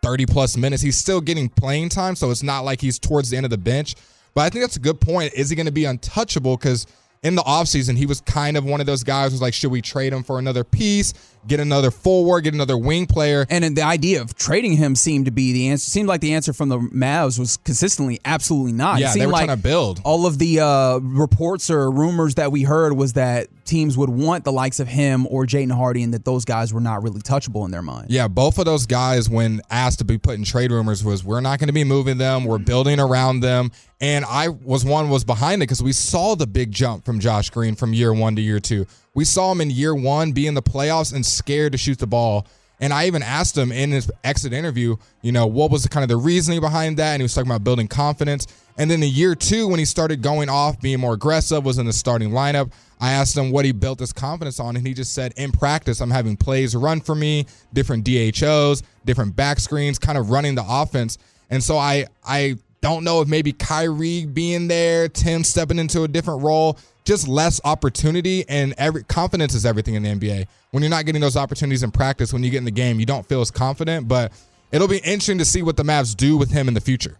30 0.01 0.25
plus 0.27 0.55
minutes. 0.55 0.83
He's 0.83 0.97
still 0.97 1.21
getting 1.21 1.49
playing 1.49 1.89
time, 1.89 2.15
so 2.15 2.29
it's 2.29 2.43
not 2.43 2.61
like 2.61 2.81
he's 2.81 2.99
towards 2.99 3.29
the 3.29 3.37
end 3.37 3.45
of 3.45 3.49
the 3.49 3.57
bench. 3.57 3.95
But 4.33 4.41
I 4.41 4.49
think 4.49 4.63
that's 4.63 4.75
a 4.75 4.81
good 4.81 5.01
point. 5.01 5.33
Is 5.33 5.49
he 5.49 5.55
going 5.55 5.65
to 5.65 5.71
be 5.71 5.85
untouchable? 5.85 6.57
Because 6.57 6.85
in 7.23 7.35
the 7.35 7.41
offseason, 7.41 7.97
he 7.97 8.05
was 8.05 8.21
kind 8.21 8.55
of 8.55 8.65
one 8.65 8.81
of 8.81 8.85
those 8.85 9.03
guys 9.03 9.31
who's 9.31 9.41
like, 9.41 9.53
should 9.53 9.71
we 9.71 9.81
trade 9.81 10.13
him 10.13 10.23
for 10.23 10.37
another 10.37 10.63
piece, 10.63 11.13
get 11.47 11.59
another 11.59 11.91
forward, 11.91 12.41
get 12.41 12.53
another 12.53 12.77
wing 12.77 13.05
player? 13.05 13.45
And 13.49 13.75
the 13.75 13.83
idea 13.83 14.21
of 14.21 14.35
trading 14.35 14.73
him 14.73 14.95
seemed 14.95 15.25
to 15.25 15.31
be 15.31 15.53
the 15.53 15.69
answer. 15.69 15.89
Seemed 15.89 16.07
like 16.07 16.21
the 16.21 16.33
answer 16.33 16.53
from 16.53 16.69
the 16.69 16.79
Mavs 16.79 17.39
was 17.39 17.57
consistently 17.57 18.19
absolutely 18.25 18.73
not. 18.73 18.99
Yeah, 18.99 19.13
they 19.13 19.25
were 19.25 19.31
like 19.31 19.45
trying 19.45 19.57
to 19.57 19.63
build. 19.63 20.01
All 20.03 20.25
of 20.25 20.39
the 20.39 20.59
uh, 20.59 20.97
reports 20.99 21.69
or 21.69 21.89
rumors 21.89 22.35
that 22.35 22.51
we 22.51 22.63
heard 22.63 22.93
was 22.93 23.13
that 23.13 23.47
teams 23.65 23.97
would 23.97 24.09
want 24.09 24.43
the 24.43 24.51
likes 24.51 24.79
of 24.79 24.87
him 24.87 25.25
or 25.27 25.45
Jaden 25.45 25.71
Hardy, 25.71 26.03
and 26.03 26.13
that 26.13 26.23
those 26.25 26.45
guys 26.45 26.73
were 26.73 26.81
not 26.81 27.03
really 27.03 27.21
touchable 27.21 27.65
in 27.65 27.71
their 27.71 27.81
mind. 27.81 28.07
Yeah, 28.09 28.27
both 28.27 28.59
of 28.59 28.65
those 28.65 28.85
guys, 28.85 29.29
when 29.29 29.61
asked 29.69 29.99
to 29.99 30.05
be 30.05 30.17
put 30.17 30.35
in 30.35 30.43
trade 30.43 30.71
rumors, 30.71 31.03
was 31.03 31.23
we're 31.23 31.41
not 31.41 31.59
going 31.59 31.67
to 31.67 31.73
be 31.73 31.83
moving 31.83 32.17
them. 32.17 32.45
We're 32.45 32.59
building 32.59 32.99
around 32.99 33.39
them. 33.39 33.71
And 34.01 34.25
I 34.25 34.49
was 34.49 34.83
one 34.83 35.09
was 35.09 35.23
behind 35.23 35.61
it 35.61 35.67
because 35.67 35.81
we 35.81 35.93
saw 35.93 36.35
the 36.35 36.45
big 36.47 36.71
jump 36.71 37.05
from 37.05 37.19
Josh 37.19 37.49
Green 37.49 37.75
from 37.75 37.93
year 37.93 38.13
one 38.13 38.35
to 38.35 38.41
year 38.41 38.59
two. 38.59 38.85
We 39.15 39.25
saw 39.25 39.51
him 39.51 39.61
in 39.61 39.71
year 39.71 39.95
one 39.95 40.33
be 40.33 40.45
in 40.45 40.53
the 40.53 40.61
playoffs 40.61 41.13
and 41.13 41.25
scared 41.25 41.71
to 41.71 41.77
shoot 41.77 41.97
the 41.97 42.05
ball. 42.05 42.45
And 42.79 42.91
I 42.91 43.07
even 43.07 43.23
asked 43.23 43.57
him 43.57 43.71
in 43.71 43.91
his 43.91 44.11
exit 44.23 44.51
interview, 44.51 44.97
you 45.21 45.31
know, 45.31 45.47
what 45.47 45.71
was 45.71 45.83
the 45.83 45.89
kind 45.89 46.03
of 46.03 46.09
the 46.09 46.17
reasoning 46.17 46.59
behind 46.59 46.97
that? 46.97 47.13
And 47.13 47.21
he 47.21 47.23
was 47.23 47.33
talking 47.33 47.49
about 47.49 47.63
building 47.63 47.87
confidence. 47.87 48.45
And 48.77 48.91
then 48.91 49.01
in 49.01 49.09
year 49.09 49.33
two, 49.33 49.69
when 49.69 49.79
he 49.79 49.85
started 49.85 50.21
going 50.21 50.49
off, 50.49 50.81
being 50.81 50.99
more 50.99 51.13
aggressive, 51.13 51.63
was 51.63 51.77
in 51.77 51.85
the 51.85 51.93
starting 51.93 52.31
lineup. 52.31 52.71
I 52.99 53.11
asked 53.13 53.37
him 53.37 53.51
what 53.51 53.63
he 53.63 53.71
built 53.71 53.99
his 53.99 54.11
confidence 54.11 54.59
on, 54.59 54.75
and 54.75 54.85
he 54.85 54.93
just 54.93 55.13
said, 55.13 55.33
in 55.37 55.51
practice, 55.51 56.01
I'm 56.01 56.11
having 56.11 56.35
plays 56.35 56.75
run 56.75 56.99
for 57.01 57.15
me, 57.15 57.45
different 57.73 58.05
DHOs, 58.05 58.83
different 59.05 59.35
back 59.35 59.59
screens, 59.59 59.97
kind 59.97 60.17
of 60.17 60.29
running 60.29 60.55
the 60.55 60.65
offense. 60.67 61.17
And 61.49 61.63
so 61.63 61.77
I 61.77 62.07
I 62.25 62.57
don't 62.81 63.03
know 63.03 63.21
if 63.21 63.27
maybe 63.27 63.51
Kyrie 63.51 64.25
being 64.25 64.67
there, 64.67 65.07
Tim 65.07 65.43
stepping 65.43 65.79
into 65.79 66.03
a 66.03 66.07
different 66.07 66.43
role, 66.43 66.77
just 67.05 67.27
less 67.27 67.61
opportunity 67.63 68.43
and 68.49 68.73
every 68.77 69.03
confidence 69.03 69.53
is 69.53 69.65
everything 69.65 69.93
in 69.93 70.03
the 70.03 70.09
NBA. 70.09 70.47
When 70.71 70.83
you're 70.83 70.89
not 70.89 71.05
getting 71.05 71.21
those 71.21 71.37
opportunities 71.37 71.83
in 71.83 71.91
practice, 71.91 72.33
when 72.33 72.43
you 72.43 72.49
get 72.49 72.57
in 72.57 72.65
the 72.65 72.71
game, 72.71 72.99
you 72.99 73.05
don't 73.05 73.25
feel 73.25 73.41
as 73.41 73.51
confident. 73.51 74.07
But 74.07 74.33
it'll 74.71 74.87
be 74.87 74.97
interesting 74.97 75.37
to 75.37 75.45
see 75.45 75.61
what 75.61 75.77
the 75.77 75.83
Mavs 75.83 76.15
do 76.15 76.35
with 76.35 76.51
him 76.51 76.67
in 76.67 76.73
the 76.73 76.81
future. 76.81 77.17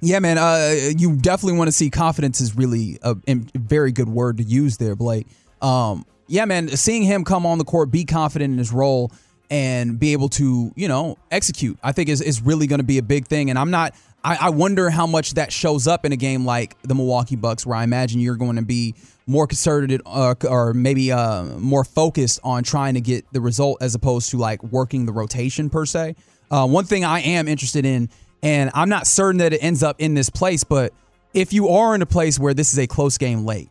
Yeah, 0.00 0.18
man. 0.20 0.38
Uh, 0.38 0.92
you 0.96 1.16
definitely 1.16 1.58
want 1.58 1.68
to 1.68 1.72
see 1.72 1.90
confidence 1.90 2.40
is 2.40 2.54
really 2.54 2.98
a, 3.02 3.16
a, 3.26 3.34
very 3.54 3.90
good 3.90 4.08
word 4.08 4.36
to 4.38 4.44
use 4.44 4.76
there, 4.76 4.94
Blake. 4.94 5.26
Um, 5.60 6.04
yeah, 6.28 6.44
man. 6.44 6.68
Seeing 6.68 7.02
him 7.02 7.24
come 7.24 7.46
on 7.46 7.58
the 7.58 7.64
court, 7.64 7.90
be 7.90 8.04
confident 8.04 8.52
in 8.52 8.58
his 8.58 8.72
role, 8.72 9.10
and 9.50 9.98
be 9.98 10.12
able 10.12 10.28
to, 10.28 10.72
you 10.76 10.88
know, 10.88 11.16
execute, 11.30 11.78
I 11.82 11.92
think 11.92 12.10
is 12.10 12.20
is 12.20 12.42
really 12.42 12.66
going 12.66 12.80
to 12.80 12.84
be 12.84 12.98
a 12.98 13.02
big 13.02 13.26
thing. 13.26 13.50
And 13.50 13.58
I'm 13.58 13.70
not. 13.70 13.94
I, 14.22 14.36
I 14.42 14.50
wonder 14.50 14.90
how 14.90 15.06
much 15.06 15.34
that 15.34 15.52
shows 15.52 15.86
up 15.86 16.04
in 16.04 16.12
a 16.12 16.16
game 16.16 16.44
like 16.44 16.80
the 16.82 16.94
Milwaukee 16.94 17.36
Bucks, 17.36 17.64
where 17.64 17.76
I 17.76 17.84
imagine 17.84 18.20
you're 18.20 18.36
going 18.36 18.56
to 18.56 18.62
be 18.62 18.94
more 19.28 19.46
concerted 19.46 20.00
uh, 20.06 20.34
or 20.48 20.72
maybe 20.72 21.12
uh, 21.12 21.44
more 21.44 21.84
focused 21.84 22.40
on 22.42 22.64
trying 22.64 22.94
to 22.94 23.00
get 23.00 23.30
the 23.32 23.40
result 23.40 23.80
as 23.82 23.94
opposed 23.94 24.30
to 24.30 24.38
like 24.38 24.62
working 24.64 25.06
the 25.06 25.12
rotation 25.12 25.68
per 25.68 25.84
se. 25.84 26.16
Uh, 26.50 26.66
one 26.66 26.84
thing 26.84 27.04
I 27.04 27.20
am 27.20 27.46
interested 27.46 27.84
in, 27.84 28.08
and 28.42 28.70
I'm 28.72 28.88
not 28.88 29.06
certain 29.06 29.38
that 29.38 29.52
it 29.52 29.62
ends 29.62 29.82
up 29.82 30.00
in 30.00 30.14
this 30.14 30.30
place, 30.30 30.64
but 30.64 30.94
if 31.34 31.52
you 31.52 31.68
are 31.68 31.94
in 31.94 32.00
a 32.00 32.06
place 32.06 32.38
where 32.38 32.54
this 32.54 32.72
is 32.72 32.78
a 32.78 32.86
close 32.86 33.18
game 33.18 33.44
late, 33.44 33.68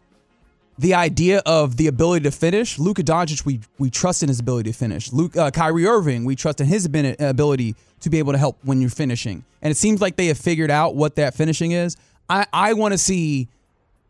the 0.77 0.93
idea 0.93 1.41
of 1.43 1.75
the 1.77 1.87
ability 1.87 2.23
to 2.25 2.31
finish, 2.31 2.77
Luka 2.77 3.01
Doncic, 3.01 3.43
we 3.43 3.61
we 3.79 3.89
trust 3.89 4.21
in 4.21 4.29
his 4.29 4.39
ability 4.39 4.71
to 4.71 4.77
finish. 4.77 5.11
Luke, 5.11 5.35
uh, 5.35 5.49
Kyrie 5.49 5.87
Irving, 5.87 6.23
we 6.23 6.35
trust 6.35 6.61
in 6.61 6.67
his 6.67 6.85
ability 6.85 7.75
to 8.01 8.09
be 8.11 8.19
able 8.19 8.31
to 8.33 8.37
help 8.37 8.59
when 8.63 8.79
you're 8.79 8.91
finishing. 8.91 9.43
And 9.63 9.71
it 9.71 9.75
seems 9.75 10.01
like 10.01 10.17
they 10.17 10.27
have 10.27 10.37
figured 10.37 10.69
out 10.69 10.95
what 10.95 11.15
that 11.15 11.33
finishing 11.33 11.71
is. 11.71 11.97
I, 12.29 12.45
I 12.53 12.73
want 12.73 12.91
to 12.91 12.99
see 12.99 13.47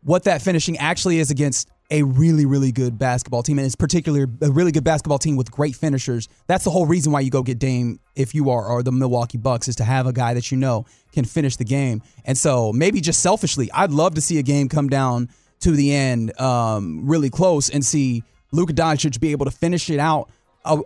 what 0.08 0.24
that 0.24 0.42
finishing 0.42 0.78
actually 0.78 1.20
is 1.20 1.32
against 1.32 1.70
a 1.92 2.02
really, 2.02 2.46
really 2.46 2.72
good 2.72 2.98
basketball 2.98 3.44
team, 3.44 3.60
and 3.60 3.66
it's 3.66 3.76
particularly 3.76 4.26
a 4.42 4.50
really 4.50 4.72
good 4.72 4.86
basketball 4.86 5.20
team 5.20 5.36
with 5.36 5.52
great 5.52 5.76
finishers. 5.76 6.30
That's 6.48 6.64
the 6.64 6.70
whole 6.70 6.86
reason 6.86 7.12
why 7.12 7.20
you 7.20 7.30
go 7.30 7.44
get 7.44 7.60
Dame 7.60 8.00
if 8.16 8.34
you 8.34 8.50
are 8.50 8.66
or 8.68 8.84
the 8.84 8.92
Milwaukee 8.94 9.38
Bucks 9.38 9.68
is 9.68 9.76
to 9.76 9.84
have 9.84 10.08
a 10.08 10.14
guy 10.14 10.34
that 10.34 10.50
you 10.50 10.58
know 10.58 10.86
can 11.12 11.26
finish 11.26 11.58
the 11.58 11.66
game. 11.66 12.02
And 12.24 12.38
so 12.38 12.72
maybe 12.72 13.02
just 13.02 13.20
selfishly, 13.20 13.70
I'd 13.74 13.92
love 13.92 14.16
to 14.16 14.22
see 14.22 14.40
a 14.40 14.44
game 14.44 14.70
come 14.70 14.88
down 14.88 15.28
to 15.60 15.72
the 15.72 15.94
end 15.94 16.40
um, 16.40 17.06
really 17.06 17.30
close 17.30 17.70
and 17.70 17.86
see 17.86 18.24
Luka 18.54 18.72
Doncic 18.72 19.20
be 19.20 19.32
able 19.34 19.44
to 19.44 19.52
finish 19.52 19.90
it 19.90 20.00
out 20.00 20.30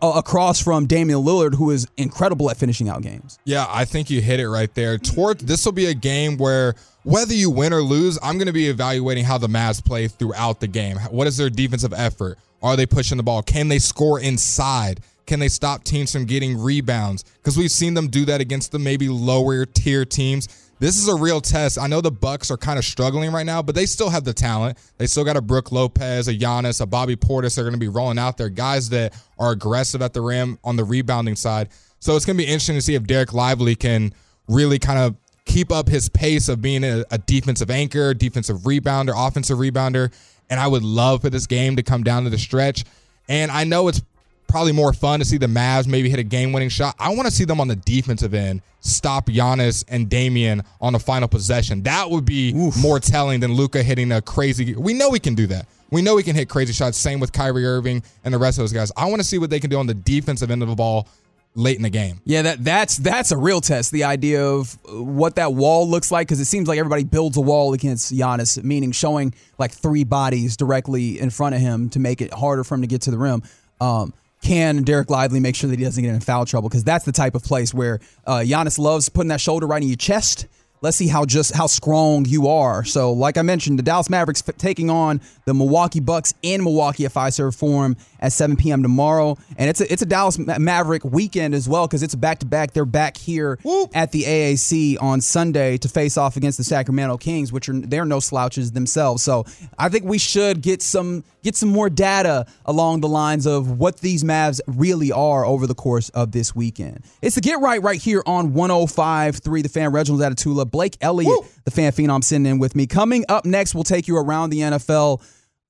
across 0.01 0.59
from 0.59 0.87
Damian 0.87 1.19
Lillard, 1.19 1.55
who 1.55 1.69
is 1.69 1.87
incredible 1.97 2.49
at 2.49 2.57
finishing 2.57 2.89
out 2.89 3.01
games. 3.01 3.37
Yeah, 3.45 3.65
I 3.69 3.85
think 3.85 4.09
you 4.09 4.21
hit 4.21 4.39
it 4.39 4.49
right 4.49 4.73
there. 4.73 4.97
Toward 4.97 5.39
this 5.41 5.65
will 5.65 5.71
be 5.73 5.87
a 5.87 5.93
game 5.93 6.37
where 6.37 6.75
whether 7.03 7.33
you 7.33 7.49
win 7.49 7.73
or 7.73 7.81
lose, 7.81 8.19
I'm 8.21 8.37
going 8.37 8.47
to 8.47 8.53
be 8.53 8.67
evaluating 8.67 9.25
how 9.25 9.37
the 9.37 9.47
Mavs 9.47 9.83
play 9.83 10.07
throughout 10.07 10.59
the 10.59 10.67
game. 10.67 10.97
What 11.09 11.27
is 11.27 11.37
their 11.37 11.49
defensive 11.49 11.93
effort? 11.93 12.37
Are 12.61 12.75
they 12.75 12.85
pushing 12.85 13.17
the 13.17 13.23
ball? 13.23 13.41
Can 13.41 13.67
they 13.67 13.79
score 13.79 14.19
inside? 14.19 15.01
Can 15.25 15.39
they 15.39 15.47
stop 15.47 15.83
teams 15.83 16.11
from 16.11 16.25
getting 16.25 16.59
rebounds? 16.59 17.23
Because 17.23 17.57
we've 17.57 17.71
seen 17.71 17.93
them 17.93 18.07
do 18.07 18.25
that 18.25 18.41
against 18.41 18.71
the 18.71 18.79
maybe 18.79 19.09
lower 19.09 19.65
tier 19.65 20.05
teams. 20.05 20.69
This 20.79 20.97
is 20.97 21.07
a 21.07 21.15
real 21.15 21.41
test. 21.41 21.77
I 21.77 21.87
know 21.87 22.01
the 22.01 22.11
Bucks 22.11 22.49
are 22.49 22.57
kind 22.57 22.79
of 22.79 22.85
struggling 22.85 23.31
right 23.31 23.45
now, 23.45 23.61
but 23.61 23.75
they 23.75 23.85
still 23.85 24.09
have 24.09 24.23
the 24.23 24.33
talent. 24.33 24.79
They 24.97 25.05
still 25.05 25.23
got 25.23 25.37
a 25.37 25.41
Brook 25.41 25.71
Lopez, 25.71 26.27
a 26.27 26.33
Giannis, 26.33 26.81
a 26.81 26.87
Bobby 26.87 27.15
Portis. 27.15 27.55
They're 27.55 27.63
going 27.63 27.73
to 27.73 27.79
be 27.79 27.87
rolling 27.87 28.17
out 28.17 28.37
there, 28.37 28.49
guys 28.49 28.89
that 28.89 29.13
are 29.37 29.51
aggressive 29.51 30.01
at 30.01 30.13
the 30.13 30.21
rim 30.21 30.57
on 30.63 30.75
the 30.75 30.83
rebounding 30.83 31.35
side. 31.35 31.69
So 31.99 32.15
it's 32.15 32.25
going 32.25 32.35
to 32.35 32.43
be 32.43 32.47
interesting 32.47 32.75
to 32.75 32.81
see 32.81 32.95
if 32.95 33.03
Dereck 33.03 33.31
Lively 33.31 33.75
can 33.75 34.11
really 34.47 34.79
kind 34.79 34.99
of 34.99 35.15
keep 35.51 35.71
up 35.71 35.89
his 35.89 36.07
pace 36.07 36.47
of 36.47 36.61
being 36.61 36.83
a, 36.83 37.03
a 37.11 37.17
defensive 37.17 37.69
anchor, 37.69 38.13
defensive 38.13 38.59
rebounder, 38.59 39.13
offensive 39.15 39.57
rebounder. 39.57 40.11
And 40.49 40.59
I 40.59 40.67
would 40.67 40.83
love 40.83 41.21
for 41.21 41.29
this 41.29 41.45
game 41.45 41.75
to 41.75 41.83
come 41.83 42.03
down 42.03 42.23
to 42.23 42.29
the 42.29 42.37
stretch. 42.37 42.85
And 43.27 43.51
I 43.51 43.65
know 43.65 43.87
it's 43.87 44.01
probably 44.47 44.71
more 44.71 44.93
fun 44.93 45.19
to 45.19 45.25
see 45.25 45.37
the 45.37 45.47
Mavs 45.47 45.87
maybe 45.87 46.09
hit 46.09 46.19
a 46.19 46.23
game 46.23 46.53
winning 46.53 46.69
shot. 46.69 46.95
I 46.99 47.13
want 47.13 47.25
to 47.27 47.31
see 47.31 47.45
them 47.45 47.59
on 47.59 47.67
the 47.67 47.75
defensive 47.75 48.33
end 48.33 48.61
stop 48.79 49.27
Giannis 49.27 49.85
and 49.87 50.09
Damian 50.09 50.63
on 50.79 50.93
the 50.93 50.99
final 50.99 51.27
possession. 51.27 51.83
That 51.83 52.09
would 52.09 52.25
be 52.25 52.53
Oof. 52.53 52.75
more 52.77 52.99
telling 52.99 53.39
than 53.39 53.53
Luka 53.53 53.83
hitting 53.83 54.11
a 54.11 54.21
crazy. 54.21 54.73
We 54.75 54.93
know 54.93 55.09
we 55.09 55.19
can 55.19 55.35
do 55.35 55.47
that. 55.47 55.67
We 55.91 56.01
know 56.01 56.15
we 56.15 56.23
can 56.23 56.35
hit 56.35 56.49
crazy 56.49 56.73
shots. 56.73 56.97
Same 56.97 57.19
with 57.19 57.31
Kyrie 57.31 57.65
Irving 57.65 58.01
and 58.23 58.33
the 58.33 58.37
rest 58.37 58.57
of 58.57 58.63
those 58.63 58.73
guys. 58.73 58.91
I 58.95 59.05
want 59.05 59.21
to 59.21 59.27
see 59.27 59.37
what 59.37 59.49
they 59.49 59.59
can 59.59 59.69
do 59.69 59.77
on 59.77 59.87
the 59.87 59.93
defensive 59.93 60.49
end 60.49 60.63
of 60.63 60.69
the 60.69 60.75
ball 60.75 61.07
late 61.55 61.75
in 61.75 61.83
the 61.83 61.89
game. 61.89 62.21
Yeah, 62.23 62.43
that 62.43 62.63
that's 62.63 62.97
that's 62.97 63.31
a 63.31 63.37
real 63.37 63.61
test. 63.61 63.91
The 63.91 64.03
idea 64.03 64.45
of 64.45 64.77
what 64.85 65.35
that 65.35 65.53
wall 65.53 65.89
looks 65.89 66.11
like 66.11 66.27
because 66.27 66.39
it 66.39 66.45
seems 66.45 66.67
like 66.67 66.79
everybody 66.79 67.03
builds 67.03 67.37
a 67.37 67.41
wall 67.41 67.73
against 67.73 68.13
Giannis, 68.13 68.63
meaning 68.63 68.91
showing 68.91 69.33
like 69.57 69.71
three 69.71 70.03
bodies 70.03 70.57
directly 70.57 71.19
in 71.19 71.29
front 71.29 71.55
of 71.55 71.61
him 71.61 71.89
to 71.89 71.99
make 71.99 72.21
it 72.21 72.33
harder 72.33 72.63
for 72.63 72.75
him 72.75 72.81
to 72.81 72.87
get 72.87 73.01
to 73.03 73.11
the 73.11 73.17
rim. 73.17 73.43
Um, 73.79 74.13
can 74.41 74.83
Dereck 74.83 75.09
Lively 75.09 75.39
make 75.39 75.55
sure 75.55 75.69
that 75.69 75.77
he 75.77 75.85
doesn't 75.85 76.03
get 76.03 76.13
in 76.13 76.19
foul 76.19 76.45
trouble? 76.45 76.67
Because 76.67 76.83
that's 76.83 77.05
the 77.05 77.11
type 77.11 77.35
of 77.35 77.43
place 77.43 77.73
where 77.73 77.99
uh, 78.25 78.39
Giannis 78.39 78.79
loves 78.79 79.07
putting 79.07 79.29
that 79.29 79.41
shoulder 79.41 79.67
right 79.67 79.81
in 79.81 79.87
your 79.87 79.97
chest 79.97 80.47
let's 80.81 80.97
see 80.97 81.07
how 81.07 81.25
just 81.25 81.55
how 81.55 81.67
strong 81.67 82.25
you 82.25 82.47
are. 82.47 82.83
So, 82.83 83.13
like 83.13 83.37
I 83.37 83.41
mentioned, 83.43 83.79
the 83.79 83.83
Dallas 83.83 84.09
Mavericks 84.09 84.43
f- 84.47 84.57
taking 84.57 84.89
on 84.89 85.21
the 85.45 85.53
Milwaukee 85.53 85.99
Bucks 85.99 86.33
in 86.41 86.63
Milwaukee 86.63 87.05
at 87.05 87.13
Fiserv 87.13 87.55
Forum 87.55 87.95
at 88.19 88.33
7 88.33 88.55
p.m. 88.57 88.81
tomorrow, 88.81 89.37
and 89.57 89.69
it's 89.69 89.81
a 89.81 89.91
it's 89.91 90.01
a 90.01 90.05
Dallas 90.05 90.37
Maverick 90.37 91.03
weekend 91.03 91.53
as 91.53 91.69
well 91.69 91.87
because 91.87 92.03
it's 92.03 92.15
back 92.15 92.39
to 92.39 92.45
back. 92.45 92.73
They're 92.73 92.85
back 92.85 93.17
here 93.17 93.59
Whoop. 93.63 93.91
at 93.93 94.11
the 94.11 94.23
AAC 94.23 94.97
on 95.01 95.21
Sunday 95.21 95.77
to 95.77 95.87
face 95.87 96.17
off 96.17 96.35
against 96.37 96.57
the 96.57 96.63
Sacramento 96.63 97.17
Kings, 97.17 97.51
which 97.51 97.69
are 97.69 97.73
they're 97.73 98.05
no 98.05 98.19
slouches 98.19 98.71
themselves. 98.71 99.23
So, 99.23 99.45
I 99.77 99.89
think 99.89 100.05
we 100.05 100.17
should 100.17 100.61
get 100.61 100.81
some 100.81 101.23
get 101.43 101.55
some 101.55 101.69
more 101.69 101.89
data 101.89 102.45
along 102.65 103.01
the 103.01 103.07
lines 103.07 103.45
of 103.45 103.79
what 103.79 103.97
these 103.97 104.23
Mavs 104.23 104.61
really 104.67 105.11
are 105.11 105.45
over 105.45 105.67
the 105.67 105.73
course 105.75 106.09
of 106.09 106.31
this 106.31 106.55
weekend. 106.55 107.03
It's 107.21 107.35
the 107.35 107.41
Get 107.41 107.59
Right 107.59 107.81
right 107.81 107.99
here 107.99 108.21
on 108.25 108.53
105.3 108.53 109.63
The 109.63 109.69
Fan. 109.69 109.91
Reginald 109.91 110.21
Atatula 110.21 110.70
Blake 110.71 110.97
Elliott, 111.01 111.29
Woo! 111.29 111.45
the 111.65 111.71
fan 111.71 111.91
phenom, 111.91 112.23
sitting 112.23 112.45
in 112.45 112.59
with 112.59 112.75
me. 112.75 112.87
Coming 112.87 113.25
up 113.29 113.45
next, 113.45 113.75
we'll 113.75 113.83
take 113.83 114.07
you 114.07 114.17
around 114.17 114.49
the 114.49 114.61
NFL 114.61 115.21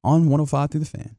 on 0.03 0.21
105 0.27 0.71
through 0.71 0.79
the 0.79 0.85
fan. 0.85 1.15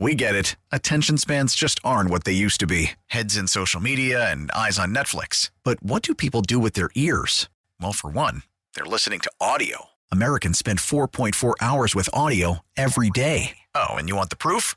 We 0.00 0.14
get 0.14 0.34
it. 0.34 0.56
Attention 0.72 1.18
spans 1.18 1.54
just 1.54 1.78
aren't 1.84 2.10
what 2.10 2.24
they 2.24 2.32
used 2.32 2.60
to 2.60 2.66
be 2.66 2.92
heads 3.06 3.36
in 3.36 3.46
social 3.46 3.80
media 3.80 4.30
and 4.30 4.50
eyes 4.50 4.78
on 4.78 4.94
Netflix. 4.94 5.50
But 5.62 5.82
what 5.82 6.02
do 6.02 6.14
people 6.14 6.42
do 6.42 6.58
with 6.58 6.74
their 6.74 6.90
ears? 6.94 7.48
Well, 7.80 7.92
for 7.92 8.10
one, 8.10 8.42
they're 8.74 8.84
listening 8.84 9.20
to 9.20 9.30
audio. 9.40 9.86
Americans 10.12 10.58
spend 10.58 10.80
4.4 10.80 11.54
hours 11.60 11.94
with 11.94 12.10
audio 12.12 12.58
every 12.76 13.08
day. 13.08 13.56
Oh, 13.74 13.94
and 13.94 14.08
you 14.08 14.16
want 14.16 14.30
the 14.30 14.36
proof? 14.36 14.76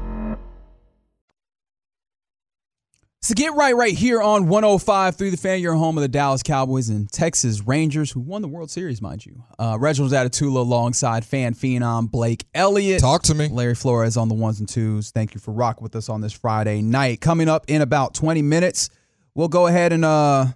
So 3.23 3.35
get 3.35 3.53
right 3.53 3.75
right 3.75 3.95
here 3.95 4.19
on 4.19 4.47
105 4.47 5.15
through 5.15 5.29
the 5.29 5.37
fan, 5.37 5.59
your 5.59 5.75
home 5.75 5.95
of 5.95 6.01
the 6.01 6.07
Dallas 6.07 6.41
Cowboys 6.41 6.89
and 6.89 7.07
Texas 7.11 7.61
Rangers, 7.61 8.09
who 8.09 8.19
won 8.19 8.41
the 8.41 8.47
World 8.47 8.71
Series, 8.71 8.99
mind 8.99 9.23
you. 9.27 9.43
Uh, 9.59 9.77
Reginald 9.79 10.11
Atatula 10.11 10.55
alongside 10.55 11.23
fan 11.23 11.53
phenom 11.53 12.09
Blake 12.09 12.45
Elliott. 12.55 12.99
Talk 12.99 13.21
to 13.23 13.35
me. 13.35 13.47
Larry 13.47 13.75
Flores 13.75 14.17
on 14.17 14.27
the 14.27 14.33
ones 14.33 14.59
and 14.59 14.67
twos. 14.67 15.11
Thank 15.11 15.35
you 15.35 15.39
for 15.39 15.51
rocking 15.51 15.83
with 15.83 15.95
us 15.95 16.09
on 16.09 16.21
this 16.21 16.33
Friday 16.33 16.81
night. 16.81 17.21
Coming 17.21 17.47
up 17.47 17.65
in 17.67 17.83
about 17.83 18.15
20 18.15 18.41
minutes, 18.41 18.89
we'll 19.35 19.49
go 19.49 19.67
ahead 19.67 19.93
and 19.93 20.03
uh, 20.03 20.47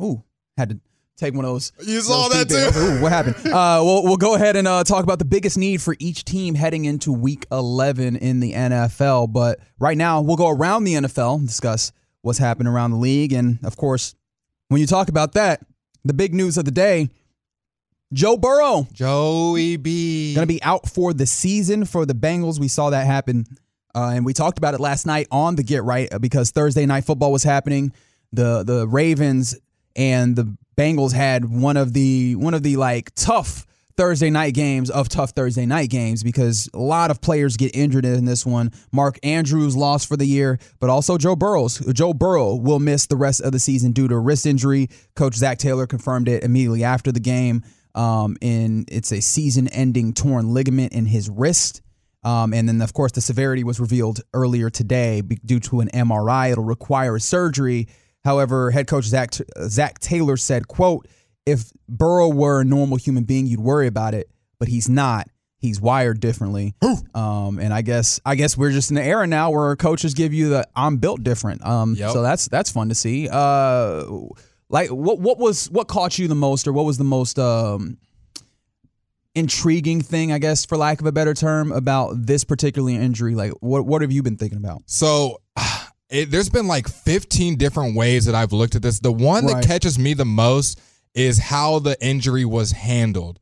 ooh, 0.00 0.22
had 0.56 0.68
to 0.68 0.80
take 1.22 1.34
one 1.34 1.44
of 1.44 1.52
those. 1.52 1.72
You 1.84 2.00
saw 2.00 2.28
those 2.28 2.46
that 2.46 2.72
too. 2.72 3.02
What 3.02 3.12
happened? 3.12 3.36
Uh, 3.52 3.80
we'll 3.84 4.02
we'll 4.04 4.16
go 4.16 4.34
ahead 4.34 4.56
and 4.56 4.66
uh, 4.66 4.82
talk 4.82 5.04
about 5.04 5.18
the 5.18 5.24
biggest 5.26 5.58
need 5.58 5.82
for 5.82 5.94
each 5.98 6.24
team 6.24 6.54
heading 6.54 6.84
into 6.86 7.12
Week 7.12 7.44
11 7.52 8.16
in 8.16 8.40
the 8.40 8.52
NFL. 8.52 9.30
But 9.32 9.60
right 9.78 9.96
now, 9.96 10.22
we'll 10.22 10.36
go 10.36 10.48
around 10.48 10.84
the 10.84 10.94
NFL 10.94 11.38
and 11.38 11.46
discuss 11.46 11.92
what's 12.22 12.38
happening 12.38 12.72
around 12.72 12.92
the 12.92 12.96
league, 12.96 13.32
and 13.32 13.58
of 13.64 13.76
course, 13.76 14.14
when 14.68 14.80
you 14.80 14.86
talk 14.86 15.08
about 15.08 15.32
that, 15.32 15.60
the 16.04 16.14
big 16.14 16.34
news 16.34 16.56
of 16.56 16.64
the 16.64 16.70
day. 16.70 17.10
Joe 18.12 18.36
Burrow, 18.36 18.86
Joey 18.92 19.76
B, 19.76 20.34
going 20.34 20.46
to 20.46 20.52
be 20.52 20.62
out 20.62 20.88
for 20.88 21.14
the 21.14 21.24
season 21.24 21.86
for 21.86 22.04
the 22.04 22.14
Bengals. 22.14 22.60
We 22.60 22.68
saw 22.68 22.90
that 22.90 23.06
happen, 23.06 23.46
uh, 23.94 24.12
and 24.14 24.24
we 24.24 24.34
talked 24.34 24.58
about 24.58 24.74
it 24.74 24.80
last 24.80 25.06
night 25.06 25.28
on 25.30 25.56
the 25.56 25.62
Get 25.62 25.82
Right 25.82 26.12
uh, 26.12 26.18
because 26.18 26.50
Thursday 26.50 26.84
night 26.84 27.04
football 27.04 27.32
was 27.32 27.42
happening. 27.42 27.92
The 28.32 28.64
the 28.64 28.86
Ravens 28.86 29.56
and 29.96 30.36
the 30.36 30.56
Bengals 30.76 31.12
had 31.12 31.44
one 31.44 31.76
of 31.76 31.92
the 31.92 32.34
one 32.36 32.54
of 32.54 32.62
the 32.62 32.76
like 32.76 33.14
tough 33.14 33.66
Thursday 33.96 34.30
night 34.30 34.54
games 34.54 34.90
of 34.90 35.08
tough 35.08 35.30
Thursday 35.30 35.66
night 35.66 35.90
games 35.90 36.22
because 36.22 36.68
a 36.72 36.78
lot 36.78 37.10
of 37.10 37.20
players 37.20 37.56
get 37.56 37.76
injured 37.76 38.04
in 38.04 38.24
this 38.24 38.46
one. 38.46 38.70
Mark 38.90 39.18
Andrews 39.22 39.76
lost 39.76 40.08
for 40.08 40.16
the 40.16 40.24
year, 40.24 40.58
but 40.80 40.88
also 40.90 41.18
Joe 41.18 41.36
Burrows. 41.36 41.78
Joe 41.92 42.14
Burrow 42.14 42.54
will 42.54 42.78
miss 42.78 43.06
the 43.06 43.16
rest 43.16 43.42
of 43.42 43.52
the 43.52 43.58
season 43.58 43.92
due 43.92 44.08
to 44.08 44.18
wrist 44.18 44.46
injury. 44.46 44.88
Coach 45.14 45.34
Zac 45.34 45.58
Taylor 45.58 45.86
confirmed 45.86 46.28
it 46.28 46.42
immediately 46.42 46.84
after 46.84 47.12
the 47.12 47.20
game. 47.20 47.62
Um, 47.94 48.36
and 48.40 48.88
it's 48.90 49.12
a 49.12 49.20
season-ending 49.20 50.14
torn 50.14 50.54
ligament 50.54 50.94
in 50.94 51.04
his 51.04 51.28
wrist. 51.28 51.82
Um, 52.24 52.54
and 52.54 52.68
then, 52.68 52.80
of 52.80 52.94
course, 52.94 53.12
the 53.12 53.20
severity 53.20 53.64
was 53.64 53.80
revealed 53.80 54.20
earlier 54.32 54.70
today 54.70 55.20
due 55.20 55.60
to 55.60 55.80
an 55.80 55.88
MRI. 55.88 56.52
It'll 56.52 56.64
require 56.64 57.18
surgery. 57.18 57.88
However, 58.24 58.70
head 58.70 58.86
coach 58.86 59.04
Zach, 59.04 59.30
Zac 59.68 59.98
Taylor 59.98 60.36
said, 60.36 60.68
quote, 60.68 61.08
if 61.44 61.72
Burrow 61.88 62.28
were 62.28 62.60
a 62.60 62.64
normal 62.64 62.96
human 62.96 63.24
being, 63.24 63.46
you'd 63.46 63.60
worry 63.60 63.86
about 63.88 64.14
it, 64.14 64.30
but 64.58 64.68
he's 64.68 64.88
not. 64.88 65.28
He's 65.58 65.80
wired 65.80 66.18
differently. 66.20 66.74
Um, 67.14 67.58
and 67.60 67.72
I 67.72 67.82
guess 67.82 68.20
I 68.26 68.34
guess 68.34 68.56
we're 68.56 68.70
just 68.72 68.90
in 68.90 68.96
the 68.96 69.02
era 69.02 69.26
now 69.28 69.50
where 69.52 69.76
coaches 69.76 70.12
give 70.14 70.32
you 70.32 70.48
the 70.48 70.66
I'm 70.74 70.96
built 70.96 71.22
different. 71.22 71.64
Um, 71.64 71.94
Yep. 71.94 72.10
so 72.12 72.22
that's 72.22 72.48
that's 72.48 72.70
fun 72.70 72.88
to 72.88 72.94
see. 72.96 73.28
Uh, 73.30 74.04
like 74.68 74.90
what 74.90 75.20
what 75.20 75.38
was 75.38 75.70
what 75.70 75.86
caught 75.86 76.18
you 76.18 76.26
the 76.26 76.34
most, 76.34 76.66
or 76.66 76.72
what 76.72 76.84
was 76.84 76.98
the 76.98 77.04
most 77.04 77.38
um, 77.38 77.98
intriguing 79.34 80.00
thing, 80.00 80.32
I 80.32 80.38
guess, 80.38 80.64
for 80.64 80.76
lack 80.76 81.00
of 81.00 81.06
a 81.06 81.12
better 81.12 81.34
term, 81.34 81.72
about 81.72 82.26
this 82.26 82.44
particular 82.44 82.90
injury? 82.90 83.34
Like, 83.34 83.52
what 83.60 83.86
what 83.86 84.02
have 84.02 84.12
you 84.12 84.22
been 84.22 84.36
thinking 84.36 84.58
about? 84.58 84.82
So 84.86 85.41
it, 86.12 86.30
there's 86.30 86.48
been 86.50 86.66
like 86.68 86.86
15 86.88 87.56
different 87.56 87.96
ways 87.96 88.26
that 88.26 88.34
I've 88.34 88.52
looked 88.52 88.74
at 88.74 88.82
this. 88.82 89.00
The 89.00 89.10
one 89.12 89.46
Right. 89.46 89.56
that 89.62 89.66
catches 89.66 89.98
me 89.98 90.14
the 90.14 90.24
most 90.24 90.80
is 91.14 91.38
how 91.38 91.78
the 91.78 91.96
injury 92.04 92.44
was 92.44 92.72
handled. 92.72 93.38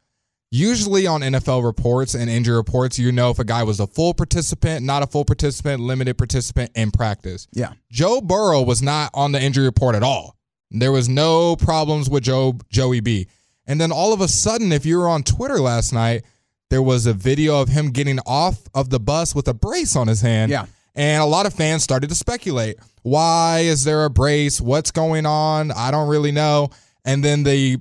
Usually 0.52 1.06
on 1.06 1.20
NFL 1.20 1.62
reports 1.64 2.14
and 2.14 2.28
injury 2.28 2.56
reports, 2.56 2.98
you 2.98 3.12
know 3.12 3.30
if 3.30 3.38
a 3.38 3.44
guy 3.44 3.62
was 3.62 3.78
a 3.78 3.86
full 3.86 4.14
participant, 4.14 4.84
not 4.84 5.02
a 5.02 5.06
full 5.06 5.24
participant, 5.24 5.80
limited 5.80 6.18
participant 6.18 6.72
in 6.74 6.90
practice. 6.90 7.46
Yeah. 7.52 7.74
Joe 7.92 8.20
Burrow 8.20 8.62
was 8.62 8.82
not 8.82 9.10
on 9.14 9.30
the 9.30 9.40
injury 9.40 9.64
report 9.66 9.94
at 9.94 10.02
all. 10.02 10.34
There 10.72 10.90
was 10.92 11.08
no 11.08 11.54
problems 11.56 12.10
with 12.10 12.24
Joe 12.24 12.58
Joey 12.68 13.00
B. 13.00 13.28
And 13.66 13.80
then 13.80 13.92
all 13.92 14.12
of 14.12 14.20
a 14.20 14.26
sudden, 14.28 14.72
if 14.72 14.84
you 14.84 14.98
were 14.98 15.08
on 15.08 15.22
Twitter 15.22 15.60
last 15.60 15.92
night, 15.92 16.24
there 16.68 16.82
was 16.82 17.06
a 17.06 17.12
video 17.12 17.60
of 17.60 17.68
him 17.68 17.90
getting 17.90 18.18
off 18.26 18.58
of 18.74 18.90
the 18.90 18.98
bus 19.00 19.34
with 19.34 19.46
a 19.46 19.54
brace 19.54 19.94
on 19.94 20.08
his 20.08 20.20
hand. 20.20 20.50
Yeah. 20.50 20.66
And 20.94 21.22
a 21.22 21.26
lot 21.26 21.46
of 21.46 21.54
fans 21.54 21.82
started 21.82 22.08
to 22.08 22.14
speculate. 22.14 22.76
Why 23.02 23.60
is 23.60 23.84
there 23.84 24.04
a 24.04 24.10
brace? 24.10 24.60
What's 24.60 24.90
going 24.90 25.26
on? 25.26 25.70
I 25.72 25.90
don't 25.90 26.08
really 26.08 26.32
know. 26.32 26.70
And 27.04 27.24
then 27.24 27.44
the 27.44 27.78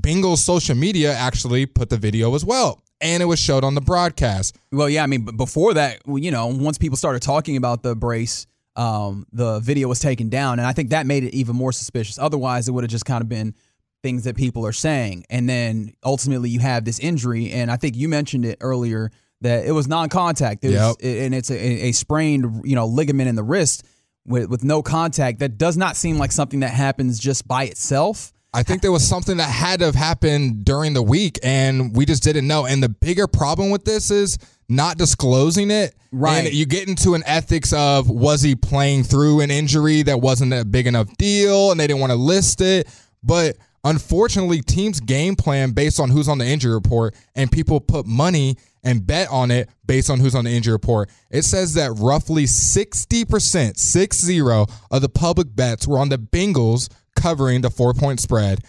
Bengals 0.00 0.38
social 0.38 0.74
media 0.74 1.12
actually 1.12 1.66
put 1.66 1.90
the 1.90 1.96
video 1.96 2.34
as 2.34 2.44
well. 2.44 2.82
And 3.00 3.22
it 3.22 3.26
was 3.26 3.38
showed 3.38 3.64
on 3.64 3.74
the 3.74 3.80
broadcast. 3.80 4.56
Well, 4.72 4.88
yeah, 4.88 5.02
I 5.02 5.06
mean, 5.06 5.24
before 5.24 5.74
that, 5.74 6.00
you 6.06 6.30
know, 6.30 6.46
once 6.46 6.78
people 6.78 6.96
started 6.96 7.20
talking 7.20 7.56
about 7.56 7.82
the 7.82 7.94
brace, 7.94 8.46
um, 8.76 9.26
the 9.32 9.60
video 9.60 9.88
was 9.88 10.00
taken 10.00 10.28
down, 10.28 10.58
and 10.58 10.66
I 10.66 10.72
think 10.72 10.90
that 10.90 11.06
made 11.06 11.24
it 11.24 11.34
even 11.34 11.54
more 11.54 11.72
suspicious. 11.72 12.18
Otherwise, 12.18 12.68
it 12.68 12.72
would 12.72 12.82
have 12.82 12.90
just 12.90 13.04
kind 13.04 13.22
of 13.22 13.28
been 13.28 13.54
things 14.02 14.24
that 14.24 14.36
people 14.36 14.66
are 14.66 14.72
saying, 14.72 15.24
and 15.30 15.48
then 15.48 15.92
ultimately 16.02 16.50
you 16.50 16.60
have 16.60 16.84
this 16.84 16.98
injury, 16.98 17.50
and 17.50 17.70
I 17.70 17.76
think 17.76 17.96
you 17.96 18.08
mentioned 18.08 18.44
it 18.44 18.58
earlier 18.60 19.10
that 19.44 19.64
it 19.64 19.72
was 19.72 19.86
non-contact, 19.86 20.64
it 20.64 20.74
was, 20.74 20.96
and 21.02 21.34
it's 21.34 21.50
a, 21.50 21.86
a 21.86 21.92
sprained, 21.92 22.62
you 22.64 22.74
know, 22.74 22.86
ligament 22.86 23.28
in 23.28 23.36
the 23.36 23.44
wrist 23.44 23.84
with 24.26 24.48
with 24.48 24.64
no 24.64 24.82
contact. 24.82 25.38
That 25.38 25.56
does 25.56 25.76
not 25.76 25.96
seem 25.96 26.18
like 26.18 26.32
something 26.32 26.60
that 26.60 26.70
happens 26.70 27.18
just 27.18 27.46
by 27.46 27.64
itself. 27.64 28.32
I 28.52 28.62
think 28.62 28.82
there 28.82 28.92
was 28.92 29.06
something 29.06 29.38
that 29.38 29.50
had 29.50 29.80
to 29.80 29.86
have 29.86 29.96
happened 29.96 30.64
during 30.64 30.94
the 30.94 31.02
week, 31.02 31.40
and 31.42 31.94
we 31.94 32.06
just 32.06 32.22
didn't 32.22 32.46
know. 32.46 32.66
And 32.66 32.82
the 32.82 32.88
bigger 32.88 33.26
problem 33.26 33.70
with 33.70 33.84
this 33.84 34.12
is 34.12 34.38
not 34.68 34.96
disclosing 34.96 35.72
it. 35.72 35.94
Right. 36.12 36.46
And 36.46 36.54
you 36.54 36.64
get 36.64 36.86
into 36.86 37.14
an 37.14 37.24
ethics 37.26 37.72
of 37.72 38.08
was 38.08 38.42
he 38.42 38.54
playing 38.54 39.02
through 39.02 39.40
an 39.40 39.50
injury 39.50 40.02
that 40.02 40.20
wasn't 40.20 40.54
a 40.54 40.64
big 40.64 40.86
enough 40.86 41.14
deal, 41.16 41.72
and 41.72 41.80
they 41.80 41.88
didn't 41.88 42.00
want 42.00 42.12
to 42.12 42.18
list 42.18 42.60
it. 42.60 42.88
But 43.24 43.56
unfortunately, 43.82 44.62
teams 44.62 45.00
game 45.00 45.34
plan 45.34 45.72
based 45.72 45.98
on 45.98 46.10
who's 46.10 46.28
on 46.28 46.38
the 46.38 46.46
injury 46.46 46.72
report, 46.72 47.16
and 47.34 47.50
people 47.50 47.80
put 47.80 48.06
money 48.06 48.56
and 48.84 49.06
bet 49.06 49.28
on 49.30 49.50
it 49.50 49.68
based 49.84 50.10
on 50.10 50.20
who's 50.20 50.34
on 50.34 50.44
the 50.44 50.50
injury 50.50 50.72
report. 50.72 51.10
It 51.30 51.44
says 51.44 51.74
that 51.74 51.92
roughly 51.92 52.44
60%, 52.44 53.76
60 53.76 54.40
of 54.40 55.00
the 55.00 55.08
public 55.08 55.54
bets 55.56 55.86
were 55.88 55.98
on 55.98 56.10
the 56.10 56.18
Bengals 56.18 56.88
covering 57.16 57.62
the 57.62 57.70
four 57.70 57.94
point 57.94 58.20
spread. 58.20 58.60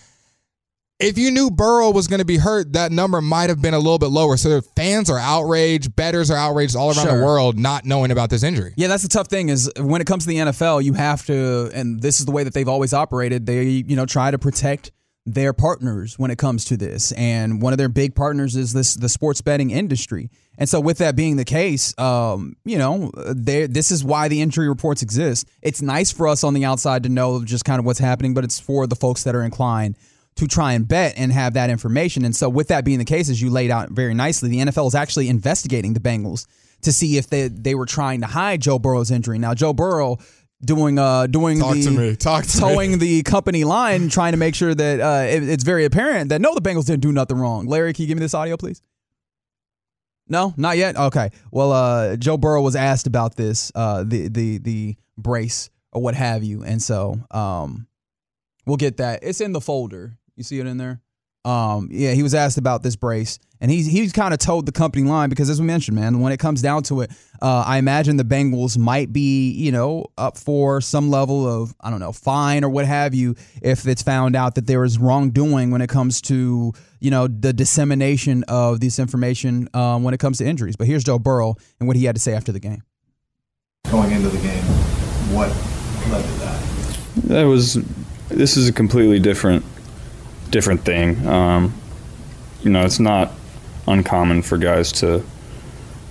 If 0.97 1.18
you 1.18 1.30
knew 1.30 1.51
Burrow 1.51 1.91
was 1.91 2.07
going 2.07 2.20
to 2.20 2.26
be 2.26 2.38
hurt, 2.38 2.72
that 2.72 2.89
number 2.89 3.20
might 3.20 3.49
have 3.49 3.61
been 3.61 3.74
a 3.74 3.78
little 3.80 3.99
bit 3.99 4.07
lower. 4.11 4.38
So 4.38 4.61
fans 4.78 5.09
are 5.09 5.20
outraged, 5.20 5.93
bettors 5.93 6.32
are 6.32 6.38
outraged 6.38 6.74
all 6.78 6.88
around 6.88 7.05
Sure. 7.07 7.18
the 7.18 7.24
world 7.26 7.59
not 7.59 7.84
knowing 7.84 8.11
about 8.11 8.30
this 8.30 8.43
injury. 8.43 8.74
Yeah, 8.78 8.88
that's 8.88 9.03
the 9.03 9.09
tough 9.09 9.28
thing 9.28 9.49
is 9.49 9.70
when 9.78 9.99
it 9.99 10.07
comes 10.07 10.24
to 10.24 10.30
the 10.30 10.38
NFL, 10.38 10.86
you 10.86 10.93
have 10.93 11.26
to, 11.26 11.70
and 11.74 12.01
this 12.01 12.22
is 12.22 12.26
the 12.26 12.32
way 12.32 12.45
that 12.45 12.53
they've 12.53 12.70
always 12.70 12.93
operated. 12.93 13.45
They, 13.45 13.63
you 13.63 13.97
know, 13.97 14.05
try 14.05 14.32
to 14.32 14.39
protect 14.39 14.91
their 15.26 15.53
partners 15.53 16.19
when 16.19 16.30
it 16.30 16.38
comes 16.38 16.65
to 16.65 16.78
this, 16.78 17.11
and 17.13 17.61
one 17.61 17.73
of 17.73 17.78
their 17.78 17.89
big 17.89 18.15
partners 18.15 18.55
is 18.55 18.73
this 18.73 18.93
the 18.93 19.09
sports 19.09 19.41
betting 19.41 19.71
industry. 19.71 20.30
And 20.57 20.69
so, 20.69 20.80
with 20.80 20.99
that 20.99 21.15
being 21.15 21.36
the 21.36 21.45
case, 21.45 21.97
um, 21.97 22.55
you 22.63 22.78
know, 22.78 23.11
this 23.15 23.91
is 23.91 24.03
why 24.03 24.28
the 24.28 24.41
injury 24.41 24.69
reports 24.69 25.01
exist. 25.01 25.47
It's 25.61 25.82
nice 25.82 26.11
for 26.11 26.28
us 26.28 26.43
on 26.43 26.53
the 26.53 26.63
outside 26.65 27.03
to 27.03 27.09
know 27.09 27.43
just 27.43 27.65
kind 27.65 27.80
of 27.80 27.86
what's 27.86 27.99
happening, 27.99 28.34
but 28.34 28.43
it's 28.43 28.59
for 28.59 28.88
the 28.88 28.95
folks 28.95 29.23
that 29.23 29.36
are 29.36 29.43
inclined 29.43 29.97
to 30.36 30.47
try 30.47 30.73
and 30.73 30.88
bet 30.88 31.13
and 31.17 31.32
have 31.32 31.53
that 31.53 31.69
information. 31.69 32.23
And 32.23 32.36
so, 32.36 32.47
with 32.47 32.67
that 32.67 32.86
being 32.86 32.99
the 32.99 33.05
case, 33.05 33.30
as 33.30 33.41
you 33.41 33.49
laid 33.49 33.71
out 33.71 33.89
very 33.89 34.13
nicely, 34.13 34.49
the 34.49 34.59
NFL 34.59 34.88
is 34.88 34.95
actually 34.95 35.28
investigating 35.28 35.93
the 35.93 35.99
Bengals 35.99 36.45
to 36.84 36.93
see 36.93 37.17
if 37.17 37.28
they 37.30 37.47
they 37.47 37.73
were 37.73 37.88
trying 37.88 38.21
to 38.21 38.28
hide 38.28 38.61
Joe 38.61 38.80
Burrow's 38.80 39.11
injury. 39.11 39.39
Now, 39.39 39.55
Joe 39.55 39.73
Burrow 39.73 40.19
doing 40.66 40.97
uh 40.99 41.28
doing 41.28 41.59
Talk 41.59 41.76
the 41.76 41.84
to 41.84 41.91
me. 41.91 42.16
Talk 42.16 42.45
to 42.45 42.57
me. 42.57 42.59
towing 42.61 42.97
the 42.99 43.24
company 43.24 43.63
line, 43.63 44.09
trying 44.09 44.34
to 44.34 44.38
make 44.38 44.55
sure 44.55 44.74
that 44.76 44.99
uh, 44.99 45.26
it- 45.30 45.47
it's 45.47 45.63
very 45.63 45.86
apparent 45.86 46.30
that 46.30 46.41
no, 46.41 46.53
the 46.55 46.61
Bengals 46.61 46.86
didn't 46.86 47.01
do 47.01 47.11
nothing 47.11 47.38
wrong. 47.38 47.66
Larry, 47.68 47.93
can 47.93 48.03
you 48.03 48.07
give 48.07 48.18
me 48.18 48.22
this 48.22 48.34
audio, 48.34 48.57
please? 48.57 48.82
No, 50.28 50.53
not 50.57 50.78
yet. 50.78 50.95
Okay. 50.97 51.30
Well, 51.51 51.72
uh, 51.72 52.16
Joe 52.16 52.38
Burrow 52.38 52.61
was 52.63 52.76
asked 52.76 53.05
about 53.05 53.36
this, 53.36 53.72
uh, 53.76 54.03
the 54.03 54.28
the 54.28 54.57
the 54.57 54.95
brace 55.18 55.70
or 55.91 56.01
what 56.01 56.16
have 56.16 56.43
you, 56.43 56.63
and 56.63 56.82
so 56.82 57.20
um, 57.32 57.88
we'll 58.66 58.78
get 58.78 58.97
that. 58.97 59.20
It's 59.22 59.39
in 59.39 59.51
the 59.53 59.61
folder. 59.61 60.18
You 60.36 60.43
see 60.43 60.59
it 60.59 60.66
in 60.66 60.78
there. 60.78 60.99
Um, 61.46 61.89
yeah, 61.91 62.12
he 62.14 62.24
was 62.24 62.34
asked 62.34 62.58
about 62.58 62.82
this 62.82 62.96
brace, 62.96 63.38
and 63.62 63.70
he's 63.70 63.86
he's 63.86 64.12
kind 64.12 64.34
of 64.34 64.39
told 64.39 64.66
the 64.66 64.72
company 64.72 65.08
line 65.08 65.30
because, 65.30 65.50
as 65.50 65.62
we 65.62 65.68
mentioned, 65.68 65.96
man, 65.96 66.20
when 66.20 66.34
it 66.34 66.38
comes 66.38 66.62
down 66.62 66.82
to 66.84 67.02
it, 67.02 67.12
uh, 67.41 67.64
I 67.66 67.78
imagine 67.78 68.18
the 68.18 68.24
Bengals 68.24 68.78
might 68.80 69.14
be, 69.14 69.52
you 69.52 69.72
know, 69.72 70.08
up 70.18 70.38
for 70.38 70.82
some 70.82 71.12
level 71.12 71.48
of 71.48 71.76
I 71.80 71.91
don't 71.91 72.00
know 72.00 72.12
fine 72.12 72.64
or 72.64 72.70
what 72.70 72.86
have 72.86 73.14
you 73.14 73.36
if 73.62 73.88
it's 73.88 74.02
found 74.02 74.36
out 74.36 74.56
that 74.56 74.66
there 74.66 74.84
is 74.84 74.98
wrongdoing 74.98 75.70
when 75.70 75.82
it 75.82 75.89
comes 75.89 76.20
to 76.24 76.74
you 77.00 77.12
know 77.12 77.28
the 77.28 77.54
dissemination 77.54 78.43
of 78.48 78.80
this 78.80 78.98
information 78.98 79.70
um, 79.76 80.04
when 80.04 80.16
it 80.16 80.20
comes 80.20 80.39
to 80.39 80.46
injuries. 80.46 80.76
But 80.76 80.88
here's 80.88 81.04
Joe 81.04 81.20
Burrow 81.20 81.56
and 81.80 81.88
what 81.88 81.96
he 81.96 82.06
had 82.06 82.16
to 82.16 82.22
say 82.22 82.34
after 82.34 82.52
the 82.52 82.60
game. 82.60 82.82
going 83.91 84.12
into 84.12 84.30
the 84.30 84.39
game, 84.39 84.64
what 85.32 85.50
led 86.12 86.26
to 86.26 86.32
that? 86.39 86.64
That 87.28 87.43
was. 87.43 87.78
This 88.30 88.58
is 88.58 88.68
a 88.68 88.74
completely 88.74 89.20
different, 89.20 89.64
different 90.50 90.82
thing. 90.82 91.28
Um, 91.28 91.74
you 92.62 92.70
know, 92.72 92.84
it's 92.84 93.00
not 93.00 93.32
uncommon 93.88 94.41
for 94.41 94.58
guys 94.58 94.91
to 94.93 95.24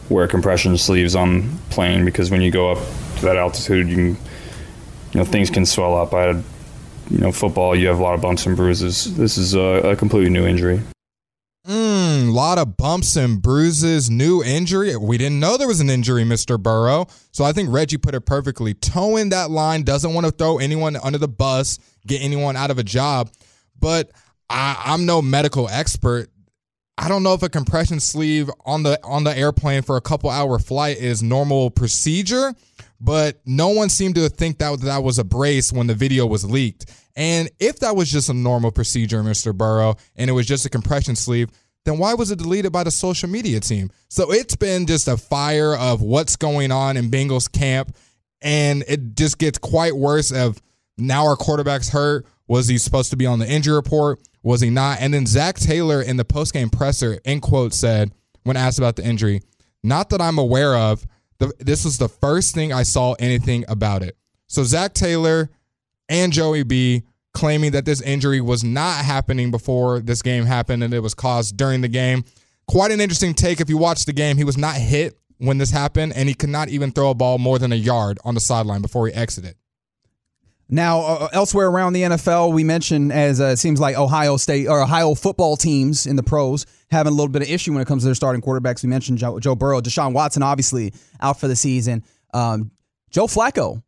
wear 0.08 0.28
compression 0.28 0.76
sleeves 0.76 1.14
on 1.14 1.58
plane 1.70 2.04
because 2.04 2.30
when 2.30 2.40
you 2.40 2.50
go 2.50 2.72
up 2.72 2.78
to 3.16 3.24
that 3.24 3.36
altitude, 3.36 3.88
you 3.88 3.94
can 3.94 4.08
you 5.12 5.20
know 5.20 5.24
things 5.24 5.50
can 5.50 5.64
swell 5.66 5.96
up. 5.96 6.12
I 6.12 6.22
had 6.22 6.44
you 7.10 7.18
know 7.18 7.32
football. 7.32 7.74
You 7.74 7.88
have 7.88 7.98
a 7.98 8.02
lot 8.02 8.14
of 8.14 8.20
bumps 8.20 8.46
and 8.46 8.56
bruises. 8.56 9.16
This 9.16 9.38
is 9.38 9.54
a, 9.54 9.90
a 9.90 9.96
completely 9.96 10.30
new 10.30 10.46
injury. 10.46 10.80
Mm, 11.66 12.34
lot 12.34 12.58
of 12.58 12.76
bumps 12.76 13.16
and 13.16 13.40
bruises, 13.40 14.10
new 14.10 14.42
injury. 14.44 14.94
We 14.96 15.16
didn't 15.16 15.40
know 15.40 15.56
there 15.56 15.66
was 15.66 15.80
an 15.80 15.88
injury, 15.88 16.22
Mr. 16.22 16.62
Burrow. 16.62 17.06
So 17.32 17.42
I 17.42 17.52
think 17.52 17.70
Reggie 17.72 17.96
put 17.96 18.14
it 18.14 18.26
perfectly. 18.26 18.74
Towing 18.74 19.30
that 19.30 19.50
line 19.50 19.82
doesn't 19.82 20.12
want 20.12 20.26
to 20.26 20.32
throw 20.32 20.58
anyone 20.58 20.96
under 20.96 21.16
the 21.16 21.28
bus, 21.28 21.78
get 22.06 22.20
anyone 22.20 22.54
out 22.54 22.70
of 22.70 22.78
a 22.78 22.82
job. 22.82 23.30
But 23.80 24.10
I, 24.50 24.82
I'm 24.86 25.06
no 25.06 25.22
medical 25.22 25.68
expert. 25.68 26.28
I 26.96 27.08
don't 27.08 27.22
know 27.22 27.34
if 27.34 27.42
a 27.42 27.48
compression 27.48 27.98
sleeve 27.98 28.48
on 28.64 28.84
the 28.84 29.02
on 29.02 29.24
the 29.24 29.36
airplane 29.36 29.82
for 29.82 29.96
a 29.96 30.00
couple 30.00 30.30
hour 30.30 30.58
flight 30.58 30.98
is 30.98 31.22
normal 31.22 31.70
procedure, 31.70 32.54
but 33.00 33.40
no 33.44 33.68
one 33.68 33.88
seemed 33.88 34.14
to 34.14 34.28
think 34.28 34.58
that 34.58 34.80
that 34.82 35.02
was 35.02 35.18
a 35.18 35.24
brace 35.24 35.72
when 35.72 35.88
the 35.88 35.94
video 35.94 36.24
was 36.24 36.48
leaked. 36.48 36.86
And 37.16 37.50
if 37.58 37.80
that 37.80 37.96
was 37.96 38.10
just 38.10 38.28
a 38.28 38.34
normal 38.34 38.70
procedure, 38.70 39.22
Mr. 39.22 39.54
Burrow, 39.54 39.96
and 40.16 40.30
it 40.30 40.32
was 40.32 40.46
just 40.46 40.66
a 40.66 40.70
compression 40.70 41.16
sleeve, 41.16 41.50
then 41.84 41.98
why 41.98 42.14
was 42.14 42.30
it 42.30 42.38
deleted 42.38 42.72
by 42.72 42.84
the 42.84 42.90
social 42.90 43.28
media 43.28 43.60
team? 43.60 43.90
So 44.08 44.32
it's 44.32 44.56
been 44.56 44.86
just 44.86 45.06
a 45.06 45.16
fire 45.16 45.76
of 45.76 46.00
what's 46.00 46.36
going 46.36 46.72
on 46.72 46.96
in 46.96 47.10
Bengals 47.10 47.50
camp, 47.50 47.94
and 48.40 48.84
it 48.88 49.16
just 49.16 49.38
gets 49.38 49.58
quite 49.58 49.96
worse. 49.96 50.32
Of 50.32 50.62
now 50.96 51.26
our 51.26 51.36
quarterback's 51.36 51.88
hurt. 51.88 52.26
Was 52.46 52.68
he 52.68 52.78
supposed 52.78 53.10
to 53.10 53.16
be 53.16 53.26
on 53.26 53.38
the 53.38 53.50
injury 53.50 53.74
report? 53.74 54.20
Was 54.44 54.60
he 54.60 54.70
not? 54.70 54.98
And 55.00 55.12
then 55.12 55.26
Zac 55.26 55.56
Taylor 55.56 56.00
in 56.00 56.16
the 56.16 56.24
postgame 56.24 56.70
presser, 56.70 57.18
in 57.24 57.40
quote, 57.40 57.72
said 57.72 58.12
when 58.44 58.56
asked 58.56 58.78
about 58.78 58.94
the 58.94 59.04
injury, 59.04 59.40
"Not 59.82 60.10
that 60.10 60.20
I'm 60.20 60.38
aware 60.38 60.76
of. 60.76 61.06
The, 61.38 61.52
this 61.58 61.84
was 61.84 61.98
the 61.98 62.08
first 62.08 62.54
thing 62.54 62.72
I 62.72 62.84
saw 62.84 63.14
anything 63.14 63.64
about 63.66 64.02
it." 64.02 64.16
So 64.46 64.62
Zac 64.62 64.94
Taylor 64.94 65.50
and 66.08 66.32
Joey 66.32 66.62
B 66.62 67.02
claiming 67.32 67.72
that 67.72 67.86
this 67.86 68.00
injury 68.02 68.40
was 68.40 68.62
not 68.62 69.04
happening 69.04 69.50
before 69.50 69.98
this 70.00 70.22
game 70.22 70.44
happened 70.44 70.84
and 70.84 70.94
it 70.94 71.00
was 71.00 71.14
caused 71.14 71.56
during 71.56 71.80
the 71.80 71.88
game. 71.88 72.24
Quite 72.68 72.92
an 72.92 73.00
interesting 73.00 73.34
take. 73.34 73.60
If 73.60 73.68
you 73.68 73.76
watch 73.76 74.04
the 74.04 74.12
game, 74.12 74.36
he 74.36 74.44
was 74.44 74.56
not 74.56 74.76
hit 74.76 75.18
when 75.38 75.58
this 75.58 75.70
happened, 75.70 76.12
and 76.14 76.28
he 76.28 76.34
could 76.34 76.50
not 76.50 76.68
even 76.68 76.92
throw 76.92 77.10
a 77.10 77.14
ball 77.14 77.38
more 77.38 77.58
than 77.58 77.72
a 77.72 77.76
yard 77.76 78.18
on 78.24 78.34
the 78.34 78.40
sideline 78.40 78.82
before 78.82 79.06
he 79.08 79.12
exited. 79.12 79.56
Now, 80.68 81.00
uh, 81.00 81.28
elsewhere 81.32 81.68
around 81.68 81.92
the 81.92 82.02
NFL, 82.02 82.54
we 82.54 82.64
mentioned 82.64 83.12
as 83.12 83.40
uh, 83.40 83.46
it 83.46 83.58
seems 83.58 83.80
like 83.80 83.96
Ohio 83.96 84.36
State 84.36 84.66
or 84.66 84.82
Ohio 84.82 85.14
football 85.14 85.56
teams 85.56 86.06
in 86.06 86.16
the 86.16 86.22
pros 86.22 86.64
having 86.90 87.12
a 87.12 87.14
little 87.14 87.28
bit 87.28 87.42
of 87.42 87.50
issue 87.50 87.72
when 87.72 87.82
it 87.82 87.88
comes 87.88 88.02
to 88.02 88.06
their 88.06 88.14
starting 88.14 88.40
quarterbacks. 88.40 88.82
We 88.82 88.88
mentioned 88.88 89.18
Joe, 89.18 89.38
Joe 89.38 89.54
Burrow, 89.54 89.80
Deshaun 89.80 90.14
Watson, 90.14 90.42
obviously 90.42 90.94
out 91.20 91.38
for 91.38 91.48
the 91.48 91.56
season. 91.56 92.02
Um, 92.32 92.70
Joe 93.10 93.26
Flacco 93.26 93.82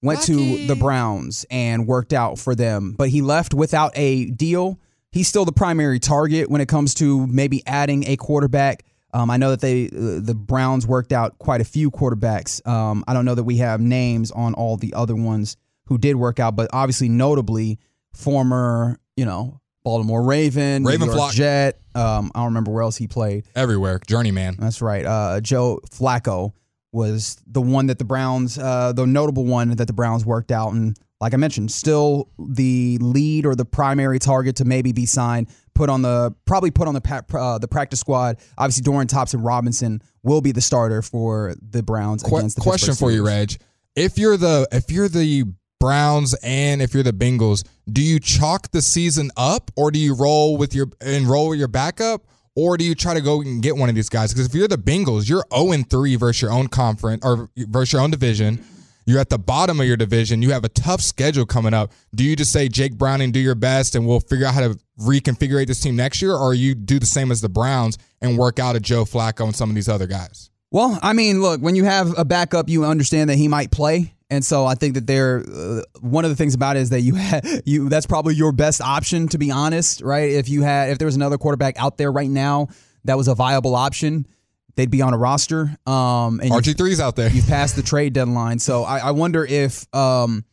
went 0.00 0.20
Lucky. 0.20 0.62
to 0.62 0.66
the 0.66 0.76
Browns 0.76 1.44
and 1.50 1.86
worked 1.86 2.12
out 2.12 2.38
for 2.38 2.54
them, 2.54 2.94
but 2.96 3.10
he 3.10 3.20
left 3.20 3.52
without 3.52 3.92
a 3.94 4.26
deal. 4.26 4.80
He's 5.10 5.28
still 5.28 5.44
the 5.44 5.52
primary 5.52 6.00
target 6.00 6.50
when 6.50 6.62
it 6.62 6.68
comes 6.68 6.94
to 6.94 7.26
maybe 7.26 7.62
adding 7.66 8.04
a 8.08 8.16
quarterback. 8.16 8.84
Um, 9.14 9.30
I 9.30 9.36
know 9.36 9.50
that 9.50 9.60
they 9.60 9.86
uh, 9.86 10.20
the 10.20 10.34
Browns 10.34 10.86
worked 10.86 11.12
out 11.12 11.38
quite 11.38 11.60
a 11.60 11.64
few 11.64 11.90
quarterbacks. 11.90 12.66
Um, 12.66 13.04
I 13.06 13.12
don't 13.12 13.26
know 13.26 13.34
that 13.34 13.44
we 13.44 13.58
have 13.58 13.80
names 13.80 14.30
on 14.30 14.54
all 14.54 14.78
the 14.78 14.94
other 14.94 15.14
ones 15.14 15.58
who 15.92 15.98
did 15.98 16.16
work 16.16 16.40
out, 16.40 16.56
but 16.56 16.70
obviously 16.72 17.10
notably 17.10 17.78
former, 18.14 18.98
you 19.14 19.26
know, 19.26 19.60
Baltimore 19.84 20.22
Raven, 20.22 20.84
Raven 20.84 21.08
New 21.08 21.14
York 21.14 21.32
Jet. 21.32 21.80
Um, 21.94 22.30
I 22.34 22.38
don't 22.38 22.46
remember 22.46 22.70
where 22.70 22.82
else 22.82 22.96
he 22.96 23.06
played. 23.06 23.44
Everywhere, 23.54 24.00
journeyman. 24.06 24.56
That's 24.58 24.80
right. 24.80 25.04
Uh, 25.04 25.40
Joe 25.40 25.80
Flacco 25.90 26.52
was 26.92 27.36
the 27.46 27.60
one 27.60 27.86
that 27.86 27.98
the 27.98 28.04
Browns, 28.04 28.58
uh, 28.58 28.92
the 28.92 29.06
notable 29.06 29.44
one 29.44 29.70
that 29.70 29.86
the 29.86 29.92
Browns 29.92 30.24
worked 30.24 30.50
out, 30.50 30.72
and 30.72 30.96
like 31.20 31.34
I 31.34 31.36
mentioned, 31.36 31.70
still 31.70 32.30
the 32.38 32.96
lead 33.00 33.44
or 33.44 33.54
the 33.54 33.64
primary 33.66 34.18
target 34.18 34.56
to 34.56 34.64
maybe 34.64 34.92
be 34.92 35.04
signed, 35.04 35.48
put 35.74 35.90
on 35.90 36.00
the 36.00 36.34
probably 36.46 36.70
put 36.70 36.88
on 36.88 36.94
the 36.94 37.24
uh, 37.34 37.58
the 37.58 37.68
practice 37.68 38.00
squad. 38.00 38.38
Obviously, 38.56 38.82
Dorian 38.82 39.08
Thompson 39.08 39.42
Robinson 39.42 40.00
will 40.22 40.40
be 40.40 40.52
the 40.52 40.60
starter 40.60 41.02
for 41.02 41.54
the 41.60 41.82
Browns 41.82 42.22
Qu- 42.22 42.36
against 42.36 42.56
the 42.56 42.62
question 42.62 42.88
Pittsburgh 42.88 43.08
for 43.08 43.12
you, 43.12 43.26
Reg. 43.26 43.56
If 43.94 44.16
you're 44.16 44.36
the 44.36 44.66
if 44.72 44.90
you're 44.90 45.08
the 45.08 45.52
Browns 45.82 46.32
and 46.44 46.80
if 46.80 46.94
you're 46.94 47.02
the 47.02 47.12
Bengals, 47.12 47.64
do 47.90 48.00
you 48.00 48.20
chalk 48.20 48.70
the 48.70 48.80
season 48.80 49.32
up 49.36 49.72
or 49.74 49.90
do 49.90 49.98
you 49.98 50.14
roll 50.14 50.56
with 50.56 50.76
your 50.76 50.86
enroll 51.00 51.48
with 51.48 51.58
your 51.58 51.66
backup? 51.66 52.24
Or 52.54 52.76
do 52.76 52.84
you 52.84 52.94
try 52.94 53.14
to 53.14 53.20
go 53.20 53.40
and 53.40 53.60
get 53.60 53.76
one 53.76 53.88
of 53.88 53.96
these 53.96 54.08
guys? 54.08 54.32
Because 54.32 54.46
if 54.46 54.54
you're 54.54 54.68
the 54.68 54.76
Bengals, 54.76 55.28
you're 55.28 55.44
0 55.52 55.82
3 55.90 56.16
versus 56.16 56.40
your 56.40 56.52
own 56.52 56.68
conference 56.68 57.24
or 57.24 57.50
versus 57.56 57.94
your 57.94 58.02
own 58.02 58.12
division. 58.12 58.64
You're 59.06 59.18
at 59.18 59.28
the 59.28 59.40
bottom 59.40 59.80
of 59.80 59.86
your 59.86 59.96
division. 59.96 60.40
You 60.40 60.52
have 60.52 60.64
a 60.64 60.68
tough 60.68 61.00
schedule 61.00 61.46
coming 61.46 61.74
up. 61.74 61.90
Do 62.14 62.22
you 62.22 62.36
just 62.36 62.52
say 62.52 62.68
Jake 62.68 62.96
Browning, 62.96 63.32
do 63.32 63.40
your 63.40 63.56
best, 63.56 63.96
and 63.96 64.06
we'll 64.06 64.20
figure 64.20 64.46
out 64.46 64.54
how 64.54 64.60
to 64.60 64.78
reconfigure 65.00 65.66
this 65.66 65.80
team 65.80 65.96
next 65.96 66.22
year, 66.22 66.36
or 66.36 66.54
you 66.54 66.76
do 66.76 67.00
the 67.00 67.06
same 67.06 67.32
as 67.32 67.40
the 67.40 67.48
Browns 67.48 67.98
and 68.20 68.38
work 68.38 68.60
out 68.60 68.76
a 68.76 68.80
Joe 68.80 69.04
Flacco 69.04 69.46
and 69.46 69.56
some 69.56 69.68
of 69.68 69.74
these 69.74 69.88
other 69.88 70.06
guys? 70.06 70.50
Well, 70.70 71.00
I 71.02 71.12
mean, 71.12 71.42
look, 71.42 71.60
when 71.60 71.74
you 71.74 71.84
have 71.84 72.16
a 72.16 72.24
backup, 72.24 72.68
you 72.68 72.84
understand 72.84 73.28
that 73.30 73.36
he 73.36 73.48
might 73.48 73.72
play. 73.72 74.14
And 74.32 74.42
so 74.42 74.64
I 74.64 74.74
think 74.74 74.94
that 74.94 75.06
they're 75.06 75.44
uh, 75.46 75.82
one 76.00 76.24
of 76.24 76.30
the 76.30 76.36
things 76.36 76.54
about 76.54 76.76
it 76.76 76.80
is 76.80 76.90
that 76.90 77.02
you 77.02 77.14
had 77.16 77.46
you 77.66 77.90
that's 77.90 78.06
probably 78.06 78.34
your 78.34 78.50
best 78.52 78.80
option 78.80 79.28
to 79.28 79.38
be 79.38 79.50
honest, 79.50 80.00
right? 80.00 80.30
If 80.30 80.48
you 80.48 80.62
had 80.62 80.88
if 80.88 80.98
there 80.98 81.06
was 81.06 81.16
another 81.16 81.36
quarterback 81.36 81.78
out 81.78 81.98
there 81.98 82.10
right 82.10 82.30
now 82.30 82.68
that 83.04 83.18
was 83.18 83.28
a 83.28 83.34
viable 83.34 83.74
option, 83.74 84.26
they'd 84.74 84.90
be 84.90 85.02
on 85.02 85.12
a 85.12 85.18
roster. 85.18 85.76
Um, 85.86 86.40
and 86.40 86.50
RG 86.50 86.74
3s 86.74 86.98
out 86.98 87.14
there. 87.14 87.30
You 87.30 87.42
passed 87.42 87.76
the 87.76 87.82
trade 87.82 88.14
deadline, 88.14 88.58
so 88.58 88.84
I, 88.84 88.98
I 88.98 89.10
wonder 89.10 89.44
if 89.44 89.86
um, 89.94 90.44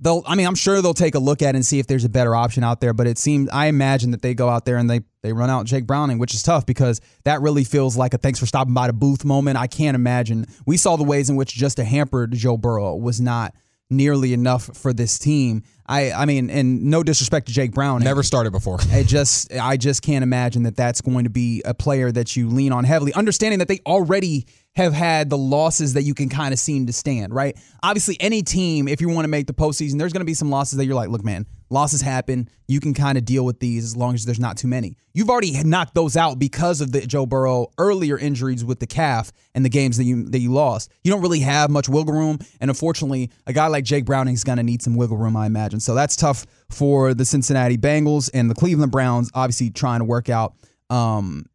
they'll. 0.00 0.22
I 0.26 0.34
mean, 0.34 0.46
I'm 0.46 0.54
sure 0.54 0.80
they'll 0.82 0.94
take 0.94 1.14
a 1.14 1.18
look 1.18 1.42
at 1.42 1.54
it 1.54 1.56
and 1.56 1.66
see 1.66 1.78
if 1.78 1.86
there's 1.86 2.04
a 2.04 2.08
better 2.08 2.34
option 2.34 2.64
out 2.64 2.80
there. 2.80 2.92
But 2.92 3.06
it 3.06 3.18
seems 3.18 3.48
I 3.50 3.66
imagine 3.66 4.10
that 4.12 4.22
they 4.22 4.34
go 4.34 4.48
out 4.48 4.64
there 4.64 4.76
and 4.76 4.88
they 4.88 5.00
they 5.22 5.32
run 5.32 5.50
out 5.50 5.66
Jake 5.66 5.86
Browning, 5.86 6.18
which 6.18 6.34
is 6.34 6.42
tough 6.42 6.66
because 6.66 7.00
that 7.24 7.40
really 7.40 7.64
feels 7.64 7.96
like 7.96 8.14
a 8.14 8.18
thanks 8.18 8.38
for 8.38 8.46
stopping 8.46 8.74
by 8.74 8.86
the 8.86 8.92
booth 8.92 9.24
moment. 9.24 9.56
I 9.56 9.66
can't 9.66 9.94
imagine. 9.94 10.46
We 10.66 10.76
saw 10.76 10.96
the 10.96 11.04
ways 11.04 11.30
in 11.30 11.36
which 11.36 11.52
just 11.52 11.78
a 11.78 11.84
hampered 11.84 12.32
Joe 12.32 12.56
Burrow 12.56 12.96
was 12.96 13.20
not 13.20 13.54
nearly 13.90 14.32
enough 14.32 14.76
for 14.76 14.92
this 14.92 15.18
team. 15.18 15.62
I 15.86 16.12
I 16.12 16.24
mean, 16.24 16.48
and 16.48 16.84
no 16.84 17.02
disrespect 17.02 17.48
to 17.48 17.52
Jake 17.52 17.72
Brown, 17.72 18.02
never 18.02 18.22
started 18.22 18.52
before. 18.52 18.78
I 18.92 19.02
just 19.02 19.52
I 19.52 19.76
just 19.76 20.02
can't 20.02 20.22
imagine 20.22 20.62
that 20.62 20.76
that's 20.76 21.00
going 21.00 21.24
to 21.24 21.30
be 21.30 21.62
a 21.64 21.74
player 21.74 22.10
that 22.12 22.36
you 22.36 22.48
lean 22.48 22.72
on 22.72 22.84
heavily, 22.84 23.12
understanding 23.12 23.58
that 23.58 23.68
they 23.68 23.80
already 23.84 24.46
have 24.76 24.92
had 24.92 25.30
the 25.30 25.38
losses 25.38 25.94
that 25.94 26.02
you 26.02 26.14
can 26.14 26.28
kind 26.28 26.52
of 26.52 26.58
seem 26.58 26.86
to 26.86 26.92
stand. 26.92 27.34
Right? 27.34 27.58
Obviously, 27.82 28.16
any 28.20 28.42
team, 28.42 28.88
if 28.88 29.00
you 29.00 29.08
want 29.08 29.24
to 29.24 29.28
make 29.28 29.46
the 29.46 29.54
postseason, 29.54 29.98
there's 29.98 30.12
going 30.12 30.20
to 30.20 30.26
be 30.26 30.34
some 30.34 30.50
losses 30.50 30.78
that 30.78 30.86
you're 30.86 30.94
like, 30.94 31.08
look, 31.08 31.24
man, 31.24 31.46
losses 31.70 32.00
happen. 32.00 32.48
You 32.68 32.80
can 32.80 32.94
kind 32.94 33.16
of 33.16 33.24
deal 33.24 33.44
with 33.44 33.60
these 33.60 33.84
as 33.84 33.96
long 33.96 34.14
as 34.14 34.24
there's 34.24 34.40
not 34.40 34.56
too 34.56 34.68
many. 34.68 34.96
You've 35.14 35.30
already 35.30 35.60
knocked 35.62 35.94
those 35.94 36.16
out 36.16 36.38
because 36.38 36.80
of 36.80 36.92
the 36.92 37.00
Joe 37.00 37.26
Burrow 37.26 37.68
earlier 37.78 38.18
injuries 38.18 38.64
with 38.64 38.80
the 38.80 38.86
calf 38.86 39.32
and 39.54 39.64
the 39.64 39.68
games 39.68 39.96
that 39.96 40.04
you 40.04 40.24
that 40.30 40.38
you 40.38 40.52
lost. 40.52 40.92
You 41.02 41.10
don't 41.10 41.22
really 41.22 41.40
have 41.40 41.70
much 41.70 41.88
wiggle 41.88 42.14
room, 42.14 42.38
and 42.60 42.70
unfortunately, 42.70 43.30
a 43.46 43.52
guy 43.52 43.68
like 43.68 43.84
Jake 43.84 44.04
Browning 44.04 44.34
is 44.34 44.44
going 44.44 44.58
to 44.58 44.62
need 44.64 44.82
some 44.82 44.96
wiggle 44.96 45.16
room, 45.16 45.36
I 45.36 45.46
imagine. 45.46 45.80
So 45.80 45.94
that's 45.94 46.16
tough 46.16 46.46
for 46.70 47.14
the 47.14 47.24
Cincinnati 47.24 47.78
Bengals 47.78 48.30
and 48.34 48.50
the 48.50 48.54
Cleveland 48.54 48.92
Browns. 48.92 49.30
Obviously, 49.34 49.70
trying 49.70 50.00
to 50.00 50.04
work 50.04 50.28
out. 50.28 50.54
Um, 50.90 51.46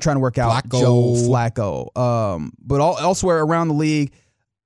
trying 0.00 0.16
to 0.16 0.20
work 0.20 0.38
out 0.38 0.64
Flacco. 0.64 0.80
Joe 0.80 1.12
Flacco. 1.28 1.96
Um, 1.96 2.52
but 2.58 2.80
all, 2.80 2.98
elsewhere 2.98 3.40
around 3.40 3.68
the 3.68 3.74
league, 3.74 4.12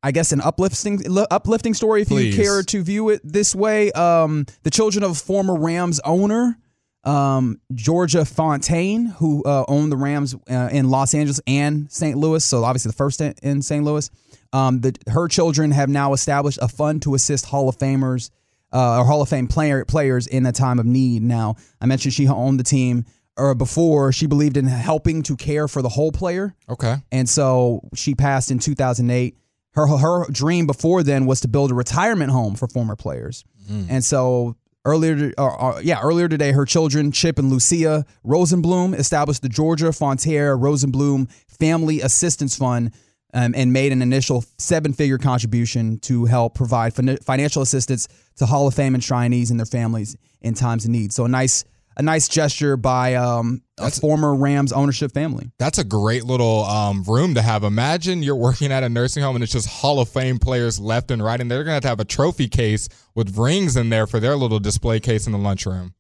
I 0.03 0.13
guess 0.13 0.33
an 0.33 0.41
uplifting 0.41 1.01
uplifting 1.31 1.75
story 1.75 2.03
if 2.03 2.09
Please. 2.09 2.37
you 2.37 2.43
care 2.43 2.63
to 2.63 2.83
view 2.83 3.09
it 3.11 3.21
this 3.25 3.55
way. 3.55 3.91
Um, 3.93 4.47
the 4.63 4.71
children 4.71 5.05
of 5.05 5.19
former 5.19 5.59
Rams 5.59 6.01
owner 6.05 6.57
um, 7.05 7.61
Georgia 7.75 8.25
Fontaine, 8.25 9.07
who 9.07 9.43
uh, 9.45 9.65
owned 9.69 9.91
the 9.91 9.97
Rams 9.97 10.35
uh, 10.51 10.69
in 10.71 10.91
Los 10.91 11.15
Angeles 11.15 11.41
and 11.47 11.91
St. 11.91 12.17
Louis, 12.17 12.45
so 12.45 12.65
obviously 12.65 12.91
the 12.91 12.97
first 12.97 13.21
in, 13.21 13.35
in 13.43 13.63
St. 13.63 13.85
Louis. 13.85 14.11
Um, 14.53 14.81
the, 14.81 14.95
her 15.09 15.29
children 15.29 15.71
have 15.71 15.89
now 15.89 16.13
established 16.13 16.59
a 16.61 16.69
fund 16.69 17.03
to 17.03 17.15
assist 17.15 17.47
Hall 17.47 17.69
of 17.69 17.79
Famers 17.79 18.31
uh, 18.73 18.99
or 18.99 19.05
Hall 19.05 19.23
of 19.23 19.29
Fame 19.29 19.49
player, 19.49 19.85
players 19.85 20.27
in 20.27 20.45
a 20.47 20.53
time 20.53 20.79
of 20.79 20.87
need. 20.87 21.23
Now, 21.23 21.57
I 21.81 21.87
mentioned 21.87 22.15
she 22.15 22.29
owned 22.29 22.59
the 22.59 22.65
team 22.65 23.05
or 23.39 23.55
before 23.55 24.13
she 24.13 24.27
believed 24.27 24.57
in 24.57 24.67
helping 24.67 25.23
to 25.23 25.37
care 25.37 25.69
for 25.69 25.81
the 25.81 25.89
whole 25.89 26.13
player. 26.13 26.55
Okay. 26.69 26.97
And 27.13 27.29
so 27.29 27.81
she 27.95 28.15
passed 28.15 28.51
in 28.51 28.59
2008. 28.59 29.37
Her 29.73 29.87
her 29.87 30.27
dream 30.31 30.67
before 30.67 31.03
then 31.03 31.27
was 31.27 31.41
to 31.43 31.49
build 31.49 31.71
a 31.71 31.75
retirement 31.75 32.33
home 32.33 32.57
for 32.57 32.67
former 32.67 32.97
players. 32.97 33.45
Mm. 33.71 33.87
And 33.89 34.05
so 34.05 34.57
earlier, 34.85 35.33
uh, 35.39 35.47
uh, 35.47 35.81
yeah, 35.83 36.01
earlier 36.03 36.29
today, 36.29 36.53
her 36.53 36.65
children 36.65 37.13
Chip 37.13 37.39
and 37.39 37.51
Lucia 37.51 38.05
Rosenbloom 38.27 38.99
established 38.99 39.43
the 39.43 39.49
Georgia 39.49 39.93
Frontiere 39.93 40.57
Rosenbloom 40.57 41.31
Family 41.59 42.01
Assistance 42.01 42.57
Fund. 42.57 42.93
Um, 43.35 43.53
and 43.55 43.75
made 43.75 43.93
an 43.93 44.01
initial 44.01 44.43
seven 44.57 44.95
figure 44.95 45.19
contribution 45.19 45.99
to 45.99 46.25
help 46.25 46.55
provide 46.55 46.95
fin- 46.95 47.19
financial 47.19 47.61
assistance 47.61 48.09
to 48.37 48.47
Hall 48.47 48.67
of 48.67 48.73
Fame 48.73 48.95
and 48.95 49.05
enshrinees 49.05 49.51
and 49.51 49.61
their 49.61 49.67
families 49.67 50.17
in 50.41 50.55
times 50.55 50.87
of 50.87 50.93
need. 50.93 51.13
So, 51.13 51.27
a 51.27 51.29
nice 51.29 51.63
a 51.99 52.03
nice 52.03 52.29
gesture 52.29 52.77
by 52.77 53.17
um, 53.17 53.61
a 53.77 53.91
former 53.91 54.35
Rams 54.35 54.73
ownership 54.73 55.13
family. 55.13 55.51
That's 55.59 55.79
a 55.79 55.85
great 55.85 56.25
little 56.25 56.65
um, 56.65 57.03
room 57.03 57.35
to 57.35 57.43
have. 57.43 57.65
Imagine 57.65 58.23
you're 58.23 58.37
working 58.37 58.71
at 58.71 58.85
a 58.85 58.89
nursing 58.89 59.23
home 59.23 59.35
and 59.35 59.43
it's 59.43 59.53
just 59.53 59.69
Hall 59.69 60.01
of 60.01 60.09
Fame 60.09 60.39
players 60.39 60.79
left 60.79 61.11
and 61.11 61.23
right, 61.23 61.41
and 61.41 61.51
they're 61.51 61.65
going 61.65 61.73
to 61.73 61.75
have 61.75 61.83
to 61.83 61.89
have 61.89 62.01
a 62.01 62.05
trophy 62.05 62.49
case 62.49 62.89
with 63.15 63.37
rings 63.37 63.77
in 63.77 63.91
there 63.91 64.07
for 64.07 64.21
their 64.21 64.37
little 64.37 64.61
display 64.61 65.01
case 65.01 65.27
in 65.27 65.33
the 65.33 65.39
lunchroom. 65.39 65.95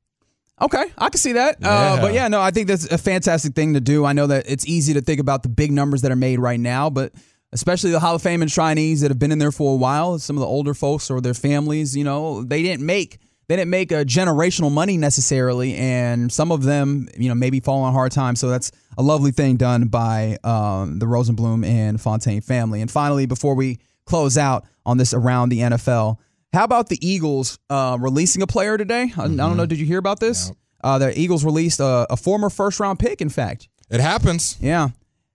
Okay, 0.60 0.84
I 0.96 1.08
can 1.08 1.18
see 1.18 1.32
that. 1.32 1.58
Yeah. 1.60 1.68
Uh, 1.68 2.00
but 2.00 2.14
yeah, 2.14 2.28
no, 2.28 2.40
I 2.40 2.50
think 2.50 2.68
that's 2.68 2.86
a 2.90 2.98
fantastic 2.98 3.54
thing 3.54 3.74
to 3.74 3.80
do. 3.80 4.04
I 4.04 4.12
know 4.12 4.26
that 4.26 4.48
it's 4.48 4.66
easy 4.66 4.94
to 4.94 5.00
think 5.00 5.20
about 5.20 5.42
the 5.42 5.48
big 5.48 5.70
numbers 5.72 6.02
that 6.02 6.10
are 6.10 6.16
made 6.16 6.40
right 6.40 6.58
now, 6.58 6.90
but 6.90 7.12
especially 7.52 7.90
the 7.90 8.00
Hall 8.00 8.16
of 8.16 8.22
Fame 8.22 8.42
and 8.42 8.50
enshrinees 8.50 9.00
that 9.00 9.10
have 9.10 9.18
been 9.18 9.32
in 9.32 9.38
there 9.38 9.52
for 9.52 9.74
a 9.74 9.76
while, 9.76 10.18
some 10.18 10.36
of 10.36 10.40
the 10.40 10.46
older 10.46 10.74
folks 10.74 11.10
or 11.10 11.20
their 11.20 11.34
families, 11.34 11.96
you 11.96 12.04
know, 12.04 12.42
they 12.42 12.62
didn't 12.62 12.84
make 12.84 13.18
they 13.48 13.56
didn't 13.56 13.70
make 13.70 13.90
a 13.92 14.04
generational 14.04 14.70
money 14.70 14.98
necessarily, 14.98 15.74
and 15.74 16.30
some 16.30 16.52
of 16.52 16.62
them, 16.62 17.08
you 17.16 17.28
know, 17.30 17.34
maybe 17.34 17.60
fall 17.60 17.82
on 17.82 17.94
hard 17.94 18.12
times. 18.12 18.40
So 18.40 18.48
that's 18.48 18.70
a 18.98 19.02
lovely 19.02 19.30
thing 19.30 19.56
done 19.56 19.88
by 19.88 20.36
um, 20.44 20.98
the 20.98 21.06
Rosenbloom 21.06 21.64
and 21.66 21.98
Fontaine 22.00 22.42
family. 22.42 22.82
And 22.82 22.90
finally, 22.90 23.24
before 23.24 23.54
we 23.54 23.78
close 24.04 24.36
out 24.36 24.66
on 24.84 24.98
this 24.98 25.14
around 25.14 25.48
the 25.48 25.60
NFL, 25.60 26.18
how 26.52 26.64
about 26.64 26.90
the 26.90 26.98
Eagles 27.06 27.58
uh, 27.70 27.96
releasing 27.98 28.42
a 28.42 28.46
player 28.46 28.76
today? 28.76 29.12
I, 29.16 29.24
I 29.24 29.28
don't 29.28 29.56
know. 29.56 29.66
Did 29.66 29.78
you 29.78 29.86
hear 29.86 29.98
about 29.98 30.20
this? 30.20 30.52
Uh, 30.84 30.98
the 30.98 31.18
Eagles 31.18 31.44
released 31.44 31.80
a, 31.80 32.06
a 32.10 32.16
former 32.16 32.50
first 32.50 32.80
round 32.80 32.98
pick. 32.98 33.22
In 33.22 33.30
fact, 33.30 33.68
it 33.90 34.00
happens. 34.00 34.58
Yeah, 34.60 34.88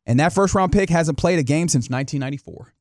and 0.06 0.20
that 0.20 0.34
first 0.34 0.54
round 0.54 0.72
pick 0.72 0.90
hasn't 0.90 1.18
played 1.18 1.40
a 1.40 1.44
game 1.44 1.68
since 1.68 1.90
1994. 1.90 2.74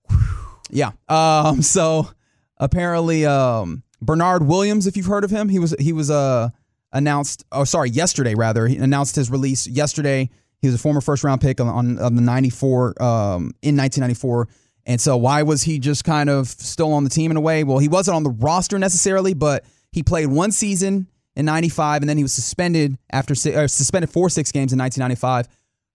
yeah. 0.70 0.90
Um. 1.08 1.62
So 1.62 2.10
apparently, 2.58 3.24
um, 3.24 3.82
Bernard 4.02 4.46
Williams, 4.46 4.86
if 4.86 4.96
you've 4.96 5.06
heard 5.06 5.24
of 5.24 5.30
him, 5.30 5.48
he 5.48 5.58
was 5.58 5.74
he 5.78 5.92
was 5.92 6.10
uh 6.10 6.50
announced. 6.92 7.44
Oh, 7.52 7.64
sorry, 7.64 7.90
yesterday 7.90 8.34
rather. 8.34 8.66
He 8.66 8.76
announced 8.76 9.16
his 9.16 9.30
release 9.30 9.66
yesterday. 9.66 10.28
He 10.60 10.68
was 10.68 10.74
a 10.74 10.78
former 10.78 11.00
first 11.00 11.24
round 11.24 11.40
pick 11.40 11.60
on, 11.60 11.68
on, 11.68 11.98
on 11.98 12.14
the 12.14 12.22
94 12.22 13.02
um, 13.02 13.52
in 13.62 13.76
1994. 13.76 14.48
And 14.86 15.00
so 15.00 15.16
why 15.16 15.42
was 15.42 15.62
he 15.62 15.78
just 15.78 16.04
kind 16.04 16.28
of 16.28 16.48
still 16.48 16.92
on 16.92 17.04
the 17.04 17.10
team 17.10 17.30
in 17.30 17.36
a 17.36 17.40
way? 17.40 17.64
Well, 17.64 17.78
he 17.78 17.88
wasn't 17.88 18.16
on 18.16 18.22
the 18.22 18.30
roster 18.30 18.78
necessarily, 18.78 19.34
but 19.34 19.64
he 19.90 20.02
played 20.02 20.26
one 20.26 20.52
season 20.52 21.08
in 21.34 21.46
95 21.46 22.02
and 22.02 22.08
then 22.08 22.16
he 22.16 22.22
was 22.22 22.32
suspended 22.32 22.98
after 23.10 23.32
uh, 23.32 23.66
suspended 23.66 24.10
for 24.10 24.28
6 24.28 24.52
games 24.52 24.72
in 24.72 24.78
1995 24.78 25.48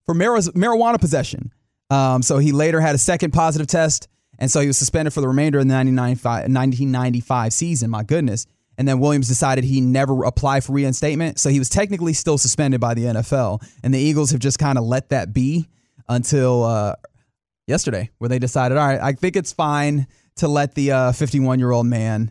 for 0.04 0.14
marijuana 0.14 1.00
possession. 1.00 1.52
Um, 1.90 2.22
so 2.22 2.38
he 2.38 2.52
later 2.52 2.80
had 2.80 2.94
a 2.94 2.98
second 2.98 3.32
positive 3.32 3.66
test 3.66 4.08
and 4.38 4.50
so 4.50 4.60
he 4.60 4.66
was 4.66 4.78
suspended 4.78 5.12
for 5.12 5.20
the 5.20 5.28
remainder 5.28 5.58
of 5.58 5.66
the 5.66 5.74
1995 5.74 7.52
season. 7.52 7.90
My 7.90 8.02
goodness. 8.02 8.46
And 8.76 8.86
then 8.86 9.00
Williams 9.00 9.26
decided 9.26 9.64
he 9.64 9.80
never 9.80 10.24
applied 10.24 10.62
for 10.62 10.72
reinstatement. 10.72 11.40
So 11.40 11.50
he 11.50 11.58
was 11.58 11.68
technically 11.68 12.12
still 12.12 12.38
suspended 12.38 12.80
by 12.80 12.94
the 12.94 13.04
NFL. 13.04 13.68
And 13.82 13.92
the 13.92 13.98
Eagles 13.98 14.30
have 14.30 14.40
just 14.40 14.60
kind 14.60 14.78
of 14.78 14.84
let 14.84 15.08
that 15.08 15.32
be 15.32 15.68
until 16.08 16.62
uh, 16.62 16.94
yesterday, 17.66 18.10
where 18.18 18.28
they 18.28 18.38
decided, 18.38 18.78
all 18.78 18.86
right, 18.86 19.00
I 19.00 19.12
think 19.12 19.34
it's 19.34 19.52
fine 19.52 20.06
to 20.36 20.46
let 20.46 20.76
the 20.76 21.12
51 21.16 21.58
uh, 21.58 21.58
year 21.58 21.72
old 21.72 21.86
man 21.86 22.30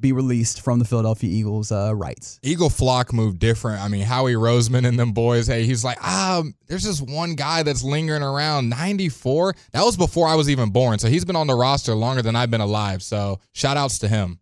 be 0.00 0.12
released 0.12 0.60
from 0.60 0.78
the 0.78 0.84
Philadelphia 0.84 1.30
Eagles 1.30 1.70
uh, 1.70 1.94
rights. 1.94 2.38
Eagle 2.42 2.70
flock 2.70 3.12
moved 3.12 3.38
different. 3.38 3.80
I 3.80 3.88
mean, 3.88 4.02
Howie 4.02 4.34
Roseman 4.34 4.86
and 4.86 4.98
them 4.98 5.12
boys, 5.12 5.46
hey, 5.46 5.64
he's 5.64 5.84
like, 5.84 5.98
ah, 6.02 6.42
there's 6.66 6.82
this 6.82 7.00
one 7.00 7.34
guy 7.34 7.62
that's 7.62 7.82
lingering 7.82 8.22
around 8.22 8.68
94. 8.68 9.54
That 9.72 9.84
was 9.84 9.96
before 9.96 10.28
I 10.28 10.34
was 10.34 10.50
even 10.50 10.70
born. 10.70 10.98
So 10.98 11.08
he's 11.08 11.24
been 11.24 11.36
on 11.36 11.46
the 11.46 11.54
roster 11.54 11.94
longer 11.94 12.22
than 12.22 12.36
I've 12.36 12.50
been 12.50 12.60
alive. 12.60 13.02
So 13.02 13.40
shout 13.52 13.76
outs 13.76 13.98
to 14.00 14.08
him. 14.08 14.40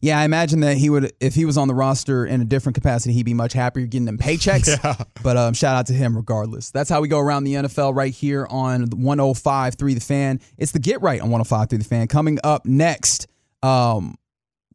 Yeah, 0.00 0.18
I 0.18 0.24
imagine 0.24 0.60
that 0.60 0.78
he 0.78 0.90
would, 0.90 1.12
if 1.20 1.34
he 1.34 1.44
was 1.44 1.56
on 1.56 1.68
the 1.68 1.74
roster 1.74 2.26
in 2.26 2.40
a 2.40 2.44
different 2.44 2.74
capacity, 2.74 3.14
he'd 3.14 3.22
be 3.22 3.34
much 3.34 3.52
happier 3.52 3.86
getting 3.86 4.04
them 4.04 4.18
paychecks. 4.18 4.66
yeah. 4.84 4.96
But 5.22 5.36
um, 5.36 5.54
shout 5.54 5.76
out 5.76 5.86
to 5.86 5.92
him 5.92 6.16
regardless. 6.16 6.72
That's 6.72 6.90
how 6.90 7.00
we 7.00 7.06
go 7.06 7.20
around 7.20 7.44
the 7.44 7.54
NFL 7.54 7.94
right 7.94 8.12
here 8.12 8.48
on 8.50 8.88
105.3 8.88 9.94
The 9.94 10.00
Fan. 10.00 10.40
It's 10.58 10.72
the 10.72 10.80
Get 10.80 11.00
Right 11.02 11.20
on 11.20 11.30
105.3 11.30 11.68
The 11.78 11.84
Fan. 11.84 12.08
Coming 12.08 12.40
up 12.42 12.66
next, 12.66 13.28
um, 13.62 14.16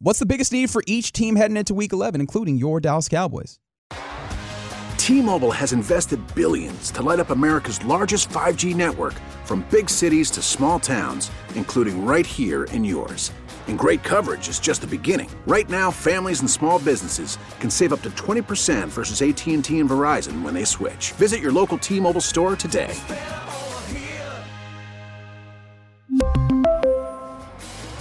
what's 0.00 0.18
the 0.18 0.26
biggest 0.26 0.52
need 0.52 0.70
for 0.70 0.82
each 0.86 1.12
team 1.12 1.36
heading 1.36 1.56
into 1.56 1.74
Week 1.74 1.92
11, 1.92 2.20
including 2.20 2.56
your 2.56 2.80
Dallas 2.80 3.08
Cowboys? 3.08 3.58
T-Mobile 4.96 5.52
has 5.52 5.72
invested 5.72 6.20
billions 6.34 6.90
to 6.90 7.02
light 7.02 7.18
up 7.18 7.30
America's 7.30 7.82
largest 7.84 8.28
5G 8.28 8.74
network 8.74 9.14
from 9.44 9.66
big 9.70 9.88
cities 9.88 10.30
to 10.32 10.42
small 10.42 10.78
towns, 10.78 11.30
including 11.54 12.04
right 12.04 12.26
here 12.26 12.64
in 12.64 12.84
yours. 12.84 13.32
And 13.68 13.78
great 13.78 14.02
coverage 14.02 14.48
is 14.48 14.60
just 14.60 14.80
the 14.82 14.86
beginning. 14.86 15.30
Right 15.46 15.68
now, 15.68 15.90
families 15.90 16.40
and 16.40 16.50
small 16.50 16.78
businesses 16.78 17.38
can 17.60 17.70
save 17.70 17.92
up 17.92 18.02
to 18.02 18.10
20% 18.10 18.88
versus 18.88 19.22
AT&T 19.22 19.54
and 19.54 19.64
Verizon 19.64 20.42
when 20.42 20.52
they 20.52 20.64
switch. 20.64 21.12
Visit 21.12 21.40
your 21.40 21.52
local 21.52 21.78
T-Mobile 21.78 22.20
store 22.20 22.56
today. 22.56 22.94